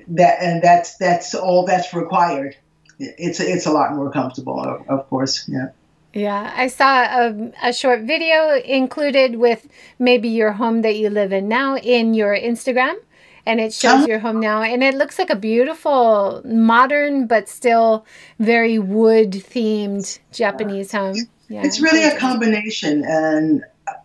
that 0.09 0.41
and 0.41 0.61
that's 0.61 0.97
that's 0.97 1.33
all 1.33 1.65
that's 1.65 1.93
required. 1.93 2.57
It's 2.99 3.39
it's 3.39 3.65
a 3.65 3.71
lot 3.71 3.95
more 3.95 4.11
comfortable, 4.11 4.59
of, 4.59 4.87
of 4.89 5.09
course. 5.09 5.47
Yeah. 5.47 5.69
Yeah, 6.15 6.53
I 6.55 6.67
saw 6.67 7.01
a, 7.05 7.51
a 7.63 7.73
short 7.73 8.01
video 8.01 8.55
included 8.59 9.37
with 9.37 9.67
maybe 9.97 10.29
your 10.29 10.51
home 10.51 10.83
that 10.83 10.95
you 10.95 11.09
live 11.09 11.33
in 11.33 11.47
now 11.47 11.75
in 11.77 12.13
your 12.13 12.37
Instagram 12.37 12.97
and 13.45 13.59
it 13.59 13.73
shows 13.73 13.93
uh-huh. 13.93 14.05
your 14.07 14.19
home 14.19 14.39
now 14.39 14.61
and 14.61 14.83
it 14.83 14.93
looks 14.93 15.19
like 15.19 15.29
a 15.29 15.35
beautiful 15.35 16.41
modern 16.45 17.27
but 17.27 17.49
still 17.49 18.05
very 18.39 18.79
wood 18.79 19.31
themed 19.31 20.19
japanese 20.31 20.91
home 20.91 21.15
yeah, 21.49 21.61
it's 21.63 21.81
really 21.81 22.03
a 22.03 22.17
combination, 22.17 23.03
and 23.05 23.63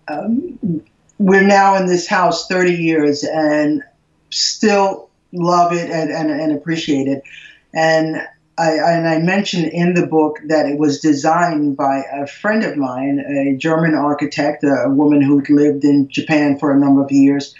um, 0.09 0.83
we're 1.19 1.43
now 1.43 1.77
in 1.77 1.87
this 1.87 2.07
house 2.07 2.47
30 2.47 2.75
years 2.75 3.25
and 3.25 3.83
still 4.31 5.11
love 5.33 5.73
it 5.73 5.91
and, 5.91 6.11
and, 6.11 6.31
and 6.31 6.53
appreciate 6.53 7.09
it. 7.09 7.23
And 7.75 8.27
I, 8.57 8.73
and 8.73 9.09
I 9.09 9.19
mentioned 9.19 9.67
in 9.67 9.95
the 9.95 10.07
book 10.07 10.39
that 10.47 10.67
it 10.67 10.79
was 10.79 11.01
designed 11.01 11.77
by 11.77 12.03
a 12.13 12.27
friend 12.27 12.65
of 12.65 12.77
mine, 12.77 13.21
a 13.21 13.57
German 13.57 13.95
architect, 13.95 14.65
a 14.65 14.89
woman 14.89 15.23
who'd 15.23 15.49
lived 15.49 15.85
in 15.85 16.09
Japan 16.09 16.59
for 16.59 16.73
a 16.73 16.79
number 16.79 17.03
of 17.03 17.13
years. 17.13 17.55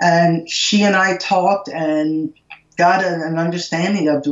And 0.00 0.48
she 0.50 0.82
and 0.82 0.96
I 0.96 1.16
talked 1.16 1.68
and 1.68 2.32
got 2.76 3.04
an, 3.04 3.22
an 3.22 3.38
understanding 3.38 4.08
of 4.08 4.26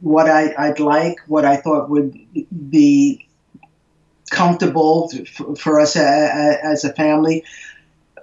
what 0.00 0.28
I, 0.28 0.54
I'd 0.56 0.80
like, 0.80 1.18
what 1.26 1.44
I 1.44 1.56
thought 1.56 1.90
would 1.90 2.16
be 2.70 3.26
comfortable 4.30 5.10
for 5.58 5.80
us 5.80 5.96
as 5.96 6.84
a 6.84 6.92
family. 6.92 7.44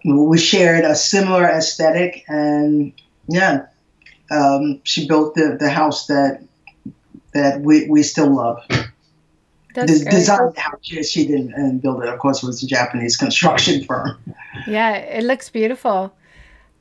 We 0.06 0.38
shared 0.38 0.86
a 0.86 0.96
similar 0.96 1.46
aesthetic, 1.46 2.24
and 2.28 2.94
yeah, 3.28 3.66
um, 4.32 4.80
she 4.84 5.08
built 5.08 5.36
the, 5.36 5.58
the 5.60 5.70
house 5.70 6.08
that 6.08 6.44
that 7.34 7.62
we, 7.62 7.88
we 7.90 8.04
still 8.04 8.34
love. 8.34 8.64
That's 9.74 10.04
the 10.04 10.10
design 10.10 10.54
house 10.56 10.80
she 10.84 11.28
didn't 11.28 11.54
and 11.54 11.82
build 11.82 12.04
it. 12.04 12.10
Of 12.10 12.20
course, 12.20 12.42
was 12.42 12.64
a 12.64 12.68
Japanese 12.68 13.16
construction 13.16 13.84
firm. 13.88 14.18
Yeah, 14.66 14.96
it 14.96 15.24
looks 15.24 15.50
beautiful 15.50 16.14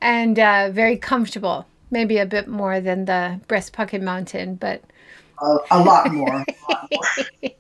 and 0.01 0.39
uh, 0.39 0.71
very 0.71 0.97
comfortable. 0.97 1.67
Maybe 1.91 2.19
a 2.19 2.27
bit 2.27 2.49
more 2.49 2.81
than 2.81 3.05
the 3.05 3.41
Breast 3.49 3.73
Pocket 3.73 4.03
Mountain, 4.03 4.57
but 4.57 4.83
uh, 5.41 5.59
a 5.71 5.83
lot 5.83 6.13
more. 6.13 6.29
A 6.29 6.73
lot 6.73 6.91
more. 7.43 7.51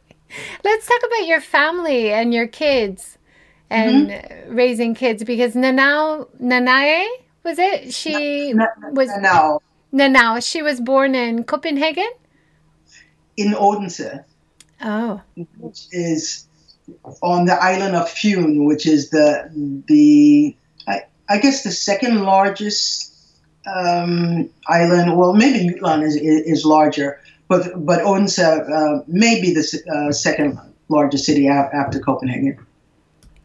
Let's 0.64 0.86
talk 0.86 1.00
about 1.06 1.26
your 1.26 1.40
family 1.40 2.12
and 2.12 2.32
your 2.32 2.46
kids 2.46 3.18
and 3.70 4.08
mm-hmm. 4.08 4.54
raising 4.54 4.94
kids 4.94 5.24
because 5.24 5.54
Nanao 5.54 6.28
Nanae 6.40 7.06
was 7.42 7.58
it? 7.58 7.94
She 7.94 8.52
na, 8.52 8.66
na, 8.80 8.90
was 8.90 9.08
Nanao. 9.08 9.60
Nanao. 9.92 10.44
She 10.48 10.62
was 10.62 10.80
born 10.80 11.14
in 11.14 11.44
Copenhagen? 11.44 12.10
In 13.36 13.54
Odense. 13.54 14.24
Oh. 14.82 15.20
Which 15.58 15.86
is 15.92 16.46
on 17.22 17.46
the 17.46 17.54
island 17.54 17.96
of 17.96 18.08
Fyn, 18.08 18.66
which 18.66 18.86
is 18.86 19.10
the 19.10 19.50
the 19.86 20.56
I, 20.86 21.02
I 21.28 21.38
guess 21.38 21.62
the 21.62 21.70
second 21.70 22.22
largest 22.22 23.12
um, 23.66 24.50
island. 24.68 25.16
Well, 25.16 25.32
maybe 25.32 25.68
Jutland 25.68 26.02
is, 26.04 26.16
is 26.16 26.64
larger, 26.64 27.20
but 27.48 27.84
but 27.84 28.02
Odense 28.02 28.38
uh, 28.38 29.00
may 29.06 29.40
be 29.40 29.54
the 29.54 29.82
uh, 29.92 30.12
second 30.12 30.58
largest 30.88 31.24
city 31.24 31.48
after 31.48 31.98
Copenhagen. 32.00 32.58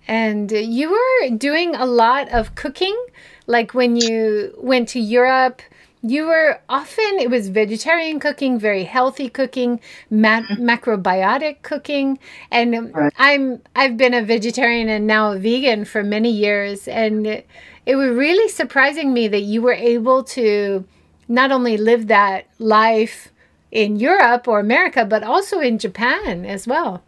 And 0.08 0.52
you 0.52 0.92
were 0.92 1.38
doing 1.38 1.76
a 1.76 1.86
lot 1.86 2.30
of 2.30 2.56
cooking, 2.56 2.98
like 3.48 3.74
when 3.74 3.96
you 3.96 4.54
went 4.58 4.90
to 4.90 5.00
Europe. 5.00 5.62
You 6.04 6.26
were 6.26 6.60
often 6.68 7.20
it 7.20 7.30
was 7.30 7.50
vegetarian 7.50 8.20
cooking, 8.20 8.58
very 8.58 8.86
healthy 8.86 9.30
cooking, 9.30 9.80
ma- 10.10 10.42
mm-hmm. 10.42 10.68
macrobiotic 10.68 11.62
cooking, 11.62 12.18
and 12.50 12.92
right. 12.96 13.14
I'm 13.20 13.62
I've 13.76 13.98
been 13.98 14.16
a 14.16 14.24
vegetarian 14.24 14.90
and 14.90 15.06
now 15.06 15.34
a 15.34 15.38
vegan 15.38 15.86
for 15.86 16.02
many 16.02 16.32
years, 16.32 16.88
and 16.88 17.28
it, 17.28 17.48
it 17.86 17.98
was 17.98 18.10
really 18.10 18.50
surprising 18.50 19.14
me 19.14 19.28
that 19.28 19.42
you 19.42 19.62
were 19.62 19.74
able 19.74 20.24
to 20.24 20.86
not 21.28 21.52
only 21.52 21.78
live 21.78 22.08
that 22.08 22.48
life 22.58 23.32
in 23.72 23.98
Europe 23.98 24.48
or 24.48 24.60
America, 24.60 25.06
but 25.06 25.24
also 25.24 25.60
in 25.60 25.80
Japan 25.80 26.46
as 26.46 26.68
well. 26.68 27.02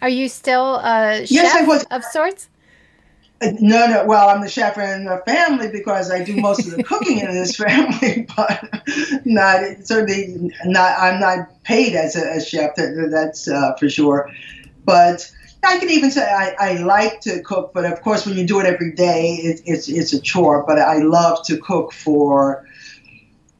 Are 0.00 0.08
you 0.08 0.28
still 0.28 0.76
a 0.76 1.24
yes, 1.28 1.52
chef 1.52 1.62
I 1.62 1.66
was. 1.66 1.84
of 1.90 2.04
sorts? 2.04 2.48
Uh, 3.40 3.52
no, 3.58 3.86
no. 3.86 4.04
Well, 4.04 4.28
I'm 4.28 4.42
the 4.42 4.48
chef 4.48 4.78
in 4.78 5.06
the 5.06 5.22
family 5.26 5.68
because 5.70 6.10
I 6.10 6.22
do 6.22 6.36
most 6.36 6.66
of 6.66 6.76
the 6.76 6.84
cooking 6.84 7.18
in 7.18 7.32
this 7.32 7.56
family, 7.64 8.26
but 8.36 8.62
not 9.24 9.62
certainly 9.82 10.52
not. 10.66 10.98
I'm 10.98 11.20
not 11.20 11.62
paid 11.64 11.94
as 11.94 12.16
a, 12.16 12.36
a 12.36 12.40
chef. 12.40 12.76
That, 12.76 13.08
that's 13.10 13.48
uh, 13.48 13.74
for 13.76 13.88
sure. 13.88 14.30
But 14.84 15.30
I 15.64 15.78
can 15.78 15.90
even 15.90 16.10
say 16.10 16.22
I, 16.22 16.54
I, 16.58 16.72
like 16.82 17.22
to 17.22 17.40
cook, 17.40 17.72
but 17.72 17.86
of 17.86 18.02
course, 18.02 18.26
when 18.26 18.36
you 18.36 18.46
do 18.46 18.60
it 18.60 18.66
every 18.66 18.92
day, 18.92 19.36
it, 19.36 19.62
it's 19.64 19.88
it's 19.88 20.12
a 20.12 20.20
chore. 20.20 20.64
But 20.66 20.78
I 20.78 20.98
love 20.98 21.44
to 21.46 21.56
cook 21.56 21.92
for 21.92 22.68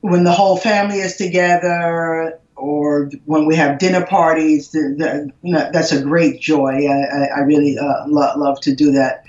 when 0.04 0.22
the 0.22 0.32
whole 0.32 0.58
family 0.58 0.98
is 0.98 1.16
together 1.16 2.38
or 2.56 3.10
when 3.24 3.46
we 3.46 3.56
have 3.56 3.78
dinner 3.78 4.04
parties, 4.04 4.70
the, 4.70 4.94
the, 4.98 5.30
you 5.40 5.54
know, 5.54 5.70
that's 5.72 5.92
a 5.92 6.02
great 6.02 6.42
joy. 6.42 6.86
I, 6.86 7.28
I 7.34 7.40
really 7.40 7.78
uh, 7.78 8.06
lo- 8.06 8.36
love 8.36 8.60
to 8.60 8.74
do 8.74 8.92
that. 8.92 9.24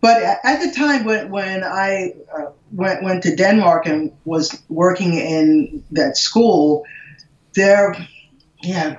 But 0.00 0.20
at 0.20 0.60
the 0.60 0.72
time 0.72 1.04
when, 1.04 1.30
when 1.30 1.62
I 1.62 2.14
uh, 2.36 2.46
went, 2.72 3.04
went 3.04 3.22
to 3.22 3.36
Denmark 3.36 3.86
and 3.86 4.10
was 4.24 4.60
working 4.68 5.14
in 5.14 5.84
that 5.92 6.16
school, 6.16 6.84
there 7.54 7.94
yeah, 8.60 8.96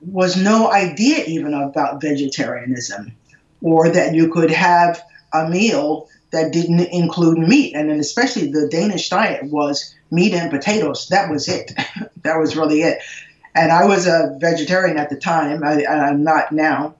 was 0.00 0.36
no 0.36 0.72
idea 0.72 1.22
even 1.26 1.54
about 1.54 2.02
vegetarianism 2.02 3.12
or 3.62 3.88
that 3.88 4.16
you 4.16 4.32
could 4.32 4.50
have 4.50 5.00
a 5.32 5.48
meal 5.48 6.08
that 6.32 6.52
didn't 6.52 6.80
include 6.92 7.38
meat. 7.38 7.76
And 7.76 7.88
then 7.88 8.00
especially 8.00 8.50
the 8.50 8.66
Danish 8.66 9.10
diet 9.10 9.44
was 9.44 9.94
meat 10.10 10.32
and 10.32 10.50
potatoes. 10.50 11.08
That 11.08 11.30
was 11.30 11.48
it. 11.48 11.72
that 12.22 12.38
was 12.38 12.56
really 12.56 12.82
it. 12.82 12.98
And 13.54 13.72
I 13.72 13.84
was 13.84 14.06
a 14.06 14.36
vegetarian 14.40 14.96
at 14.96 15.10
the 15.10 15.16
time. 15.16 15.64
I, 15.64 15.82
am 15.82 16.22
not 16.22 16.52
now, 16.52 16.94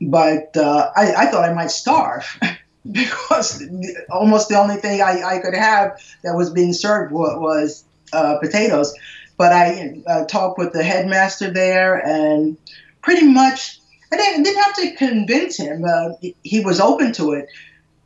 but 0.00 0.56
uh, 0.56 0.90
I, 0.96 1.14
I, 1.14 1.26
thought 1.26 1.48
I 1.48 1.54
might 1.54 1.70
starve 1.70 2.26
because 2.90 3.62
almost 4.10 4.48
the 4.48 4.58
only 4.58 4.76
thing 4.76 5.00
I, 5.00 5.22
I, 5.22 5.38
could 5.38 5.54
have 5.54 6.00
that 6.24 6.34
was 6.34 6.50
being 6.50 6.72
served 6.72 7.12
was, 7.12 7.84
uh, 8.12 8.38
potatoes. 8.38 8.94
But 9.36 9.52
I 9.52 10.02
uh, 10.06 10.24
talked 10.24 10.58
with 10.58 10.72
the 10.72 10.82
headmaster 10.82 11.52
there, 11.52 11.96
and 11.96 12.56
pretty 13.02 13.26
much 13.26 13.80
I 14.12 14.16
didn't, 14.16 14.44
didn't 14.44 14.62
have 14.62 14.74
to 14.76 14.94
convince 14.96 15.58
him. 15.58 15.84
Uh, 15.84 16.10
he 16.42 16.60
was 16.60 16.80
open 16.80 17.12
to 17.12 17.32
it. 17.32 17.48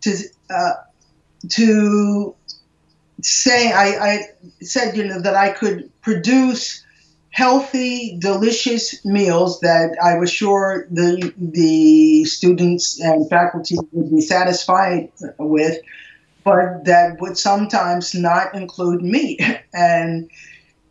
To 0.03 0.16
uh, 0.51 0.72
to 1.51 2.34
say 3.23 3.73
I, 3.73 4.12
I 4.12 4.21
said 4.61 4.97
you 4.97 5.05
know 5.05 5.21
that 5.21 5.35
I 5.35 5.51
could 5.51 5.91
produce 6.03 6.85
healthy, 7.31 8.16
delicious 8.18 9.05
meals 9.05 9.61
that 9.61 9.97
I 10.03 10.18
was 10.18 10.31
sure 10.31 10.87
the 10.91 11.33
the 11.39 12.25
students 12.25 13.01
and 13.01 13.29
faculty 13.31 13.77
would 13.93 14.11
be 14.11 14.21
satisfied 14.21 15.11
with, 15.39 15.79
but 16.45 16.85
that 16.85 17.21
would 17.21 17.39
sometimes 17.39 18.14
not 18.14 18.55
include 18.55 19.03
meat. 19.03 19.41
And 19.73 20.29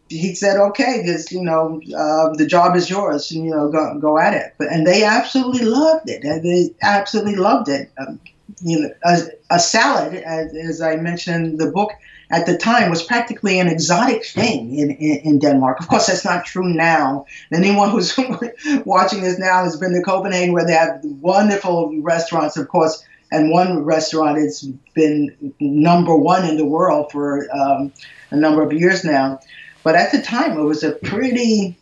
he 0.07 0.33
said, 0.33 0.57
"Okay, 0.57 1.03
this 1.05 1.31
you 1.31 1.43
know 1.43 1.81
uh, 1.95 2.33
the 2.33 2.47
job 2.47 2.75
is 2.77 2.89
yours, 2.89 3.29
and 3.31 3.43
you 3.43 3.51
know 3.51 3.69
go 3.69 3.99
go 3.99 4.17
at 4.17 4.33
it." 4.33 4.53
But 4.57 4.69
and 4.71 4.87
they 4.87 5.03
absolutely 5.03 5.65
loved 5.65 6.09
it. 6.09 6.21
They 6.21 6.73
absolutely 6.81 7.35
loved 7.35 7.67
it. 7.67 7.91
Um, 7.97 8.19
you 8.61 8.79
know, 8.79 8.89
a, 9.03 9.17
a 9.51 9.59
salad, 9.59 10.15
as, 10.15 10.55
as 10.55 10.81
I 10.81 10.95
mentioned 10.95 11.45
in 11.45 11.57
the 11.57 11.71
book, 11.71 11.91
at 12.31 12.45
the 12.45 12.57
time 12.57 12.89
was 12.89 13.01
practically 13.01 13.59
an 13.59 13.67
exotic 13.67 14.25
thing 14.25 14.75
in, 14.77 14.91
in, 14.91 15.17
in, 15.19 15.39
Denmark. 15.39 15.79
Of 15.79 15.87
course, 15.87 16.07
that's 16.07 16.25
not 16.25 16.45
true 16.45 16.71
now. 16.71 17.25
Anyone 17.51 17.89
who's 17.89 18.17
watching 18.85 19.21
this 19.21 19.39
now 19.39 19.63
has 19.63 19.77
been 19.77 19.93
to 19.93 20.01
Copenhagen, 20.01 20.53
where 20.53 20.65
they 20.65 20.73
have 20.73 20.99
wonderful 21.03 21.99
restaurants, 22.01 22.55
of 22.57 22.67
course, 22.67 23.03
and 23.31 23.51
one 23.51 23.83
restaurant 23.83 24.37
it's 24.37 24.63
been 24.93 25.53
number 25.59 26.15
one 26.15 26.47
in 26.47 26.57
the 26.57 26.65
world 26.65 27.11
for 27.11 27.47
um, 27.55 27.91
a 28.31 28.35
number 28.35 28.61
of 28.61 28.73
years 28.73 29.03
now. 29.03 29.39
But 29.83 29.95
at 29.95 30.11
the 30.11 30.21
time, 30.21 30.57
it 30.57 30.63
was 30.63 30.83
a 30.83 30.91
pretty 30.91 31.77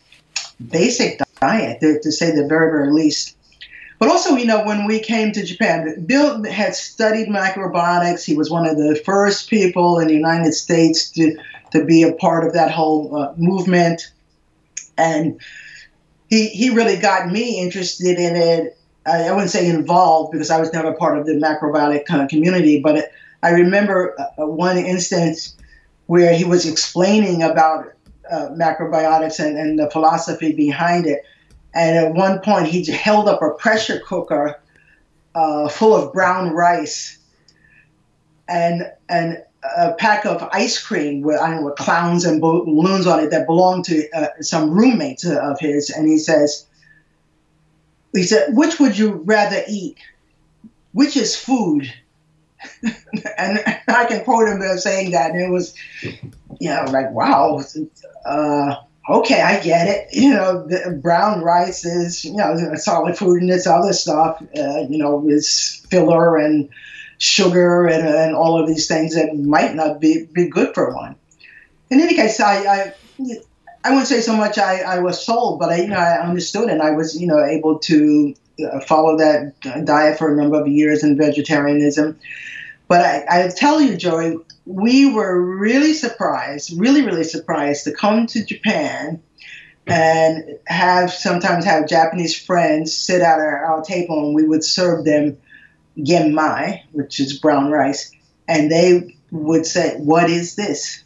basic 0.70 1.22
diet, 1.40 1.80
to, 1.82 2.00
to 2.00 2.12
say 2.12 2.32
the 2.32 2.48
very, 2.48 2.72
very 2.72 2.92
least. 2.92 3.37
But 4.00 4.10
also, 4.10 4.36
you 4.36 4.46
know, 4.46 4.64
when 4.64 4.86
we 4.86 5.00
came 5.00 5.32
to 5.32 5.44
Japan, 5.44 6.06
Bill 6.06 6.44
had 6.44 6.76
studied 6.76 7.30
macrobiotics. 7.30 8.24
He 8.24 8.36
was 8.36 8.50
one 8.50 8.68
of 8.68 8.78
the 8.78 9.02
first 9.04 9.50
people 9.50 9.98
in 9.98 10.08
the 10.08 10.14
United 10.14 10.54
States 10.54 11.10
to, 11.12 11.36
to 11.72 11.84
be 11.84 12.04
a 12.04 12.14
part 12.14 12.46
of 12.46 12.54
that 12.54 12.70
whole 12.70 13.16
uh, 13.16 13.34
movement. 13.38 14.12
And 14.98 15.40
he, 16.30 16.50
he 16.50 16.70
really 16.70 16.98
got 16.98 17.32
me 17.32 17.60
interested 17.60 18.20
in 18.20 18.36
it. 18.36 18.78
I, 19.08 19.30
I, 19.30 19.32
wouldn't 19.32 19.50
say 19.50 19.68
involved 19.68 20.32
because 20.32 20.52
I 20.52 20.60
was 20.60 20.72
never 20.74 20.94
part 20.94 21.18
of 21.18 21.26
the 21.26 21.34
macrobiotic 21.34 22.06
kind 22.06 22.22
of 22.22 22.30
community, 22.30 22.80
but 22.80 23.10
I 23.42 23.52
remember 23.52 24.16
uh, 24.20 24.46
one 24.46 24.78
instance 24.78 25.56
where 26.06 26.36
he 26.36 26.44
was 26.44 26.68
explaining 26.68 27.42
about 27.42 27.94
uh, 28.30 28.50
macrobiotics 28.50 29.40
and, 29.44 29.58
and 29.58 29.80
the 29.80 29.90
philosophy 29.90 30.54
behind 30.54 31.06
it 31.06 31.24
and 31.78 31.96
at 31.96 32.14
one 32.16 32.40
point, 32.40 32.68
he 32.68 32.84
held 32.92 33.30
up 33.30 33.42
a 33.44 33.52
pressure 33.52 34.00
cooker 34.00 34.60
uh, 35.36 35.70
full 35.70 35.96
of 35.96 36.12
brown 36.12 36.50
rice 36.50 37.20
and 38.50 38.92
and 39.08 39.44
a 39.76 39.94
pack 39.94 40.26
of 40.26 40.42
ice 40.52 40.84
cream 40.84 41.22
with 41.22 41.40
I 41.40 41.52
don't 41.52 41.64
know 41.64 41.72
clowns 41.72 42.26
and 42.26 42.42
balloons 42.42 43.06
on 43.06 43.20
it 43.20 43.30
that 43.30 43.46
belonged 43.46 43.86
to 43.86 44.10
uh, 44.12 44.28
some 44.42 44.72
roommates 44.72 45.24
of 45.24 45.60
his. 45.60 45.92
And 45.92 46.10
he 46.10 46.18
says, 46.18 46.66
he 48.12 48.24
said, 48.24 48.56
which 48.56 48.80
would 48.80 48.98
you 48.98 49.22
rather 49.26 49.62
eat? 49.68 49.98
Which 50.94 51.16
is 51.16 51.36
food? 51.36 51.94
and 53.38 53.60
I 53.88 54.06
can 54.06 54.24
quote 54.24 54.48
him 54.48 54.62
saying 54.80 55.12
that, 55.12 55.30
and 55.30 55.40
it 55.40 55.52
was, 55.52 55.76
you 56.02 56.70
know, 56.70 56.86
like 56.90 57.12
wow. 57.12 57.62
Uh, 58.26 58.76
okay, 59.10 59.42
I 59.42 59.62
get 59.62 59.88
it. 59.88 60.08
You 60.18 60.32
know, 60.32 60.68
brown 61.02 61.42
rice 61.42 61.86
is, 61.86 62.26
you 62.26 62.36
know, 62.36 62.56
solid 62.76 63.18
food 63.18 63.42
and 63.42 63.52
this 63.52 63.68
other 63.68 63.94
stuff, 63.94 64.42
uh, 64.58 64.80
you 64.90 64.98
know, 64.98 65.28
is 65.28 65.86
filler 65.90 66.38
and 66.38 66.70
sugar 67.20 67.86
and, 67.88 68.08
and 68.08 68.36
all 68.36 68.60
of 68.60 68.68
these 68.68 68.88
things 68.88 69.16
that 69.16 69.36
might 69.36 69.76
not 69.76 70.00
be, 70.00 70.26
be 70.34 70.50
good 70.50 70.74
for 70.74 70.94
one. 70.94 71.16
In 71.90 72.02
any 72.02 72.16
case, 72.16 72.40
I, 72.40 72.66
I, 72.66 72.94
I 73.84 73.92
wouldn't 73.92 74.08
say 74.08 74.22
so 74.22 74.36
much 74.36 74.58
I, 74.58 74.82
I 74.82 75.00
was 75.00 75.24
sold, 75.24 75.60
but 75.60 75.70
I, 75.70 75.82
you 75.82 75.88
know, 75.88 75.98
I 75.98 76.20
understood 76.20 76.70
and 76.70 76.82
I 76.82 76.92
was, 76.92 77.20
you 77.20 77.28
know, 77.28 77.44
able 77.44 77.80
to 77.80 78.36
uh, 78.66 78.80
follow 78.82 79.18
that 79.18 79.54
diet 79.86 80.18
for 80.18 80.34
a 80.34 80.36
number 80.36 80.60
of 80.60 80.68
years 80.68 81.04
in 81.04 81.18
vegetarianism. 81.18 82.20
But 82.88 83.02
I, 83.02 83.46
I 83.46 83.48
tell 83.50 83.82
you, 83.82 83.96
Joey, 83.96 84.38
we 84.68 85.10
were 85.10 85.42
really 85.42 85.94
surprised, 85.94 86.78
really, 86.78 87.02
really 87.02 87.24
surprised 87.24 87.86
to 87.86 87.94
come 87.94 88.28
to 88.28 88.44
Japan 88.44 89.22
and 89.88 90.60
have 90.68 91.12
sometimes 91.12 91.64
have 91.64 91.88
Japanese 91.88 92.38
friends 92.38 92.96
sit 92.96 93.22
at 93.22 93.40
our, 93.40 93.64
our 93.64 93.82
table 93.82 94.26
and 94.26 94.36
we 94.36 94.44
would 94.44 94.64
serve 94.64 95.06
them 95.06 95.38
genmai, 95.98 96.82
which 96.92 97.22
is 97.22 97.40
brown 97.40 97.72
rice, 97.72 98.12
and 98.48 98.70
they 98.70 99.16
would 99.32 99.66
say, 99.66 99.96
What 99.98 100.30
is 100.30 100.56
this? 100.56 101.04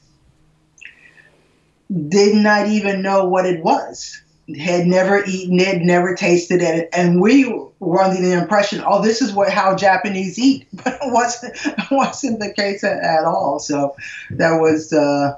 Did 1.91 2.36
not 2.36 2.68
even 2.68 3.03
know 3.03 3.26
what 3.26 3.45
it 3.45 3.64
was 3.64 4.22
had 4.56 4.88
never 4.88 5.24
eaten 5.26 5.60
it, 5.60 5.82
never 5.82 6.16
tasted 6.16 6.62
it, 6.62 6.89
and 6.93 7.22
we 7.22 7.45
were 7.80 8.02
under 8.02 8.22
the 8.22 8.32
impression, 8.32 8.84
oh, 8.86 9.02
this 9.02 9.22
is 9.22 9.34
what 9.34 9.52
how 9.52 9.76
Japanese 9.76 10.38
eat, 10.39 10.68
but 10.74 10.99
it 11.02 11.12
wasn't 11.12 11.58
wasn't 11.91 12.39
the 12.39 12.54
case 12.54 12.84
at, 12.84 12.99
at 13.04 13.26
all. 13.26 13.60
So 13.60 13.95
that 14.32 14.60
was 14.60 14.93
uh, 14.93 15.34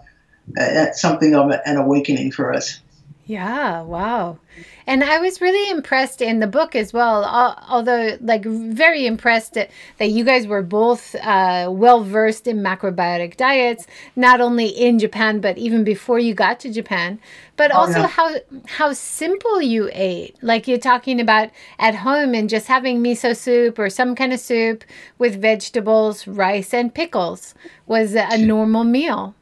something 0.93 1.36
of 1.36 1.51
an 1.66 1.78
awakening 1.78 2.32
for 2.32 2.53
us. 2.53 2.80
Yeah, 3.26 3.84
wow. 3.84 4.39
And 4.86 5.01
I 5.01 5.19
was 5.19 5.39
really 5.39 5.71
impressed 5.71 6.21
in 6.21 6.41
the 6.41 6.47
book 6.47 6.76
as 6.76 6.91
well, 6.91 7.24
although, 7.69 8.17
like, 8.19 8.43
very 8.43 9.05
impressed 9.05 9.53
that, 9.53 9.71
that 9.97 10.09
you 10.09 10.26
guys 10.26 10.45
were 10.45 10.61
both 10.61 11.15
uh, 11.15 11.69
well 11.71 12.03
versed 12.03 12.47
in 12.47 12.57
macrobiotic 12.57 13.38
diets, 13.38 13.88
not 14.17 14.41
only 14.41 14.67
in 14.67 14.99
Japan, 14.99 15.39
but 15.39 15.57
even 15.57 15.86
before 15.86 16.19
you 16.19 16.34
got 16.34 16.59
to 16.61 16.74
Japan. 16.74 17.17
But 17.55 17.74
oh, 17.74 17.80
also, 17.80 17.99
yeah. 17.99 18.07
how, 18.07 18.36
how 18.67 18.91
simple 18.91 19.61
you 19.61 19.89
ate. 19.93 20.36
Like, 20.41 20.67
you're 20.67 20.78
talking 20.78 21.21
about 21.21 21.49
at 21.80 21.95
home 21.95 22.34
and 22.34 22.49
just 22.49 22.67
having 22.67 23.01
miso 23.01 23.38
soup 23.38 23.80
or 23.80 23.89
some 23.89 24.15
kind 24.15 24.34
of 24.34 24.41
soup 24.41 24.84
with 25.17 25.41
vegetables, 25.41 26.28
rice, 26.28 26.74
and 26.74 26.93
pickles 26.93 27.55
was 27.88 28.15
a 28.15 28.38
normal 28.38 28.84
meal 28.84 29.34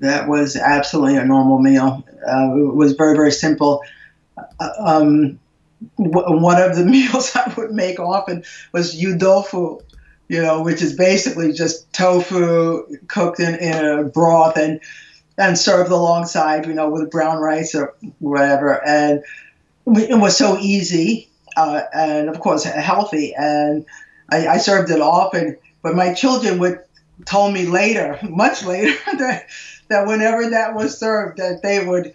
that 0.00 0.28
was 0.28 0.56
absolutely 0.56 1.16
a 1.16 1.24
normal 1.24 1.58
meal. 1.58 2.04
Uh, 2.26 2.56
it 2.56 2.74
was 2.74 2.92
very, 2.92 3.14
very 3.14 3.32
simple. 3.32 3.82
Uh, 4.58 4.70
um, 4.78 5.38
w- 5.98 6.40
one 6.40 6.60
of 6.60 6.76
the 6.76 6.84
meals 6.96 7.34
I 7.34 7.52
would 7.56 7.72
make 7.72 7.98
often 7.98 8.44
was 8.72 9.00
yudofu, 9.00 9.82
you 10.28 10.42
know, 10.42 10.62
which 10.62 10.82
is 10.82 10.94
basically 10.94 11.52
just 11.52 11.92
tofu 11.92 12.86
cooked 13.08 13.40
in, 13.40 13.54
in 13.56 13.84
a 13.84 14.04
broth 14.04 14.56
and 14.56 14.80
and 15.38 15.58
served 15.58 15.90
alongside, 15.90 16.66
you 16.66 16.74
know, 16.74 16.90
with 16.90 17.10
brown 17.10 17.38
rice 17.38 17.74
or 17.74 17.94
whatever. 18.18 18.86
And 18.86 19.22
it 19.86 20.18
was 20.18 20.36
so 20.36 20.58
easy 20.58 21.30
uh, 21.56 21.82
and, 21.94 22.28
of 22.28 22.40
course, 22.40 22.64
healthy. 22.64 23.34
And 23.34 23.86
I, 24.30 24.46
I 24.48 24.56
served 24.58 24.90
it 24.90 25.00
often. 25.00 25.56
But 25.82 25.96
my 25.96 26.12
children 26.12 26.58
would 26.58 26.80
told 27.24 27.54
me 27.54 27.66
later, 27.66 28.18
much 28.28 28.64
later, 28.64 28.96
that 29.18 29.46
that 29.90 30.06
whenever 30.06 30.48
that 30.50 30.74
was 30.74 30.96
served, 30.96 31.38
that 31.38 31.62
they 31.62 31.84
would 31.84 32.14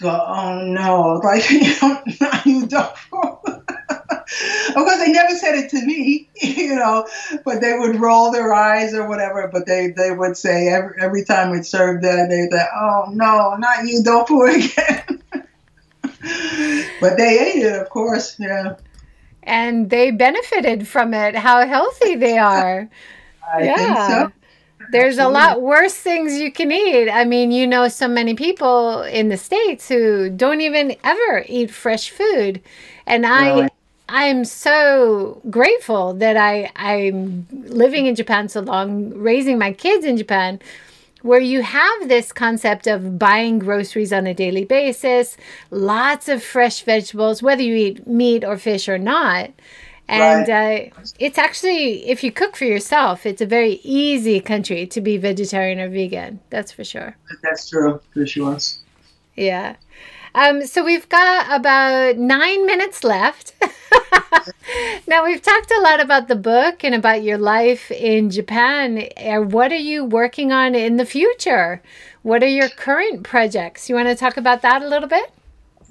go, 0.00 0.08
"Oh 0.08 0.64
no!" 0.64 1.20
Like 1.22 1.48
you 1.50 1.74
don't, 1.78 2.46
you 2.46 2.66
don't. 2.66 2.94
of 3.12 4.74
course, 4.74 4.98
they 4.98 5.12
never 5.12 5.36
said 5.36 5.56
it 5.56 5.70
to 5.70 5.84
me, 5.84 6.28
you 6.40 6.74
know, 6.74 7.06
but 7.44 7.60
they 7.60 7.78
would 7.78 8.00
roll 8.00 8.30
their 8.30 8.54
eyes 8.54 8.94
or 8.94 9.08
whatever. 9.08 9.48
But 9.52 9.66
they, 9.66 9.88
they 9.88 10.12
would 10.12 10.36
say 10.36 10.68
every 10.68 10.96
every 11.00 11.24
time 11.24 11.50
we 11.50 11.62
served 11.62 12.02
that, 12.04 12.28
they 12.30 12.42
would 12.42 12.52
say, 12.52 12.66
"Oh 12.74 13.10
no, 13.12 13.56
not 13.56 13.86
you! 13.86 14.02
Don't 14.02 14.24
again." 14.48 15.20
but 17.00 17.18
they 17.18 17.38
ate 17.38 17.62
it, 17.62 17.80
of 17.80 17.90
course, 17.90 18.36
yeah. 18.38 18.76
And 19.42 19.90
they 19.90 20.10
benefited 20.10 20.88
from 20.88 21.12
it. 21.12 21.36
How 21.36 21.66
healthy 21.66 22.14
they 22.14 22.38
are! 22.38 22.88
I 23.52 23.62
yeah. 23.62 24.08
So. 24.08 24.32
There's 24.90 25.18
a 25.18 25.28
lot 25.28 25.62
worse 25.62 25.94
things 25.94 26.38
you 26.38 26.52
can 26.52 26.70
eat. 26.72 27.10
I 27.10 27.24
mean, 27.24 27.50
you 27.52 27.66
know, 27.66 27.88
so 27.88 28.08
many 28.08 28.34
people 28.34 29.02
in 29.02 29.28
the 29.28 29.36
States 29.36 29.88
who 29.88 30.30
don't 30.30 30.60
even 30.60 30.96
ever 31.04 31.44
eat 31.48 31.70
fresh 31.70 32.10
food. 32.10 32.60
And 33.06 33.26
I. 33.26 33.68
I 34.06 34.24
am 34.24 34.44
so 34.44 35.40
grateful 35.48 36.12
that 36.14 36.36
I 36.36 36.70
I'm 36.76 37.46
living 37.50 38.04
in 38.04 38.14
Japan 38.14 38.50
so 38.50 38.60
long, 38.60 39.14
raising 39.14 39.58
my 39.58 39.72
kids 39.72 40.04
in 40.04 40.18
Japan, 40.18 40.60
where 41.22 41.40
you 41.40 41.62
have 41.62 42.08
this 42.08 42.30
concept 42.30 42.86
of 42.86 43.18
buying 43.18 43.58
groceries 43.58 44.12
on 44.12 44.26
a 44.26 44.34
daily 44.34 44.66
basis, 44.66 45.38
lots 45.70 46.28
of 46.28 46.42
fresh 46.42 46.82
vegetables, 46.82 47.42
whether 47.42 47.62
you 47.62 47.74
eat 47.74 48.06
meat 48.06 48.44
or 48.44 48.58
fish 48.58 48.90
or 48.90 48.98
not. 48.98 49.50
And 50.06 50.48
right. 50.48 50.92
uh, 50.96 51.06
it's 51.18 51.38
actually, 51.38 52.08
if 52.08 52.22
you 52.22 52.30
cook 52.30 52.56
for 52.56 52.64
yourself, 52.64 53.24
it's 53.24 53.40
a 53.40 53.46
very 53.46 53.80
easy 53.82 54.38
country 54.40 54.86
to 54.88 55.00
be 55.00 55.16
vegetarian 55.16 55.80
or 55.80 55.88
vegan. 55.88 56.40
That's 56.50 56.72
for 56.72 56.84
sure. 56.84 57.16
That's 57.42 57.68
true, 57.68 58.00
for 58.12 58.26
sure. 58.26 58.58
Yeah. 59.34 59.76
Um, 60.34 60.66
so 60.66 60.84
we've 60.84 61.08
got 61.08 61.46
about 61.48 62.18
nine 62.18 62.66
minutes 62.66 63.04
left. 63.04 63.54
now 65.06 65.24
we've 65.24 65.40
talked 65.40 65.70
a 65.70 65.80
lot 65.80 66.00
about 66.00 66.28
the 66.28 66.36
book 66.36 66.84
and 66.84 66.94
about 66.94 67.22
your 67.22 67.38
life 67.38 67.90
in 67.90 68.30
Japan. 68.30 69.08
Uh, 69.16 69.40
what 69.40 69.72
are 69.72 69.76
you 69.76 70.04
working 70.04 70.52
on 70.52 70.74
in 70.74 70.96
the 70.96 71.06
future? 71.06 71.82
What 72.22 72.42
are 72.42 72.48
your 72.48 72.68
current 72.68 73.22
projects? 73.22 73.88
You 73.88 73.94
want 73.94 74.08
to 74.08 74.16
talk 74.16 74.36
about 74.36 74.62
that 74.62 74.82
a 74.82 74.88
little 74.88 75.08
bit? 75.08 75.33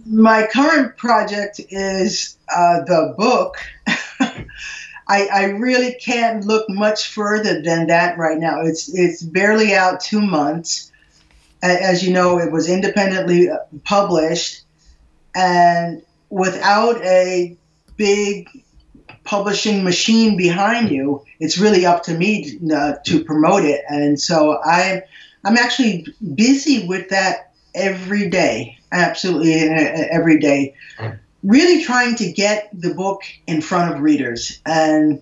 My 0.05 0.47
current 0.51 0.97
project 0.97 1.59
is 1.69 2.37
uh, 2.53 2.81
the 2.85 3.13
book. 3.17 3.55
I, 5.07 5.27
I 5.27 5.43
really 5.45 5.95
can't 5.95 6.45
look 6.45 6.69
much 6.69 7.09
further 7.09 7.61
than 7.61 7.87
that 7.87 8.17
right 8.17 8.37
now. 8.37 8.61
It's 8.61 8.93
it's 8.93 9.21
barely 9.21 9.73
out 9.73 9.99
two 9.99 10.21
months. 10.21 10.91
As 11.61 12.03
you 12.03 12.11
know, 12.11 12.39
it 12.39 12.51
was 12.51 12.69
independently 12.69 13.49
uh, 13.49 13.57
published, 13.85 14.63
and 15.35 16.01
without 16.29 17.01
a 17.03 17.55
big 17.95 18.49
publishing 19.23 19.83
machine 19.83 20.35
behind 20.35 20.89
you, 20.89 21.23
it's 21.39 21.57
really 21.57 21.85
up 21.85 22.03
to 22.03 22.13
me 22.13 22.59
to, 22.59 22.75
uh, 22.75 22.95
to 23.05 23.23
promote 23.23 23.63
it. 23.63 23.81
And 23.89 24.19
so 24.19 24.59
I, 24.63 25.03
I'm 25.45 25.57
actually 25.57 26.07
busy 26.35 26.87
with 26.87 27.09
that 27.09 27.53
every 27.73 28.29
day, 28.29 28.77
absolutely 28.93 29.53
every 29.53 30.39
day 30.39 30.73
really 31.43 31.83
trying 31.83 32.15
to 32.15 32.31
get 32.31 32.69
the 32.73 32.93
book 32.93 33.21
in 33.47 33.61
front 33.61 33.93
of 33.93 34.01
readers. 34.01 34.61
And 34.65 35.21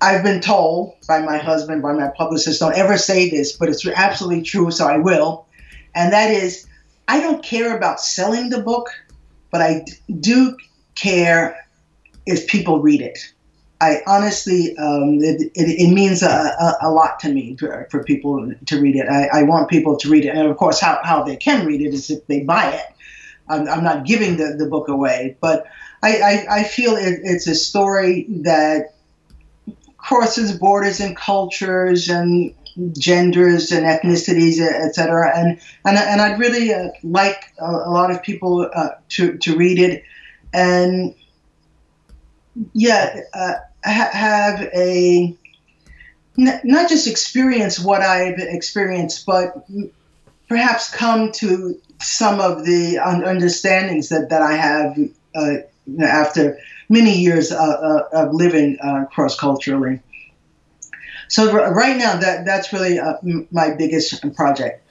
I've 0.00 0.24
been 0.24 0.40
told 0.40 0.96
by 1.06 1.20
my 1.20 1.38
husband, 1.38 1.80
by 1.80 1.92
my 1.92 2.08
publicist, 2.16 2.60
don't 2.60 2.76
ever 2.76 2.98
say 2.98 3.30
this, 3.30 3.56
but 3.56 3.68
it's 3.68 3.86
absolutely 3.86 4.42
true, 4.42 4.70
so 4.72 4.88
I 4.88 4.98
will. 4.98 5.46
And 5.94 6.12
that 6.12 6.30
is, 6.30 6.66
I 7.06 7.20
don't 7.20 7.42
care 7.42 7.76
about 7.76 8.00
selling 8.00 8.50
the 8.50 8.60
book, 8.60 8.88
but 9.52 9.60
I 9.60 9.84
do 10.18 10.56
care 10.96 11.64
if 12.26 12.48
people 12.48 12.80
read 12.80 13.00
it. 13.00 13.32
I 13.82 14.00
honestly, 14.06 14.76
um, 14.76 15.18
it, 15.20 15.50
it, 15.56 15.68
it, 15.80 15.92
means 15.92 16.22
a, 16.22 16.28
a, 16.28 16.76
a, 16.82 16.90
lot 16.92 17.18
to 17.20 17.32
me 17.32 17.56
for, 17.56 17.88
for 17.90 18.04
people 18.04 18.52
to 18.66 18.80
read 18.80 18.94
it. 18.94 19.08
I, 19.08 19.40
I, 19.40 19.42
want 19.42 19.68
people 19.68 19.96
to 19.96 20.08
read 20.08 20.24
it. 20.24 20.28
And 20.28 20.46
of 20.46 20.56
course, 20.56 20.78
how, 20.80 21.00
how 21.02 21.24
they 21.24 21.34
can 21.34 21.66
read 21.66 21.80
it 21.80 21.92
is 21.92 22.08
if 22.08 22.24
they 22.28 22.44
buy 22.44 22.70
it. 22.70 22.86
I'm, 23.48 23.66
I'm 23.66 23.82
not 23.82 24.06
giving 24.06 24.36
the, 24.36 24.54
the 24.56 24.66
book 24.66 24.86
away, 24.86 25.36
but 25.40 25.66
I, 26.00 26.16
I, 26.16 26.58
I 26.58 26.62
feel 26.62 26.94
it, 26.94 27.22
it's 27.24 27.48
a 27.48 27.56
story 27.56 28.26
that 28.28 28.94
crosses 29.96 30.56
borders 30.56 31.00
and 31.00 31.16
cultures 31.16 32.08
and 32.08 32.54
genders 32.96 33.72
and 33.72 33.84
ethnicities, 33.84 34.60
etc. 34.60 35.32
And 35.36 35.60
and 35.84 35.98
and 35.98 36.20
I'd 36.20 36.38
really 36.38 36.72
uh, 36.72 36.90
like 37.02 37.52
a, 37.58 37.66
a, 37.66 37.90
lot 37.90 38.12
of 38.12 38.22
people 38.22 38.70
uh, 38.74 38.90
to 39.10 39.36
to 39.38 39.56
read 39.56 39.78
it, 39.78 40.04
and 40.52 41.14
yeah, 42.72 43.20
uh, 43.34 43.54
ha- 43.84 44.10
have 44.12 44.60
a 44.74 45.36
n- 46.38 46.60
not 46.64 46.88
just 46.88 47.06
experience 47.06 47.78
what 47.78 48.02
I've 48.02 48.38
experienced, 48.38 49.26
but 49.26 49.66
perhaps 50.48 50.90
come 50.90 51.32
to 51.32 51.80
some 52.00 52.40
of 52.40 52.64
the 52.64 52.98
understandings 52.98 54.08
that, 54.08 54.28
that 54.30 54.42
I 54.42 54.54
have 54.54 54.98
uh, 55.34 55.54
after 56.04 56.58
many 56.88 57.16
years 57.16 57.52
uh, 57.52 57.56
uh, 57.56 58.08
of 58.12 58.34
living 58.34 58.78
uh, 58.82 59.04
cross 59.06 59.38
culturally. 59.38 60.00
So 61.28 61.52
right 61.52 61.96
now, 61.96 62.16
that 62.16 62.44
that's 62.44 62.72
really 62.72 62.98
uh, 62.98 63.14
my 63.50 63.74
biggest 63.74 64.22
project. 64.34 64.86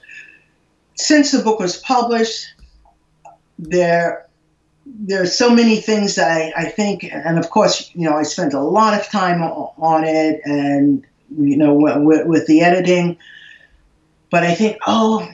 Since 0.96 1.30
the 1.30 1.42
book 1.42 1.60
was 1.60 1.76
published, 1.76 2.46
there 3.58 4.26
there 4.84 5.22
are 5.22 5.26
so 5.26 5.50
many 5.50 5.76
things 5.76 6.18
I, 6.18 6.52
I 6.56 6.64
think, 6.64 7.04
and 7.04 7.38
of 7.38 7.50
course, 7.50 7.90
you 7.94 8.08
know, 8.08 8.16
I 8.16 8.24
spent 8.24 8.54
a 8.54 8.60
lot 8.60 8.98
of 8.98 9.08
time 9.08 9.42
on 9.42 10.04
it, 10.04 10.40
and 10.44 11.04
you 11.36 11.56
know, 11.56 11.74
with, 11.74 12.26
with 12.26 12.46
the 12.46 12.62
editing. 12.62 13.16
But 14.30 14.44
I 14.44 14.54
think, 14.54 14.78
oh, 14.86 15.28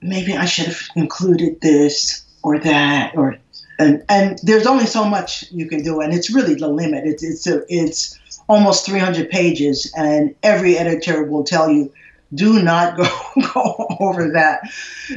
maybe 0.00 0.36
I 0.36 0.44
should 0.44 0.66
have 0.66 0.80
included 0.94 1.60
this 1.60 2.24
or 2.42 2.58
that 2.58 3.16
or 3.16 3.38
and 3.78 4.04
and 4.08 4.38
there's 4.42 4.66
only 4.66 4.86
so 4.86 5.04
much 5.04 5.50
you 5.50 5.66
can 5.66 5.82
do 5.82 6.00
and 6.00 6.14
it's 6.14 6.32
really 6.32 6.54
the 6.54 6.68
limit 6.68 7.04
it's 7.04 7.24
it's 7.24 7.46
a, 7.46 7.62
it's 7.68 8.20
almost 8.48 8.86
300 8.86 9.30
pages 9.30 9.92
and 9.96 10.34
every 10.42 10.76
editor 10.76 11.24
will 11.24 11.42
tell 11.42 11.70
you 11.70 11.92
do 12.34 12.62
not 12.62 12.96
go 12.96 13.08
go 13.52 13.86
over 13.98 14.30
that 14.32 14.60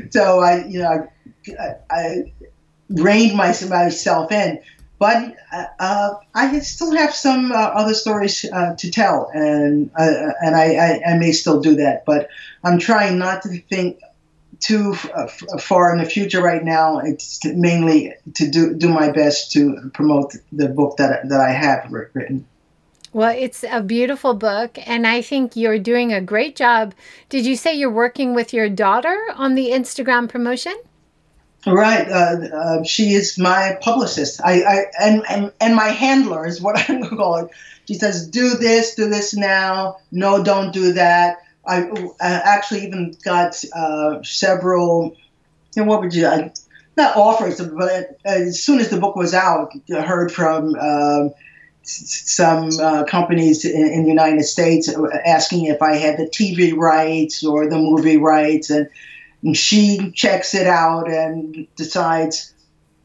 so 0.09 0.39
i 0.39 0.65
you 0.65 0.79
know 0.79 1.07
i, 1.59 1.75
I 1.91 2.33
reined 2.89 3.35
myself 3.35 4.31
in 4.31 4.59
but 4.99 5.35
uh, 5.79 6.15
I 6.33 6.59
still 6.59 6.95
have 6.95 7.13
some 7.13 7.51
uh, 7.51 7.55
other 7.55 7.93
stories 7.93 8.45
uh, 8.51 8.75
to 8.75 8.91
tell, 8.91 9.29
and 9.33 9.91
uh, 9.95 10.31
and 10.41 10.55
I, 10.55 10.75
I, 10.75 11.11
I, 11.11 11.17
may 11.17 11.33
still 11.33 11.61
do 11.61 11.75
that. 11.75 12.03
But 12.05 12.29
I'm 12.63 12.79
trying 12.79 13.19
not 13.19 13.43
to 13.43 13.59
think 13.69 14.01
too 14.59 14.95
uh, 15.13 15.27
far 15.59 15.91
in 15.91 15.99
the 15.99 16.09
future 16.09 16.41
right 16.41 16.63
now. 16.63 16.97
It's 16.97 17.45
mainly 17.45 18.15
to 18.35 18.49
do 18.49 18.73
do 18.73 18.89
my 18.89 19.11
best 19.11 19.51
to 19.51 19.91
promote 19.93 20.33
the 20.51 20.67
book 20.67 20.97
that 20.97 21.29
that 21.29 21.41
I 21.41 21.51
have 21.51 21.91
written. 21.91 22.47
Well, 23.13 23.35
it's 23.37 23.63
a 23.69 23.81
beautiful 23.81 24.33
book, 24.33 24.79
and 24.87 25.05
I 25.05 25.21
think 25.21 25.55
you're 25.55 25.79
doing 25.79 26.11
a 26.11 26.21
great 26.21 26.55
job. 26.55 26.95
Did 27.29 27.45
you 27.45 27.55
say 27.55 27.75
you're 27.75 27.91
working 27.91 28.33
with 28.33 28.51
your 28.51 28.67
daughter 28.67 29.27
on 29.35 29.53
the 29.53 29.69
Instagram 29.69 30.27
promotion? 30.27 30.75
Right. 31.67 32.07
Uh, 32.09 32.47
uh, 32.53 32.83
she 32.83 33.13
is 33.13 33.37
my 33.37 33.77
publicist. 33.81 34.41
I, 34.43 34.61
I 34.61 34.85
and, 34.99 35.23
and 35.29 35.51
and 35.59 35.75
my 35.75 35.89
handler 35.89 36.45
is 36.45 36.61
what 36.61 36.77
I'm 36.89 36.99
going 36.99 37.09
to 37.09 37.15
call 37.15 37.35
it. 37.37 37.51
She 37.87 37.95
says, 37.95 38.27
"Do 38.27 38.55
this, 38.55 38.95
do 38.95 39.09
this 39.09 39.35
now. 39.35 39.97
No, 40.11 40.43
don't 40.43 40.73
do 40.73 40.93
that." 40.93 41.37
I, 41.65 41.89
I 42.21 42.31
actually 42.31 42.85
even 42.85 43.15
got 43.23 43.61
uh, 43.75 44.23
several. 44.23 45.15
You 45.75 45.83
know, 45.83 45.89
what 45.89 46.01
would 46.01 46.13
you? 46.13 46.27
I, 46.27 46.51
not 46.95 47.15
offers, 47.15 47.61
but 47.61 48.17
as 48.25 48.63
soon 48.63 48.79
as 48.79 48.89
the 48.89 48.99
book 48.99 49.15
was 49.15 49.33
out, 49.33 49.71
I 49.95 50.01
heard 50.01 50.31
from 50.31 50.73
um, 50.75 51.31
some 51.83 52.71
uh, 52.79 53.03
companies 53.03 53.63
in, 53.63 53.87
in, 53.87 54.03
the 54.03 54.09
United 54.09 54.43
States 54.43 54.89
asking 55.23 55.65
if 55.65 55.81
I 55.81 55.95
had 55.95 56.17
the 56.17 56.25
TV 56.25 56.75
rights 56.75 57.45
or 57.45 57.69
the 57.69 57.77
movie 57.77 58.17
rights, 58.17 58.71
and, 58.71 58.89
and 59.43 59.55
she 59.55 60.11
checks 60.11 60.53
it 60.55 60.67
out 60.67 61.09
and 61.09 61.67
decides 61.75 62.53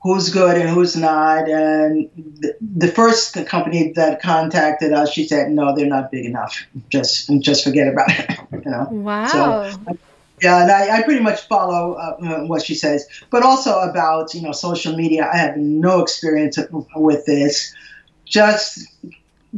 who's 0.03 0.31
good 0.31 0.57
and 0.57 0.69
who's 0.69 0.97
not. 0.97 1.49
And 1.49 2.11
the, 2.17 2.57
the, 2.61 2.89
first 2.89 3.35
company 3.47 3.93
that 3.93 4.21
contacted 4.21 4.93
us, 4.93 5.13
she 5.13 5.27
said, 5.27 5.51
"No, 5.51 5.75
they're 5.75 5.87
not 5.87 6.11
big 6.11 6.25
enough. 6.25 6.67
Just 6.89 7.31
just 7.41 7.65
forget 7.65 7.89
about 7.89 8.11
it." 8.11 8.39
you 8.65 8.71
know. 8.71 8.89
Wow. 8.91 9.27
So, 9.27 9.97
yeah, 10.41 10.63
and 10.63 10.71
I, 10.73 10.99
I, 10.99 11.03
pretty 11.03 11.23
much 11.23 11.47
follow 11.47 11.93
uh, 11.95 12.17
uh, 12.21 12.47
what 12.47 12.65
she 12.65 12.75
says, 12.75 13.07
but 13.31 13.45
also 13.45 13.79
about 13.79 14.35
you 14.35 14.43
know 14.43 14.53
social 14.53 14.97
media. 14.97 15.29
I 15.33 15.37
have 15.37 15.57
no 15.57 16.03
experience 16.03 16.59
with 16.97 17.25
this. 17.27 17.73
Just 18.25 18.89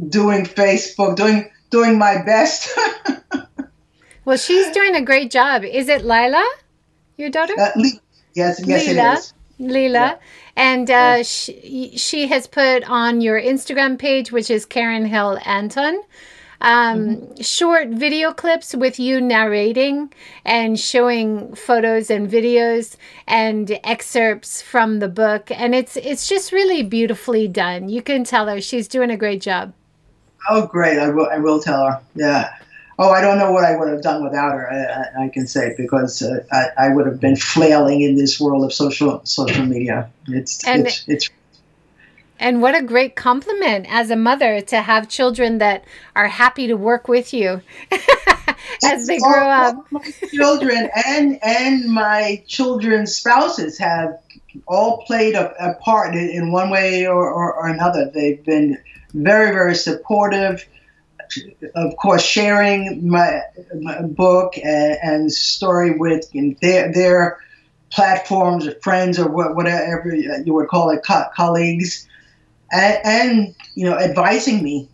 doing 0.09 0.45
Facebook, 0.45 1.15
doing 1.15 1.49
doing 1.71 1.97
my 1.97 2.21
best. 2.21 2.69
well, 4.25 4.37
she's 4.37 4.69
doing 4.71 4.95
a 4.95 5.01
great 5.01 5.31
job. 5.31 5.63
Is 5.63 5.89
it 5.89 6.05
Lila, 6.05 6.45
your 7.17 7.29
daughter? 7.29 7.53
Uh, 7.59 7.71
yes, 8.33 8.61
yes, 8.65 8.87
Lila. 8.87 9.11
it 9.11 9.17
is. 9.17 9.33
Lila. 9.57 9.91
Yeah. 9.93 10.17
And 10.55 10.89
uh, 10.89 10.93
yeah. 10.93 11.21
she, 11.23 11.97
she 11.97 12.27
has 12.27 12.47
put 12.47 12.83
on 12.89 13.21
your 13.21 13.41
Instagram 13.41 13.97
page, 13.97 14.31
which 14.31 14.49
is 14.49 14.65
Karen 14.65 15.05
Hill 15.05 15.39
Anton, 15.45 16.01
um, 16.61 17.17
mm-hmm. 17.17 17.41
short 17.41 17.89
video 17.89 18.33
clips 18.33 18.73
with 18.73 18.99
you 18.99 19.19
narrating 19.21 20.13
and 20.43 20.79
showing 20.79 21.53
photos 21.55 22.09
and 22.09 22.29
videos 22.29 22.95
and 23.27 23.79
excerpts 23.83 24.61
from 24.61 24.99
the 24.99 25.09
book. 25.09 25.51
And 25.51 25.75
it's 25.75 25.97
it's 25.97 26.27
just 26.27 26.51
really 26.51 26.83
beautifully 26.83 27.47
done. 27.47 27.89
You 27.89 28.01
can 28.01 28.23
tell 28.23 28.47
her 28.47 28.61
she's 28.61 28.87
doing 28.87 29.11
a 29.11 29.17
great 29.17 29.41
job. 29.41 29.73
Oh, 30.49 30.67
great! 30.67 30.99
I 30.99 31.09
will. 31.09 31.27
I 31.27 31.39
will 31.39 31.59
tell 31.59 31.85
her. 31.85 32.01
Yeah. 32.15 32.53
Oh, 32.97 33.09
I 33.09 33.19
don't 33.19 33.37
know 33.37 33.51
what 33.51 33.65
I 33.65 33.75
would 33.75 33.89
have 33.89 34.01
done 34.01 34.23
without 34.23 34.53
her. 34.53 34.71
I, 34.71 35.25
I, 35.25 35.29
can 35.29 35.47
say 35.47 35.73
because 35.75 36.21
uh, 36.21 36.45
I, 36.51 36.85
I, 36.85 36.89
would 36.89 37.05
have 37.05 37.19
been 37.19 37.35
flailing 37.35 38.01
in 38.01 38.15
this 38.15 38.39
world 38.39 38.63
of 38.63 38.71
social 38.71 39.19
social 39.25 39.65
media. 39.65 40.09
It's 40.27 40.65
and 40.65 40.87
it's, 40.87 41.03
it's 41.07 41.29
and 42.39 42.61
what 42.61 42.75
a 42.75 42.81
great 42.81 43.15
compliment 43.15 43.85
as 43.89 44.09
a 44.09 44.15
mother 44.15 44.61
to 44.61 44.81
have 44.81 45.09
children 45.09 45.57
that 45.59 45.85
are 46.15 46.27
happy 46.27 46.67
to 46.67 46.75
work 46.75 47.07
with 47.07 47.33
you 47.33 47.61
as 48.83 49.07
they 49.07 49.19
grow 49.19 49.49
up. 49.49 49.85
My 49.91 50.13
children 50.33 50.89
and 51.05 51.39
and 51.43 51.91
my 51.91 52.43
children's 52.47 53.15
spouses 53.15 53.77
have 53.77 54.19
all 54.67 55.03
played 55.05 55.35
a, 55.35 55.53
a 55.59 55.73
part 55.75 56.15
in, 56.15 56.29
in, 56.29 56.51
one 56.51 56.69
way 56.69 57.05
or, 57.05 57.29
or, 57.29 57.53
or 57.53 57.67
another. 57.67 58.09
They've 58.13 58.43
been 58.43 58.77
very 59.13 59.51
very 59.51 59.75
supportive 59.75 60.65
of 61.75 61.95
course, 61.97 62.23
sharing 62.23 63.07
my, 63.07 63.41
my 63.79 64.01
book 64.01 64.57
and, 64.57 64.97
and, 65.01 65.31
story 65.31 65.97
with 65.97 66.29
their 66.61 66.91
their 66.91 67.39
platforms, 67.89 68.67
or 68.67 68.75
friends, 68.81 69.19
or 69.19 69.29
whatever 69.29 70.13
you 70.13 70.53
would 70.53 70.67
call 70.67 70.89
it, 70.89 71.03
co- 71.05 71.29
colleagues, 71.35 72.07
and, 72.71 72.99
and, 73.03 73.55
you 73.75 73.89
know, 73.89 73.97
advising 73.97 74.63
me. 74.63 74.89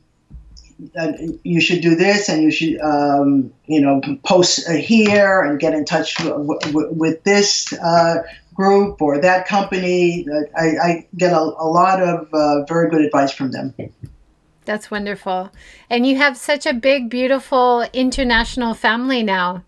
Uh, 0.98 1.12
you 1.44 1.62
should 1.62 1.82
do 1.82 1.96
this, 1.96 2.28
and 2.28 2.42
you 2.42 2.50
should, 2.50 2.82
um, 2.82 3.54
you 3.66 3.80
know, 3.80 4.02
post 4.24 4.68
here 4.68 5.42
and 5.42 5.60
get 5.60 5.76
in 5.76 5.86
touch 5.86 6.16
with 6.20 7.24
this 7.24 7.72
uh, 7.74 8.24
group 8.56 9.00
or 9.02 9.20
that 9.20 9.48
company. 9.48 10.26
I, 10.58 10.64
I 10.64 11.08
get 11.16 11.34
a, 11.34 11.39
a 11.39 11.68
lot 11.68 12.02
of 12.02 12.28
uh, 12.34 12.66
very 12.66 12.89
good 12.89 13.02
advice 13.02 13.32
from 13.32 13.52
them. 13.52 13.74
That's 14.66 14.91
wonderful. 14.91 15.51
And 15.89 16.05
you 16.05 16.18
have 16.18 16.38
such 16.38 16.66
a 16.66 16.74
big, 16.74 17.09
beautiful 17.09 17.86
international 17.93 18.74
family 18.74 19.24
now. 19.24 19.64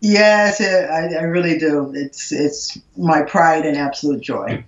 Yes, 0.00 0.60
I, 0.60 1.14
I 1.14 1.22
really 1.22 1.58
do. 1.58 1.92
It's 1.94 2.32
it's 2.32 2.76
my 2.96 3.22
pride 3.22 3.64
and 3.64 3.76
absolute 3.76 4.20
joy. 4.20 4.64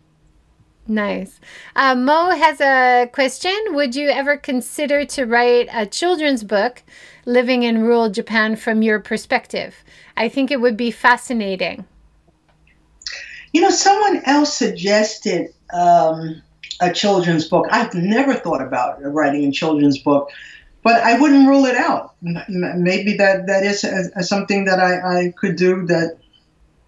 Nice. 0.86 1.40
Uh, 1.74 1.94
Mo 1.94 2.30
has 2.30 2.61
a 2.61 3.09
question. 3.12 3.57
Would 3.70 3.96
you 3.96 4.11
ever 4.11 4.36
consider 4.36 5.05
to 5.07 5.24
write 5.24 5.68
a 5.72 5.86
children's 5.86 6.44
book, 6.44 6.82
living 7.24 7.62
in 7.62 7.82
rural 7.82 8.11
Japan 8.11 8.55
from 8.55 8.82
your 8.82 9.00
perspective? 9.00 9.82
I 10.16 10.28
think 10.28 10.50
it 10.50 10.61
would 10.61 10.76
be 10.76 10.90
fascinating. 10.90 11.86
You 13.52 13.62
know, 13.62 13.70
someone 13.70 14.22
else 14.26 14.52
suggested 14.52 15.55
um, 15.72 16.42
a 16.81 16.93
children's 16.93 17.49
book. 17.49 17.67
I've 17.71 17.95
never 17.95 18.35
thought 18.35 18.62
about 18.62 19.03
writing 19.03 19.45
a 19.45 19.53
children's 19.53 19.99
book, 19.99 20.31
but 20.83 21.03
I 21.03 21.19
wouldn't 21.19 21.49
rule 21.49 21.65
it 21.67 21.77
out. 21.77 22.15
Maybe 22.21 23.17
that 23.17 23.47
that 23.47 23.65
is 23.65 23.85
a, 23.85 24.11
a 24.17 24.23
something 24.23 24.65
that 24.67 24.81
I, 24.81 25.19
I 25.19 25.33
could 25.37 25.57
do 25.57 25.87
that 25.87 26.19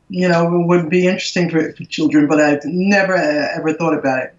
you 0.09 0.29
know 0.29 0.65
would 0.67 0.89
be 0.89 1.07
interesting 1.07 1.51
for, 1.51 1.73
for 1.73 1.85
children, 1.85 2.27
but 2.27 2.41
I've 2.41 2.65
never 2.65 3.15
uh, 3.15 3.49
ever 3.57 3.73
thought 3.73 3.99
about 3.99 4.25
it. 4.25 4.35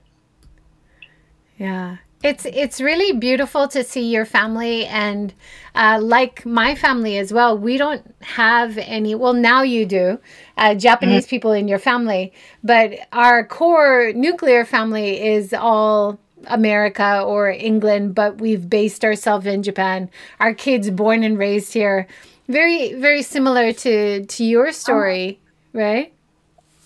Yeah. 1.58 1.98
It's 2.24 2.45
it's 2.45 2.82
really 2.82 3.15
beautiful 3.15 3.68
to 3.68 3.84
see 3.84 4.11
your 4.11 4.26
family 4.26 4.86
and 4.88 5.34
uh, 5.76 5.99
like 6.01 6.45
my 6.45 6.74
family 6.74 7.18
as 7.18 7.32
well. 7.32 7.55
We 7.55 7.78
don't 7.78 8.03
have 8.22 8.78
any. 8.80 9.13
Well, 9.13 9.34
now 9.34 9.61
you 9.61 9.86
do, 9.86 10.20
uh, 10.57 10.74
Japanese 10.74 11.26
mm-hmm. 11.26 11.30
people 11.30 11.51
in 11.51 11.68
your 11.68 11.78
family, 11.78 12.34
but 12.63 12.97
our 13.13 13.45
core 13.45 14.13
nuclear 14.15 14.65
family 14.65 15.22
is 15.22 15.53
all 15.53 16.18
America 16.47 17.22
or 17.22 17.51
England. 17.51 18.15
But 18.15 18.39
we've 18.39 18.68
based 18.68 19.05
ourselves 19.05 19.45
in 19.45 19.61
Japan. 19.61 20.09
Our 20.39 20.55
kids 20.55 20.89
born 20.89 21.24
and 21.24 21.38
raised 21.38 21.74
here. 21.74 22.07
Very 22.47 22.93
very 22.93 23.22
similar 23.22 23.72
to 23.74 24.26
to 24.26 24.43
your 24.43 24.72
story, 24.72 25.39
oh. 25.76 25.80
right? 25.80 26.13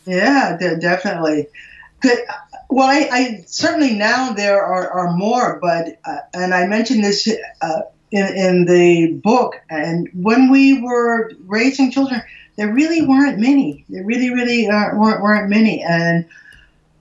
Yeah, 0.05 0.57
definitely. 0.57 1.47
Well, 2.71 2.87
I, 2.87 3.09
I, 3.11 3.43
certainly 3.47 3.95
now 3.95 4.31
there 4.31 4.63
are, 4.63 4.89
are 4.89 5.17
more, 5.17 5.59
but 5.61 5.99
uh, 6.05 6.19
and 6.33 6.53
I 6.53 6.67
mentioned 6.67 7.03
this 7.03 7.27
uh, 7.61 7.81
in 8.11 8.25
in 8.25 8.65
the 8.65 9.19
book. 9.21 9.55
And 9.69 10.07
when 10.13 10.49
we 10.49 10.81
were 10.81 11.33
raising 11.47 11.91
children, 11.91 12.21
there 12.55 12.73
really 12.73 13.05
weren't 13.05 13.39
many. 13.39 13.83
There 13.89 14.05
really, 14.05 14.33
really 14.33 14.69
uh, 14.69 14.95
weren't 14.95 15.21
weren't 15.21 15.49
many. 15.49 15.83
And 15.83 16.25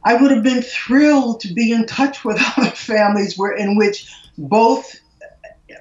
I 0.03 0.14
would 0.14 0.33
have 0.33 0.43
been 0.43 0.61
thrilled 0.61 1.39
to 1.43 1.55
be 1.55 1.71
in 1.71 1.87
touch 1.87 2.25
with 2.25 2.43
other 2.57 2.71
families 2.71 3.39
where 3.39 3.53
in 3.53 3.77
which 3.77 4.12
both 4.37 4.99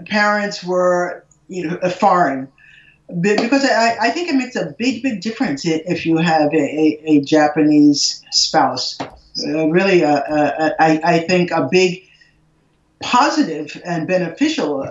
parents 0.05 0.63
were 0.63 1.25
you 1.47 1.65
know 1.65 1.89
foreign 1.89 2.47
because 3.21 3.65
I, 3.65 3.97
I 3.99 4.09
think 4.11 4.29
it 4.29 4.35
makes 4.35 4.55
a 4.55 4.75
big, 4.77 5.01
big 5.01 5.21
difference 5.21 5.65
if 5.65 6.05
you 6.05 6.17
have 6.17 6.53
a, 6.53 6.57
a, 6.57 7.01
a 7.05 7.21
Japanese 7.21 8.23
spouse 8.29 8.99
uh, 9.01 9.07
really, 9.45 10.03
uh, 10.03 10.19
uh, 10.19 10.69
I, 10.79 11.01
I, 11.03 11.19
think, 11.19 11.51
a 11.51 11.67
big 11.69 12.03
positive 13.01 13.81
and 13.85 14.07
beneficial 14.07 14.85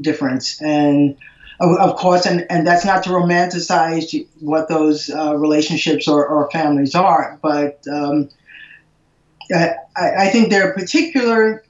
difference. 0.00 0.60
And 0.62 1.16
of, 1.60 1.96
course, 1.96 2.26
and, 2.26 2.46
and 2.50 2.66
that's 2.66 2.84
not 2.84 3.02
to 3.04 3.10
romanticize 3.10 4.26
what 4.40 4.68
those 4.68 5.10
relationships 5.10 6.06
or, 6.06 6.26
or, 6.26 6.50
families 6.50 6.94
are, 6.94 7.38
but 7.42 7.82
um, 7.90 8.28
I, 9.52 9.74
I, 9.96 10.28
think 10.28 10.50
there 10.50 10.68
are 10.68 10.74
particular 10.74 11.64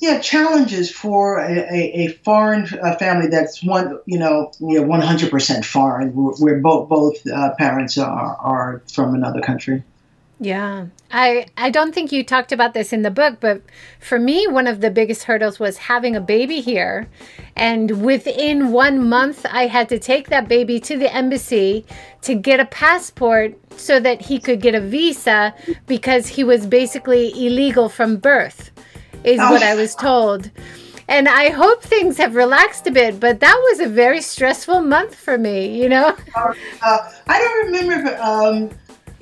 yeah 0.00 0.18
challenges 0.20 0.90
for 0.90 1.38
a, 1.38 1.52
a, 1.52 1.92
a 1.94 2.08
foreign 2.24 2.66
uh, 2.82 2.96
family 2.96 3.28
that's 3.28 3.62
one 3.62 4.00
you 4.06 4.18
know 4.18 4.52
you 4.58 4.80
know 4.80 4.86
100% 4.86 5.64
foreign 5.64 6.10
where 6.10 6.58
both 6.58 6.88
both 6.88 7.26
uh, 7.26 7.54
parents 7.54 7.96
are, 7.98 8.36
are 8.36 8.82
from 8.92 9.14
another 9.14 9.40
country 9.40 9.82
yeah. 10.42 10.86
I 11.10 11.46
I 11.56 11.70
don't 11.70 11.94
think 11.94 12.10
you 12.10 12.24
talked 12.24 12.52
about 12.52 12.74
this 12.74 12.92
in 12.92 13.02
the 13.02 13.10
book, 13.10 13.38
but 13.40 13.62
for 14.00 14.18
me 14.18 14.46
one 14.46 14.66
of 14.66 14.80
the 14.80 14.90
biggest 14.90 15.24
hurdles 15.24 15.60
was 15.60 15.76
having 15.78 16.16
a 16.16 16.20
baby 16.20 16.60
here. 16.60 17.08
And 17.54 18.02
within 18.02 18.72
1 18.72 19.08
month 19.08 19.46
I 19.48 19.66
had 19.68 19.88
to 19.90 19.98
take 19.98 20.28
that 20.28 20.48
baby 20.48 20.80
to 20.80 20.98
the 20.98 21.14
embassy 21.14 21.86
to 22.22 22.34
get 22.34 22.60
a 22.60 22.64
passport 22.64 23.54
so 23.76 24.00
that 24.00 24.22
he 24.22 24.40
could 24.40 24.60
get 24.60 24.74
a 24.74 24.80
visa 24.80 25.54
because 25.86 26.26
he 26.26 26.42
was 26.42 26.66
basically 26.66 27.28
illegal 27.46 27.88
from 27.88 28.16
birth 28.16 28.70
is 29.22 29.38
oh. 29.40 29.50
what 29.50 29.62
I 29.62 29.74
was 29.74 29.94
told. 29.94 30.50
and 31.08 31.28
I 31.28 31.50
hope 31.50 31.82
things 31.82 32.16
have 32.16 32.34
relaxed 32.34 32.86
a 32.86 32.90
bit. 32.90 33.20
But 33.20 33.40
that 33.40 33.56
was 33.70 33.80
a 33.80 33.88
very 33.88 34.20
stressful 34.20 34.80
month 34.80 35.14
for 35.14 35.36
me. 35.38 35.80
You 35.82 35.88
know. 35.88 36.16
Uh, 36.34 37.12
I 37.26 37.38
don't 37.38 37.66
remember. 37.66 38.10
If, 38.10 38.20
um, 38.20 38.70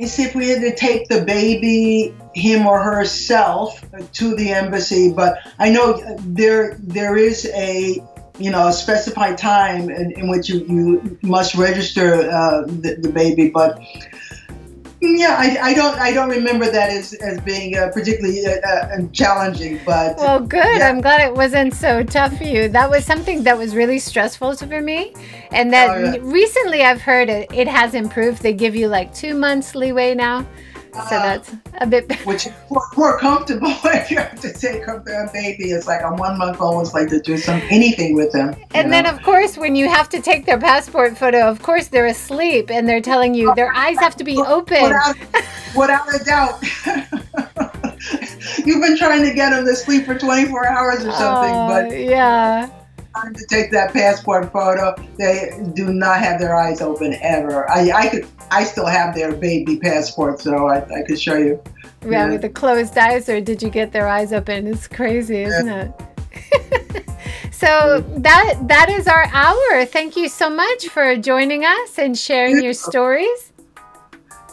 see, 0.07 0.25
if 0.25 0.35
we 0.35 0.49
had 0.49 0.61
to 0.63 0.75
take 0.75 1.09
the 1.09 1.23
baby, 1.23 2.15
him 2.35 2.67
or 2.67 2.83
herself, 2.83 3.85
to 4.13 4.35
the 4.35 4.51
embassy, 4.51 5.13
but 5.13 5.39
I 5.59 5.71
know 5.71 6.01
there 6.21 6.77
there 6.81 7.17
is 7.17 7.47
a 7.55 8.03
you 8.39 8.51
know 8.51 8.69
a 8.69 8.73
specified 8.73 9.37
time 9.37 9.91
in, 9.91 10.13
in 10.13 10.29
which 10.29 10.49
you, 10.49 10.61
you 10.61 11.19
must 11.23 11.55
register 11.55 12.31
uh, 12.31 12.63
the, 12.63 12.97
the 13.01 13.11
baby, 13.11 13.51
but 13.51 13.81
yeah, 15.01 15.37
I, 15.39 15.71
I, 15.71 15.75
don't 15.75 15.99
I 15.99 16.13
don't 16.13 16.29
remember 16.29 16.71
that 16.71 16.91
as, 16.91 17.15
as 17.15 17.41
being 17.41 17.77
uh, 17.77 17.89
particularly 17.93 18.45
uh, 18.45 18.61
uh, 18.67 19.07
challenging, 19.13 19.81
but 19.87 20.17
well, 20.19 20.41
good. 20.41 20.79
Yeah. 20.79 20.89
I'm 20.89 21.01
glad 21.01 21.23
it 21.23 21.35
wasn't 21.35 21.75
so 21.75 22.03
tough 22.03 22.37
for 22.37 22.45
you. 22.45 22.69
That 22.69 22.91
was 22.91 23.05
something 23.05 23.43
that 23.45 23.57
was 23.57 23.75
really 23.75 23.99
stressful 23.99 24.57
for 24.57 24.81
me, 24.83 25.15
and 25.53 25.73
that 25.73 25.91
oh, 25.91 25.99
yeah. 25.99 26.17
recently 26.21 26.83
I've 26.83 27.01
heard 27.01 27.31
it 27.31 27.51
it 27.53 27.67
has 27.67 27.95
improved. 27.95 28.43
They 28.43 28.53
give 28.53 28.77
you 28.77 28.89
like 28.89 29.15
two 29.15 29.35
months 29.35 29.75
leeway 29.75 30.15
now, 30.15 30.47
so 30.95 31.17
uh, 31.17 31.23
that's 31.23 31.55
a 31.81 31.87
bit 31.87 32.09
better. 32.09 32.23
Which 32.25 32.47
is 32.47 32.53
more, 32.71 32.83
more 32.97 33.19
comfortable 33.19 33.69
if 33.85 34.11
you 34.11 34.19
have 34.19 34.41
to 34.41 34.53
take 34.53 34.89
up 34.89 35.05
their 35.05 35.29
baby. 35.33 35.71
It's 35.71 35.87
like 35.87 36.03
a 36.03 36.15
one 36.15 36.39
month 36.39 36.61
old 36.61 36.83
is 36.83 36.95
like 36.95 37.09
to 37.09 37.21
do 37.21 37.37
some 37.37 37.61
anything 37.71 38.15
with 38.15 38.33
them. 38.33 38.57
And 38.75 38.89
know? 38.89 39.03
then 39.03 39.07
of 39.07 39.23
course 39.23 39.57
when 39.57 39.77
you 39.77 39.89
have 39.89 40.09
to 40.11 40.21
take 40.21 40.47
their 40.47 40.59
passport 40.59 41.17
photo, 41.17 41.49
of 41.49 41.63
course 41.63 41.89
they're 41.89 42.07
asleep 42.07 42.71
and 42.71 42.89
they're 42.89 43.01
telling 43.01 43.35
you 43.35 43.55
their 43.55 43.73
eyes 43.73 43.99
have 43.99 44.17
to 44.17 44.25
be 44.25 44.37
open. 44.39 44.83
Without, 44.83 45.17
without 45.77 46.15
a 46.15 46.25
doubt. 46.25 46.63
You've 48.65 48.83
been 48.83 48.97
trying 48.97 49.23
to 49.25 49.35
get 49.35 49.51
them 49.51 49.65
to 49.65 49.77
sleep 49.77 50.07
for 50.07 50.19
24 50.19 50.67
hours 50.67 51.05
or 51.05 51.13
something, 51.13 51.55
uh, 51.55 51.69
but 51.69 51.99
yeah 51.99 52.80
time 53.15 53.35
to 53.35 53.47
take 53.47 53.71
that 53.73 53.93
passport 53.93 54.53
photo, 54.53 54.95
they 55.17 55.51
do 55.75 55.93
not 55.93 56.21
have 56.21 56.41
their 56.41 56.55
eyes 56.55 56.81
open 56.81 57.17
ever. 57.21 57.69
I, 57.71 57.91
I 57.91 58.09
could, 58.09 58.29
I 58.51 58.65
still 58.65 58.87
have 58.87 59.15
their 59.15 59.33
baby 59.33 59.79
passport, 59.79 60.41
so 60.41 60.69
I, 60.69 60.85
I 60.85 61.03
could 61.03 61.21
show 61.21 61.37
you. 61.37 61.63
Yeah, 62.03 62.11
yeah, 62.11 62.31
with 62.31 62.43
the 62.43 62.49
closed 62.49 62.97
eyes, 62.97 63.29
or 63.29 63.41
did 63.41 63.63
you 63.63 63.71
get 63.71 63.93
their 63.93 64.09
eyes 64.09 64.33
open? 64.33 64.67
It's 64.67 64.89
crazy, 64.89 65.43
isn't 65.43 65.67
yeah. 65.67 65.93
it? 66.33 67.07
so 67.53 68.05
that 68.17 68.55
that 68.63 68.89
is 68.89 69.07
our 69.07 69.27
hour. 69.33 69.85
Thank 69.85 70.17
you 70.17 70.29
so 70.29 70.49
much 70.49 70.89
for 70.89 71.17
joining 71.17 71.65
us 71.65 71.99
and 71.99 72.17
sharing 72.17 72.63
your 72.63 72.73
stories. 72.73 73.53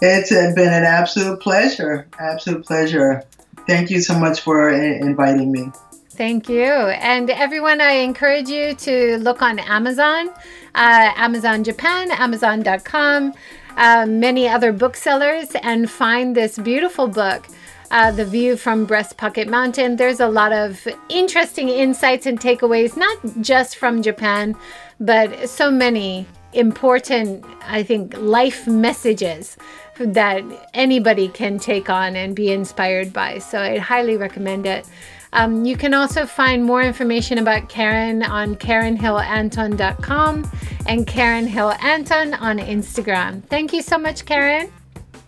It's 0.01 0.31
uh, 0.31 0.51
been 0.55 0.73
an 0.73 0.83
absolute 0.83 1.39
pleasure. 1.39 2.07
Absolute 2.19 2.65
pleasure. 2.65 3.23
Thank 3.65 3.89
you 3.89 4.01
so 4.01 4.17
much 4.17 4.41
for 4.41 4.69
uh, 4.69 4.75
inviting 4.75 5.51
me. 5.51 5.71
Thank 6.17 6.49
you. 6.49 6.63
And 6.63 7.29
everyone, 7.29 7.79
I 7.79 7.91
encourage 7.91 8.49
you 8.49 8.73
to 8.73 9.17
look 9.19 9.43
on 9.43 9.59
Amazon, 9.59 10.29
uh, 10.73 11.11
Amazon 11.15 11.63
Japan, 11.63 12.09
Amazon.com, 12.09 13.33
uh, 13.77 14.07
many 14.09 14.49
other 14.49 14.71
booksellers, 14.71 15.51
and 15.61 15.87
find 15.87 16.35
this 16.35 16.57
beautiful 16.57 17.07
book. 17.07 17.45
Uh, 17.91 18.11
the 18.11 18.25
view 18.25 18.57
from 18.57 18.83
Breast 18.83 19.15
Pocket 19.15 19.47
Mountain. 19.47 19.95
There's 19.95 20.19
a 20.19 20.27
lot 20.27 20.51
of 20.51 20.85
interesting 21.07 21.69
insights 21.69 22.25
and 22.25 22.37
takeaways, 22.37 22.97
not 22.97 23.17
just 23.39 23.77
from 23.77 24.01
Japan, 24.01 24.57
but 24.99 25.47
so 25.47 25.71
many 25.71 26.25
important, 26.51 27.45
I 27.65 27.83
think, 27.83 28.13
life 28.17 28.67
messages 28.67 29.55
that 29.99 30.43
anybody 30.73 31.29
can 31.29 31.59
take 31.59 31.89
on 31.89 32.17
and 32.17 32.35
be 32.35 32.51
inspired 32.51 33.13
by. 33.13 33.37
So 33.37 33.61
I 33.61 33.77
highly 33.77 34.17
recommend 34.17 34.65
it. 34.65 34.85
Um, 35.33 35.65
you 35.65 35.75
can 35.77 35.93
also 35.93 36.25
find 36.25 36.63
more 36.63 36.81
information 36.81 37.37
about 37.37 37.69
Karen 37.69 38.23
on 38.23 38.55
KarenHillAnton.com 38.55 40.51
and 40.87 41.05
Karen 41.05 41.47
Hill 41.47 41.71
Anton 41.81 42.33
on 42.33 42.59
Instagram. 42.59 43.43
Thank 43.43 43.73
you 43.73 43.81
so 43.81 43.97
much, 43.97 44.25
Karen. 44.25 44.71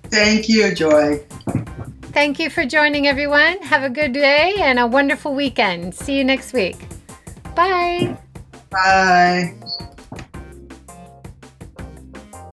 Thank 0.04 0.50
you, 0.50 0.74
Joy. 0.74 1.24
Thank 2.12 2.39
you 2.39 2.50
for 2.50 2.66
joining, 2.66 3.08
everyone. 3.08 3.62
Have 3.62 3.84
a 3.84 3.89
good 3.89 4.14
day 4.14 4.56
and 4.58 4.80
a 4.80 4.88
wonderful 4.88 5.36
weekend. 5.36 5.93
See 5.93 6.18
you 6.18 6.24
next 6.24 6.54
week. 6.54 6.78
Bye. 7.56 8.18
Bye. 8.72 9.54